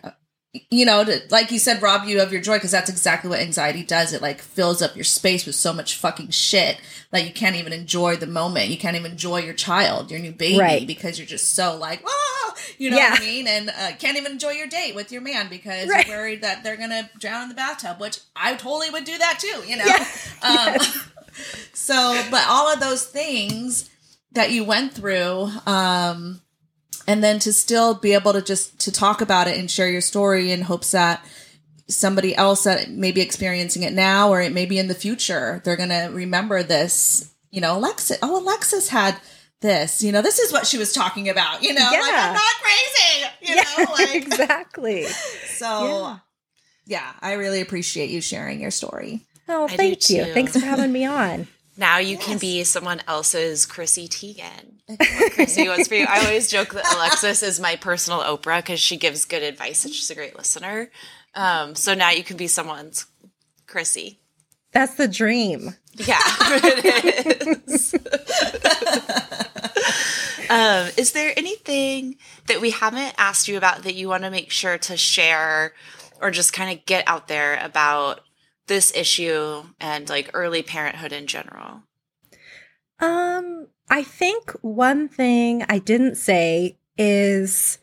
you 0.71 0.83
know 0.85 1.03
to, 1.03 1.21
like 1.29 1.51
you 1.51 1.59
said 1.59 1.79
rob 1.81 2.07
you 2.07 2.19
of 2.21 2.31
your 2.31 2.41
joy 2.41 2.55
because 2.55 2.71
that's 2.71 2.89
exactly 2.89 3.29
what 3.29 3.39
anxiety 3.39 3.83
does 3.83 4.13
it 4.13 4.21
like 4.21 4.41
fills 4.41 4.81
up 4.81 4.95
your 4.95 5.03
space 5.03 5.45
with 5.45 5.53
so 5.53 5.71
much 5.71 5.95
fucking 5.95 6.29
shit 6.29 6.81
that 7.11 7.23
you 7.23 7.31
can't 7.31 7.55
even 7.55 7.71
enjoy 7.71 8.15
the 8.15 8.25
moment 8.25 8.69
you 8.69 8.77
can't 8.77 8.95
even 8.95 9.11
enjoy 9.11 9.37
your 9.39 9.53
child 9.53 10.09
your 10.09 10.19
new 10.19 10.31
baby 10.31 10.57
Right. 10.59 10.87
because 10.87 11.19
you're 11.19 11.27
just 11.27 11.53
so 11.53 11.75
like 11.77 12.01
oh 12.03 12.53
you 12.79 12.89
know 12.89 12.97
Yeah. 12.97 13.11
what 13.11 13.21
i 13.21 13.25
mean 13.25 13.47
and 13.47 13.69
uh, 13.69 13.91
can't 13.99 14.17
even 14.17 14.31
enjoy 14.31 14.51
your 14.53 14.65
date 14.67 14.95
with 14.95 15.11
your 15.11 15.21
man 15.21 15.49
because 15.49 15.87
Right. 15.87 16.07
you're 16.07 16.17
worried 16.17 16.41
that 16.41 16.63
they're 16.63 16.77
gonna 16.77 17.07
drown 17.19 17.43
in 17.43 17.49
the 17.49 17.55
bathtub 17.55 17.99
which 17.99 18.19
i 18.35 18.53
totally 18.55 18.89
would 18.89 19.03
do 19.05 19.17
that 19.19 19.37
too 19.39 19.61
you 19.67 19.77
know 19.77 19.85
um 20.41 20.77
so 21.73 22.19
but 22.31 22.43
all 22.47 22.73
of 22.73 22.79
those 22.79 23.05
things 23.05 23.89
that 24.31 24.51
you 24.51 24.63
went 24.63 24.93
through 24.93 25.49
um 25.67 26.41
and 27.09 27.23
then 27.23 27.39
to 27.39 27.51
still 27.51 27.95
be 27.95 28.13
able 28.13 28.33
to 28.33 28.41
just 28.41 28.79
to 28.81 28.91
talk 28.91 29.19
about 29.19 29.47
it 29.47 29.57
and 29.57 29.69
share 29.69 29.89
your 29.89 29.99
story 29.99 30.51
in 30.51 30.61
hopes 30.61 30.91
that 30.91 31.25
somebody 31.87 32.35
else 32.35 32.65
that 32.65 32.91
may 32.91 33.11
be 33.11 33.19
experiencing 33.19 33.81
it 33.81 33.93
now 33.93 34.29
or 34.29 34.39
it 34.39 34.53
may 34.53 34.67
be 34.67 34.77
in 34.77 34.87
the 34.87 34.93
future 34.93 35.59
they're 35.65 35.75
gonna 35.75 36.11
remember 36.11 36.61
this 36.61 37.33
you 37.49 37.59
know 37.59 37.75
alexis 37.75 38.19
oh 38.21 38.39
alexis 38.39 38.89
had 38.89 39.19
this 39.61 40.03
you 40.03 40.11
know 40.11 40.21
this 40.21 40.37
is 40.37 40.53
what 40.53 40.67
she 40.67 40.77
was 40.77 40.93
talking 40.93 41.27
about 41.29 41.63
you 41.63 41.73
know 41.73 41.81
like 41.81 42.13
i'm 42.13 42.33
not 42.33 42.55
crazy 42.61 43.25
you 43.41 43.55
know 43.55 43.91
like 43.93 44.15
exactly. 44.27 45.03
so 45.47 46.15
yeah. 46.85 47.11
i 47.21 47.33
really 47.33 47.59
appreciate 47.59 48.11
you 48.11 48.21
sharing 48.21 48.61
your 48.61 48.71
story 48.71 49.25
Oh, 49.49 49.67
do 49.67 49.75
thank 49.75 50.09
you. 50.11 50.25
Thanks 50.25 50.53
for 50.53 50.59
having 50.59 50.91
me 50.91 51.05
on. 51.07 51.47
Now 51.79 51.97
you 51.99 52.17
can 52.17 52.37
be 52.37 52.65
someone 52.65 53.01
else's 53.07 53.65
Chrissy 53.65 54.09
Teigen. 54.09 54.81
Chrissy, 55.31 55.69
what's 55.69 55.87
for 55.87 55.95
you? 55.95 56.05
I 56.09 56.25
always 56.25 56.51
joke 56.51 56.73
that 56.73 56.93
Alexis 56.93 57.41
is 57.41 57.57
my 57.57 57.77
personal 57.77 58.19
Oprah 58.19 58.57
because 58.57 58.81
she 58.81 58.97
gives 58.97 59.23
good 59.23 59.43
advice 59.43 59.85
and 59.85 59.93
she's 59.93 60.11
a 60.11 60.15
great 60.15 60.35
listener. 60.35 60.91
Um, 61.35 61.75
so 61.75 61.93
now 61.93 62.09
you 62.09 62.25
can 62.25 62.35
be 62.35 62.47
someone's 62.47 63.05
Chrissy. 63.65 64.19
That's 64.73 64.95
the 64.95 65.07
dream. 65.07 65.75
Yeah, 65.93 66.19
it 66.21 67.63
is. 67.69 67.93
um, 70.49 70.89
is 70.97 71.13
there 71.13 71.31
anything 71.37 72.17
that 72.47 72.59
we 72.59 72.71
haven't 72.71 73.15
asked 73.17 73.47
you 73.47 73.55
about 73.55 73.83
that 73.83 73.95
you 73.95 74.09
want 74.09 74.23
to 74.23 74.29
make 74.29 74.51
sure 74.51 74.77
to 74.79 74.97
share 74.97 75.73
or 76.21 76.29
just 76.29 76.51
kind 76.51 76.77
of 76.77 76.85
get 76.85 77.05
out 77.07 77.29
there 77.29 77.57
about 77.63 78.19
this 78.69 78.95
issue 78.95 79.63
and 79.81 80.07
like 80.07 80.31
early 80.33 80.63
parenthood 80.63 81.11
in 81.11 81.27
general? 81.27 81.83
Um, 83.01 83.67
I 83.89 84.03
think 84.03 84.51
one 84.61 85.09
thing 85.09 85.65
I 85.67 85.79
didn't 85.79 86.15
say 86.15 86.77
is 86.97 87.77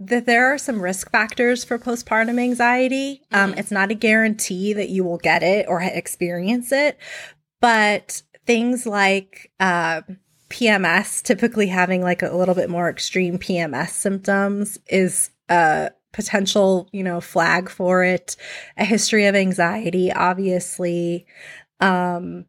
that 0.00 0.26
there 0.26 0.52
are 0.52 0.58
some 0.58 0.80
risk 0.80 1.10
factors 1.10 1.64
for 1.64 1.78
postpartum 1.78 2.40
anxiety. 2.40 3.22
Um, 3.32 3.54
it's 3.54 3.72
not 3.72 3.90
a 3.90 3.94
guarantee 3.94 4.72
that 4.72 4.90
you 4.90 5.02
will 5.02 5.18
get 5.18 5.42
it 5.42 5.66
or 5.68 5.82
experience 5.82 6.70
it, 6.70 6.96
but 7.60 8.22
things 8.46 8.86
like 8.86 9.50
uh, 9.58 10.02
PMS, 10.50 11.22
typically 11.22 11.66
having 11.66 12.02
like 12.02 12.22
a 12.22 12.36
little 12.36 12.54
bit 12.54 12.70
more 12.70 12.88
extreme 12.88 13.38
PMS 13.38 13.90
symptoms, 13.90 14.78
is 14.88 15.30
a 15.48 15.90
potential, 16.12 16.88
you 16.92 17.02
know, 17.02 17.20
flag 17.20 17.68
for 17.68 18.02
it. 18.04 18.36
A 18.76 18.84
history 18.84 19.26
of 19.26 19.34
anxiety, 19.34 20.12
obviously. 20.12 21.26
Um, 21.80 22.46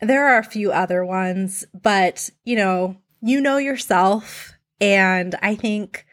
there 0.00 0.26
are 0.26 0.38
a 0.38 0.44
few 0.44 0.72
other 0.72 1.04
ones, 1.04 1.64
but 1.80 2.30
you 2.44 2.56
know, 2.56 2.96
you 3.20 3.40
know 3.40 3.56
yourself. 3.56 4.52
And 4.80 5.34
I 5.42 5.54
think 5.54 6.06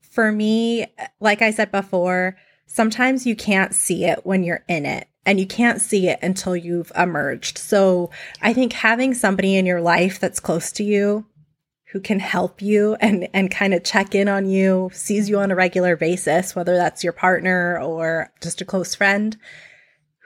for 0.00 0.30
me, 0.30 0.86
like 1.20 1.42
I 1.42 1.50
said 1.50 1.72
before, 1.72 2.36
sometimes 2.66 3.26
you 3.26 3.34
can't 3.34 3.74
see 3.74 4.04
it 4.04 4.24
when 4.24 4.44
you're 4.44 4.64
in 4.68 4.86
it 4.86 5.08
and 5.26 5.38
you 5.38 5.46
can't 5.46 5.80
see 5.80 6.08
it 6.08 6.18
until 6.22 6.56
you've 6.56 6.92
emerged. 6.96 7.58
So 7.58 8.10
I 8.40 8.52
think 8.52 8.72
having 8.72 9.14
somebody 9.14 9.56
in 9.56 9.66
your 9.66 9.80
life 9.80 10.18
that's 10.18 10.40
close 10.40 10.72
to 10.72 10.84
you 10.84 11.26
who 11.92 12.00
can 12.00 12.20
help 12.20 12.62
you 12.62 12.94
and 13.00 13.28
and 13.34 13.50
kind 13.50 13.74
of 13.74 13.84
check 13.84 14.14
in 14.14 14.28
on 14.28 14.46
you, 14.46 14.90
sees 14.92 15.28
you 15.28 15.38
on 15.38 15.50
a 15.50 15.56
regular 15.56 15.96
basis, 15.96 16.54
whether 16.54 16.76
that's 16.76 17.02
your 17.02 17.12
partner 17.12 17.80
or 17.80 18.32
just 18.40 18.60
a 18.60 18.64
close 18.64 18.94
friend, 18.94 19.36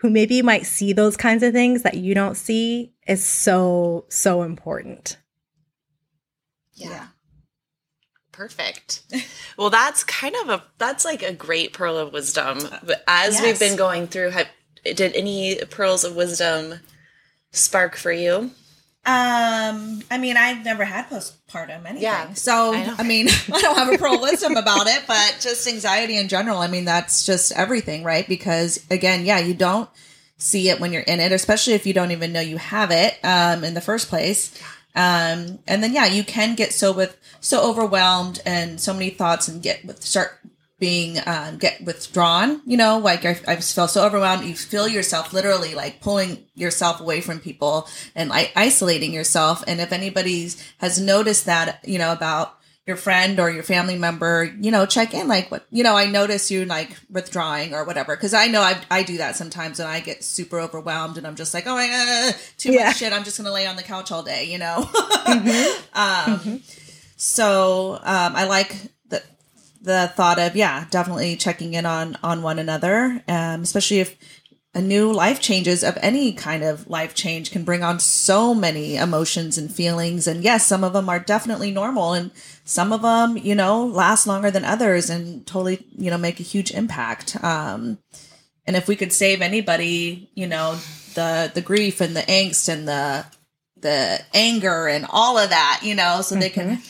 who 0.01 0.11
maybe 0.11 0.43
might 0.43 0.67
see 0.67 0.93
those 0.93 1.17
kinds 1.17 1.43
of 1.43 1.53
things 1.53 1.83
that 1.83 1.97
you 1.97 2.15
don't 2.15 2.37
see 2.37 2.93
is 3.07 3.25
so 3.25 4.05
so 4.09 4.43
important. 4.43 5.17
Yeah. 6.75 6.91
Yeah. 6.91 7.07
Perfect. 8.33 9.03
Well, 9.57 9.71
that's 9.71 10.03
kind 10.03 10.35
of 10.43 10.49
a 10.49 10.65
that's 10.79 11.05
like 11.05 11.23
a 11.23 11.33
great 11.33 11.73
pearl 11.73 11.97
of 11.97 12.13
wisdom. 12.13 12.59
But 12.83 13.05
as 13.07 13.41
we've 13.41 13.57
been 13.57 13.77
going 13.77 14.09
through, 14.09 14.31
have, 14.31 14.49
did 14.83 15.15
any 15.15 15.61
pearls 15.71 16.03
of 16.03 16.17
wisdom 16.17 16.81
spark 17.53 17.95
for 17.95 18.11
you? 18.11 18.51
Um, 19.07 20.03
I 20.11 20.17
mean, 20.19 20.39
I've 20.39 20.65
never 20.65 20.85
had 20.85 21.11
postpartum 21.11 21.85
anything. 21.85 22.03
Yeah, 22.03 22.33
so 22.33 22.73
I. 22.73 22.95
I, 22.99 23.03
mean, 23.03 23.29
I 23.53 23.61
don't 23.61 23.77
have 23.77 23.93
a 23.93 23.99
pro 23.99 24.19
wisdom 24.19 24.57
about 24.57 24.87
it, 24.87 25.03
but 25.07 25.39
just 25.41 25.69
anxiety 25.69 26.17
in 26.17 26.29
general. 26.29 26.59
I 26.59 26.69
mean, 26.69 26.87
that's 26.87 27.27
just 27.27 27.53
everything, 27.53 28.03
right? 28.03 28.27
Because 28.27 28.85
again, 28.91 29.27
yeah, 29.27 29.39
you 29.39 29.53
don't 29.53 29.91
see 30.39 30.71
it 30.71 30.81
when 30.81 30.93
you're 30.93 31.03
in 31.03 31.21
it, 31.21 31.33
especially 31.33 31.75
if 31.75 31.87
you 31.87 31.93
don't 31.93 32.13
even 32.13 32.33
know 32.33 32.41
you 32.41 32.57
have 32.57 32.91
it 32.91 33.19
um, 33.23 33.63
in 33.63 33.75
the 33.75 33.81
first 33.81 34.09
place. 34.09 34.59
Um, 34.97 35.59
and 35.67 35.83
then 35.83 35.93
yeah, 35.93 36.07
you 36.07 36.25
can 36.25 36.55
get 36.55 36.73
so 36.73 36.93
with 36.93 37.17
so 37.41 37.69
overwhelmed 37.69 38.41
and 38.47 38.81
so 38.81 38.93
many 38.93 39.11
thoughts 39.11 39.49
and 39.49 39.63
get 39.63 39.85
with 39.85 40.03
start 40.03 40.39
being 40.85 41.19
um, 41.27 41.57
get 41.57 41.83
withdrawn. 41.83 42.61
You 42.67 42.77
know, 42.77 42.99
like 42.99 43.25
I, 43.25 43.39
I 43.49 43.55
just 43.57 43.75
feel 43.75 43.89
so 43.89 44.05
overwhelmed. 44.05 44.45
You 44.45 44.55
feel 44.55 44.87
yourself 44.87 45.33
literally 45.33 45.75
like 45.75 46.01
pulling 46.03 46.45
yourself 46.55 47.01
away 47.01 47.23
from 47.23 47.41
people 47.41 47.89
and 48.15 48.29
like 48.29 48.53
isolating 48.55 49.13
yourself. 49.15 49.65
And 49.67 49.81
if 49.81 49.93
anybody 49.93 50.51
has 50.79 51.01
noticed 51.01 51.47
that, 51.47 51.81
you 51.89 51.99
know, 51.99 52.13
about 52.13 52.59
your 52.87 52.97
friend 52.97 53.41
or 53.41 53.49
your 53.51 53.63
family 53.63 53.97
member, 53.97 54.45
you 54.61 54.71
know, 54.71 54.85
check 54.85 55.15
in 55.15 55.27
like 55.27 55.51
what, 55.51 55.65
you 55.71 55.83
know, 55.83 55.97
I 55.97 56.05
notice 56.05 56.51
you 56.51 56.67
like 56.67 56.91
withdrawing 57.11 57.73
or 57.73 57.85
whatever. 57.85 58.15
Cause 58.15 58.35
I 58.35 58.49
know 58.49 58.61
I, 58.61 58.79
I 58.91 59.03
do 59.05 59.17
that 59.17 59.37
sometimes 59.37 59.81
and 59.81 59.89
I 59.89 60.01
get 60.01 60.23
super 60.23 60.61
overwhelmed 60.61 61.17
and 61.17 61.27
I'm 61.27 61.35
just 61.35 61.55
like, 61.55 61.67
oh 61.67 61.75
my 61.75 61.87
God, 61.87 62.35
too 62.59 62.73
Yeah. 62.73 62.85
much 62.89 62.99
shit. 62.99 63.15
I'm 63.15 63.25
just 63.25 63.39
going 63.39 63.47
to 63.47 63.55
lay 63.55 63.67
on 63.67 63.77
the 63.77 63.83
couch 63.83 64.13
all 64.13 64.23
day, 64.23 64.53
you 64.53 64.59
know? 64.59 64.87
um, 65.95 66.61
so, 67.17 67.95
um, 68.03 68.37
I 68.37 68.45
like 68.45 68.77
the, 69.85 70.13
thought 70.15 70.39
of, 70.39 70.57
yeah, 70.57 70.87
definitely 70.91 71.37
checking 71.37 71.75
in 71.75 71.87
on, 71.87 72.17
on 72.23 72.43
one 72.43 72.59
another. 72.59 73.23
Um, 73.29 73.63
especially 73.63 74.01
if, 74.01 74.17
a 74.75 74.83
new 74.83 75.13
life 75.13 75.41
changes 75.41 75.85
of 75.85 75.97
any 76.03 76.33
kind 76.33 76.65
of 76.65 76.89
life 76.91 77.15
change 77.15 77.53
can 77.53 77.65
bring 77.65 77.85
on 77.85 78.01
so 78.01 78.55
many 78.55 78.97
emotions 78.97 79.57
and 79.57 79.73
feelings 79.73 80.27
and 80.27 80.43
yes 80.43 80.67
some 80.67 80.83
of 80.83 80.93
them 80.93 81.09
are 81.09 81.21
definitely 81.21 81.71
normal 81.71 82.13
and 82.13 82.31
some 82.65 82.93
of 82.93 83.03
them 83.03 83.37
you 83.37 83.55
know 83.55 83.87
last 83.87 84.27
longer 84.27 84.51
than 84.51 84.65
others 84.65 85.09
and 85.09 85.47
totally 85.47 85.87
you 85.97 86.11
know 86.11 86.19
make 86.19 86.41
a 86.41 86.45
huge 86.45 86.73
impact 86.73 87.43
um 87.45 87.99
and 88.67 88.77
if 88.77 88.89
we 88.89 88.97
could 88.97 89.13
save 89.13 89.41
anybody 89.41 90.29
you 90.35 90.47
know 90.47 90.75
the 91.15 91.51
the 91.55 91.63
grief 91.63 92.01
and 92.01 92.17
the 92.17 92.23
angst 92.23 92.69
and 92.69 92.89
the 92.89 93.25
the 93.81 94.21
anger 94.33 94.89
and 94.89 95.07
all 95.09 95.39
of 95.39 95.51
that 95.51 95.81
you 95.85 95.95
know 95.95 96.21
so 96.21 96.35
they 96.35 96.51
can 96.51 96.81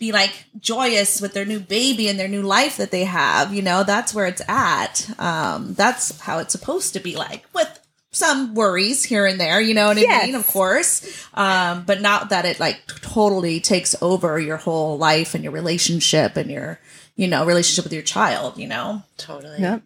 be 0.00 0.10
like 0.10 0.46
joyous 0.58 1.20
with 1.20 1.34
their 1.34 1.44
new 1.44 1.60
baby 1.60 2.08
and 2.08 2.18
their 2.18 2.26
new 2.26 2.42
life 2.42 2.78
that 2.78 2.90
they 2.90 3.04
have 3.04 3.54
you 3.54 3.62
know 3.62 3.84
that's 3.84 4.12
where 4.12 4.26
it's 4.26 4.42
at 4.48 5.08
um 5.20 5.74
that's 5.74 6.18
how 6.22 6.38
it's 6.38 6.50
supposed 6.52 6.94
to 6.94 7.00
be 7.00 7.14
like 7.16 7.44
with 7.54 7.78
some 8.10 8.54
worries 8.54 9.04
here 9.04 9.26
and 9.26 9.38
there 9.38 9.60
you 9.60 9.74
know 9.74 9.86
what 9.88 9.98
i 9.98 10.00
Yes. 10.00 10.26
mean 10.26 10.34
of 10.34 10.46
course 10.48 11.06
um 11.34 11.84
but 11.86 12.00
not 12.00 12.30
that 12.30 12.44
it 12.46 12.58
like 12.58 12.80
totally 13.02 13.60
takes 13.60 13.94
over 14.02 14.40
your 14.40 14.56
whole 14.56 14.98
life 14.98 15.34
and 15.34 15.44
your 15.44 15.52
relationship 15.52 16.36
and 16.36 16.50
your 16.50 16.80
you 17.14 17.28
know 17.28 17.44
relationship 17.46 17.84
with 17.84 17.92
your 17.92 18.02
child 18.02 18.56
you 18.58 18.66
know 18.66 19.02
Totally. 19.18 19.60
Yep. 19.60 19.82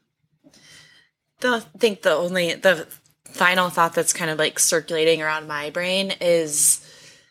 The, 1.40 1.48
I 1.48 1.60
think 1.78 2.02
the 2.02 2.12
only 2.12 2.54
the 2.54 2.86
final 3.24 3.68
thought 3.68 3.94
that's 3.94 4.12
kind 4.12 4.30
of 4.30 4.38
like 4.38 4.58
circulating 4.60 5.20
around 5.20 5.48
my 5.48 5.70
brain 5.70 6.12
is 6.20 6.80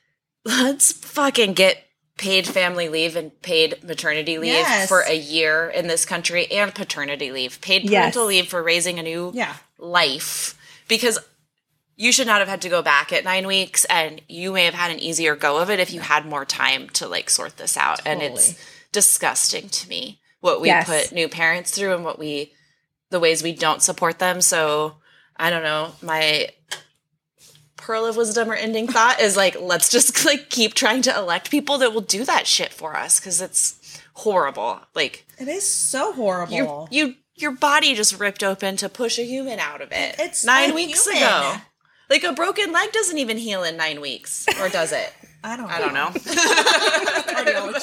let's 0.46 0.92
fucking 0.92 1.54
get 1.54 1.83
paid 2.18 2.48
family 2.48 2.90
leave 2.90 3.16
and 3.16 3.40
paid 3.42 3.84
maternity 3.84 4.38
leave 4.38 4.54
Yes. 4.54 4.88
for 4.88 5.02
a 5.02 5.14
year 5.16 5.70
in 5.70 5.88
this 5.88 6.06
country 6.06 6.50
and 6.52 6.74
paternity 6.74 7.32
leave, 7.32 7.60
paid 7.62 7.84
Yes. 7.84 7.92
parental 8.02 8.26
leave 8.26 8.48
for 8.48 8.62
raising 8.62 9.00
a 9.00 9.04
new 9.04 9.32
yeah. 9.34 9.56
life. 9.80 10.56
Because 10.88 11.20
you 11.96 12.12
should 12.12 12.28
not 12.28 12.40
have 12.40 12.48
had 12.48 12.62
to 12.62 12.70
go 12.70 12.82
back 12.82 13.12
at 13.14 13.24
nine 13.24 13.48
weeks 13.48 13.86
and 13.86 14.22
you 14.28 14.52
may 14.52 14.66
have 14.66 14.74
had 14.74 14.92
an 14.92 15.00
easier 15.00 15.36
go 15.36 15.58
of 15.60 15.70
it 15.70 15.80
if 15.80 15.92
you 15.94 16.02
had 16.02 16.26
more 16.26 16.46
time 16.46 16.90
to 16.90 17.08
like 17.08 17.30
sort 17.30 17.58
this 17.58 17.78
out. 17.78 18.02
And 18.06 18.22
it's 18.22 18.56
disgusting 18.92 19.70
to 19.70 19.90
me 19.90 20.20
what 20.40 20.62
we 20.62 20.68
Yes. 20.68 20.86
put 20.88 21.12
new 21.12 21.28
parents 21.28 21.72
through 21.72 21.94
and 21.96 22.04
what 22.06 22.20
we 22.20 22.54
the 23.10 23.20
ways 23.20 23.44
we 23.44 23.54
don't 23.54 23.82
support 23.82 24.20
them. 24.20 24.42
So 24.42 24.96
i 25.36 25.50
don't 25.50 25.64
know 25.64 25.92
my 26.04 26.48
pearl 27.84 28.06
of 28.06 28.16
wisdom 28.16 28.50
or 28.50 28.56
ending 28.56 28.88
thought 28.88 29.20
is 29.20 29.36
like 29.36 29.60
let's 29.60 29.90
just 29.90 30.26
like 30.26 30.50
keep 30.50 30.74
trying 30.74 31.02
to 31.02 31.16
elect 31.16 31.52
people 31.52 31.78
that 31.78 31.94
will 31.94 32.02
do 32.02 32.24
that 32.26 32.48
shit 32.48 32.72
for 32.72 32.96
us 32.96 33.20
because 33.20 33.42
it's 33.42 34.00
horrible 34.14 34.80
like 34.94 35.26
it 35.40 35.48
is 35.48 35.70
so 35.70 36.14
horrible 36.14 36.88
you 36.92 37.08
you 37.08 37.16
your 37.36 37.52
body 37.52 37.96
just 37.96 38.20
ripped 38.20 38.44
open 38.44 38.78
to 38.78 38.90
push 38.90 39.18
a 39.18 39.24
human 39.24 39.60
out 39.60 39.82
of 39.82 39.92
it. 39.92 40.16
It's 40.20 40.46
nine 40.46 40.74
weeks 40.74 41.06
human. 41.06 41.24
ago. 41.24 41.56
Like 42.10 42.24
a 42.24 42.34
broken 42.34 42.72
leg 42.72 42.92
doesn't 42.92 43.18
even 43.18 43.38
heal 43.38 43.64
in 43.64 43.78
nine 43.78 44.02
weeks, 44.02 44.46
or 44.60 44.70
does 44.70 44.92
it? 44.92 45.12
i 45.46 45.58
don't 45.58 45.68
know 45.68 45.74
I 45.76 45.82
don't 45.84 45.94
know. 45.94 46.14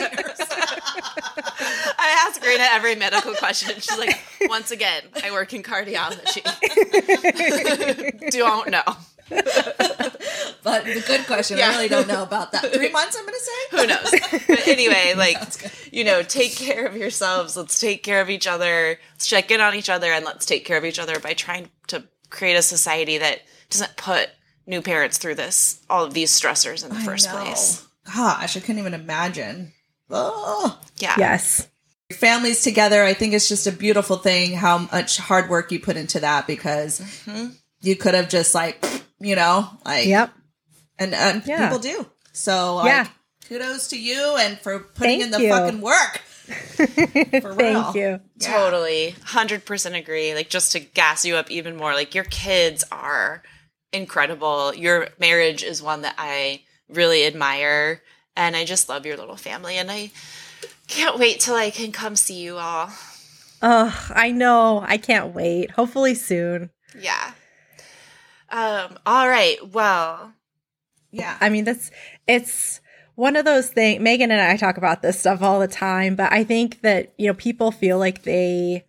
I 1.98 2.26
ask 2.26 2.42
Rena 2.42 2.64
every 2.70 2.94
medical 2.94 3.34
question. 3.34 3.74
She's 3.74 3.98
like, 3.98 4.18
once 4.48 4.70
again, 4.70 5.02
I 5.22 5.30
work 5.30 5.52
in 5.52 5.62
cardiology. 5.62 6.42
don't 8.30 8.70
know. 8.70 8.82
but 10.62 10.84
the 10.84 11.02
good 11.06 11.26
question 11.26 11.58
Yeah. 11.58 11.68
i 11.70 11.74
really 11.74 11.88
don't 11.88 12.08
know 12.08 12.22
about 12.22 12.52
that 12.52 12.72
three 12.72 12.90
months 12.90 13.16
i'm 13.18 13.24
gonna 13.24 13.38
say 13.38 13.52
Who 13.70 13.86
knows? 13.86 14.10
But 14.48 14.66
anyway, 14.68 15.14
like, 15.16 15.38
you 15.92 16.04
know, 16.04 16.22
take 16.22 16.54
care 16.56 16.86
of 16.86 16.96
yourselves. 16.96 17.56
Let's 17.56 17.78
take 17.80 18.02
care 18.02 18.20
of 18.20 18.28
each 18.30 18.46
other. 18.48 18.98
Let's 19.12 19.26
check 19.28 19.50
in 19.50 19.60
on 19.60 19.74
each 19.74 19.88
other 19.88 20.10
and 20.12 20.24
let's 20.24 20.44
take 20.44 20.64
care 20.64 20.76
of 20.76 20.84
each 20.84 20.98
other 20.98 21.18
by 21.20 21.34
trying 21.34 21.68
to 21.88 22.04
create 22.30 22.54
a 22.56 22.62
society 22.62 23.18
that 23.18 23.42
doesn't 23.70 23.96
put 23.96 24.30
new 24.66 24.82
parents 24.82 25.18
through 25.18 25.36
this, 25.36 25.80
all 25.88 26.04
of 26.04 26.14
these 26.14 26.32
stressors 26.38 26.82
in 26.84 26.90
the 26.90 27.00
first 27.00 27.26
know. 27.28 27.40
place. 27.42 27.86
Gosh, 28.14 28.56
I 28.56 28.60
couldn't 28.60 28.78
even 28.80 28.94
imagine. 28.94 29.72
Oh, 30.10 30.78
Yeah. 30.98 31.14
Yes. 31.16 31.68
families 32.12 32.62
together. 32.62 33.04
I 33.04 33.14
think 33.14 33.32
it's 33.34 33.48
just 33.48 33.66
a 33.68 33.72
beautiful 33.72 34.16
thing 34.16 34.52
how 34.54 34.78
much 34.92 35.18
hard 35.18 35.48
work 35.48 35.70
you 35.70 35.78
put 35.80 35.96
into 35.96 36.18
that 36.20 36.46
because 36.48 37.00
Mm-hmm. 37.00 37.50
You 37.80 37.96
could 37.96 38.14
have 38.14 38.28
just 38.28 38.54
like, 38.54 38.84
you 39.18 39.36
know, 39.36 39.68
like, 39.84 40.06
Yep. 40.06 40.32
and, 40.98 41.14
and 41.14 41.42
Yeah. 41.46 41.68
people 41.68 41.78
do. 41.80 42.06
So, 42.32 42.76
like, 42.76 42.86
Yeah. 42.86 43.06
kudos 43.48 43.88
to 43.88 43.98
you 43.98 44.36
and 44.38 44.58
for 44.60 44.78
putting 44.80 45.20
Thank 45.20 45.22
in 45.24 45.30
the 45.30 45.42
you. 45.42 45.48
fucking 45.50 45.80
work. 45.80 46.20
For 46.76 47.52
real. 47.52 47.82
Thank 47.84 47.94
you. 47.94 48.20
Yeah. 48.38 48.52
Totally. 48.58 49.14
100% 49.24 49.94
agree. 49.96 50.34
Like, 50.34 50.48
just 50.50 50.72
to 50.72 50.80
gas 50.80 51.24
you 51.24 51.36
up 51.36 51.48
even 51.50 51.76
more, 51.76 51.94
like, 51.94 52.14
your 52.14 52.24
kids 52.24 52.84
are 52.90 53.42
incredible. 53.92 54.74
Your 54.74 55.08
marriage 55.20 55.62
is 55.62 55.80
one 55.82 56.02
that 56.02 56.14
I 56.18 56.62
really 56.88 57.24
admire. 57.24 58.02
And 58.36 58.56
I 58.56 58.64
just 58.64 58.88
love 58.88 59.06
your 59.06 59.16
little 59.16 59.36
family. 59.36 59.76
And 59.76 59.90
I 59.92 60.10
can't 60.88 61.18
wait 61.18 61.38
till 61.40 61.54
I 61.54 61.70
can 61.70 61.92
come 61.92 62.16
see 62.16 62.40
you 62.40 62.56
all. 62.56 62.90
Oh, 63.62 64.10
I 64.10 64.30
know. 64.32 64.82
I 64.84 64.96
can't 64.96 65.34
wait. 65.34 65.70
Hopefully 65.72 66.14
soon. 66.14 66.70
Yeah. 66.98 67.32
Um, 68.50 68.98
all 69.06 69.28
right. 69.28 69.56
Well, 69.72 70.32
Yeah. 71.10 71.36
I 71.40 71.48
mean, 71.50 71.64
that's 71.64 71.90
it's 72.26 72.80
one 73.14 73.36
of 73.36 73.44
those 73.44 73.70
things. 73.70 74.00
Megan 74.00 74.30
and 74.30 74.40
I 74.40 74.56
talk 74.56 74.76
about 74.76 75.02
this 75.02 75.18
stuff 75.20 75.42
all 75.42 75.60
the 75.60 75.68
time, 75.68 76.16
but 76.16 76.32
I 76.32 76.44
think 76.44 76.80
that, 76.82 77.12
you 77.18 77.26
know, 77.26 77.34
people 77.34 77.70
feel 77.70 77.98
like 77.98 78.22
they 78.22 78.84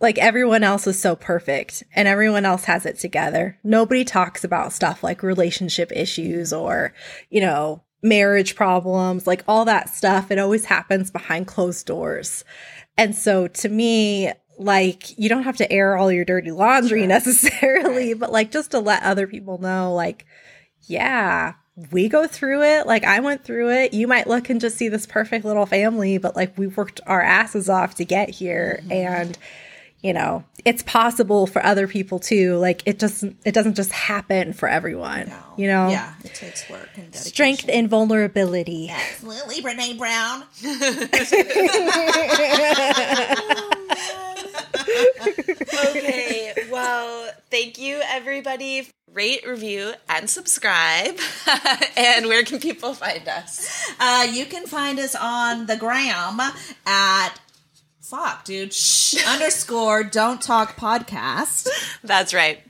like 0.00 0.18
everyone 0.18 0.64
else 0.64 0.86
is 0.86 1.00
so 1.00 1.14
perfect 1.14 1.84
and 1.94 2.08
everyone 2.08 2.44
else 2.44 2.64
has 2.64 2.84
it 2.84 2.98
together. 2.98 3.58
Nobody 3.62 4.04
talks 4.04 4.42
about 4.42 4.72
stuff 4.72 5.04
like 5.04 5.22
relationship 5.22 5.92
issues 5.94 6.52
or, 6.52 6.92
you 7.30 7.40
know, 7.40 7.82
marriage 8.02 8.54
problems, 8.56 9.26
like 9.26 9.44
all 9.46 9.64
that 9.64 9.88
stuff. 9.88 10.30
It 10.30 10.38
always 10.38 10.64
happens 10.64 11.10
behind 11.10 11.46
closed 11.46 11.86
doors. 11.86 12.44
And 12.96 13.14
so 13.14 13.48
to 13.48 13.68
me, 13.68 14.32
like 14.58 15.18
you 15.18 15.28
don't 15.28 15.44
have 15.44 15.56
to 15.56 15.72
air 15.72 15.96
all 15.96 16.12
your 16.12 16.24
dirty 16.24 16.50
laundry 16.50 17.06
necessarily, 17.06 18.14
but 18.14 18.32
like 18.32 18.50
just 18.50 18.72
to 18.72 18.80
let 18.80 19.02
other 19.02 19.26
people 19.26 19.58
know, 19.58 19.94
like, 19.94 20.26
yeah, 20.82 21.54
we 21.90 22.08
go 22.08 22.26
through 22.26 22.62
it. 22.62 22.86
Like 22.86 23.04
I 23.04 23.20
went 23.20 23.44
through 23.44 23.70
it. 23.70 23.94
You 23.94 24.06
might 24.06 24.26
look 24.26 24.50
and 24.50 24.60
just 24.60 24.76
see 24.76 24.88
this 24.88 25.06
perfect 25.06 25.44
little 25.44 25.66
family, 25.66 26.18
but 26.18 26.36
like 26.36 26.56
we 26.58 26.66
worked 26.66 27.00
our 27.06 27.22
asses 27.22 27.68
off 27.68 27.94
to 27.96 28.04
get 28.04 28.30
here. 28.30 28.80
Mm-hmm. 28.82 28.92
And 28.92 29.38
you 30.02 30.12
know, 30.12 30.44
it's 30.64 30.82
possible 30.82 31.46
for 31.46 31.64
other 31.64 31.86
people 31.86 32.18
too. 32.18 32.56
Like 32.56 32.82
it 32.86 32.98
doesn't 32.98 33.36
it 33.44 33.52
doesn't 33.52 33.74
just 33.74 33.92
happen 33.92 34.52
for 34.52 34.68
everyone. 34.68 35.28
No. 35.28 35.38
You 35.56 35.68
know? 35.68 35.90
Yeah, 35.90 36.12
it 36.24 36.34
takes 36.34 36.68
work 36.68 36.88
and 36.96 37.12
dedication. 37.12 37.32
Strength 37.32 37.68
and 37.68 37.88
vulnerability. 37.88 38.90
Absolutely, 38.90 39.62
Brene 39.62 39.98
Brown. 39.98 40.44
Okay, 45.88 46.52
well, 46.70 47.30
thank 47.50 47.78
you 47.78 48.00
everybody. 48.04 48.88
Rate, 49.12 49.46
review, 49.46 49.92
and 50.08 50.28
subscribe. 50.28 51.18
and 51.96 52.26
where 52.26 52.44
can 52.44 52.60
people 52.60 52.94
find 52.94 53.26
us? 53.28 53.92
Uh, 54.00 54.26
you 54.30 54.46
can 54.46 54.66
find 54.66 54.98
us 54.98 55.14
on 55.14 55.66
the 55.66 55.76
gram 55.76 56.40
at 56.86 57.30
fuck, 58.12 58.44
dude. 58.44 58.74
Shh, 58.74 59.26
underscore 59.26 60.04
don't 60.04 60.40
talk 60.42 60.76
podcast. 60.76 61.66
That's 62.04 62.34
right. 62.34 62.60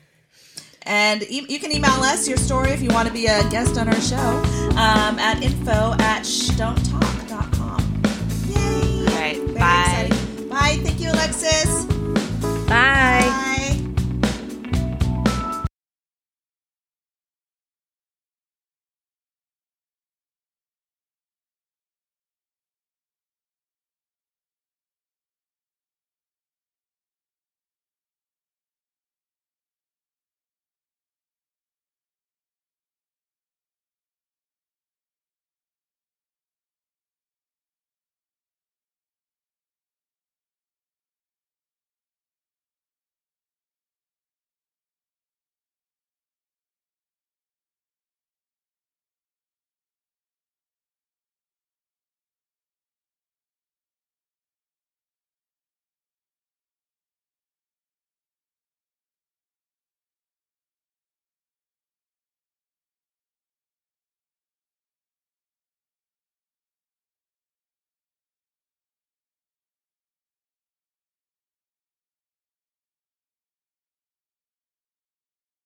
And 0.83 1.23
e- 1.25 1.47
you 1.49 1.59
can 1.59 1.73
email 1.73 1.91
us 2.03 2.29
your 2.29 2.37
story 2.39 2.71
if 2.71 2.81
you 2.81 2.91
want 2.91 3.09
to 3.09 3.15
be 3.15 3.27
a 3.27 3.43
guest 3.51 3.77
on 3.77 3.89
our 3.89 4.01
show 4.01 4.17
um, 4.17 5.19
at 5.19 5.43
info 5.43 5.95
at 5.99 6.23
shdon'ttalk.com. 6.23 8.03
Yay! 8.49 8.99
All 9.01 9.15
right, 9.21 9.37
Very 9.37 9.59
bye. 9.59 10.07
exciting. 10.09 10.49
Bye. 10.49 10.81
Thank 10.83 11.01
you, 11.01 11.11
Alexis. 11.11 11.87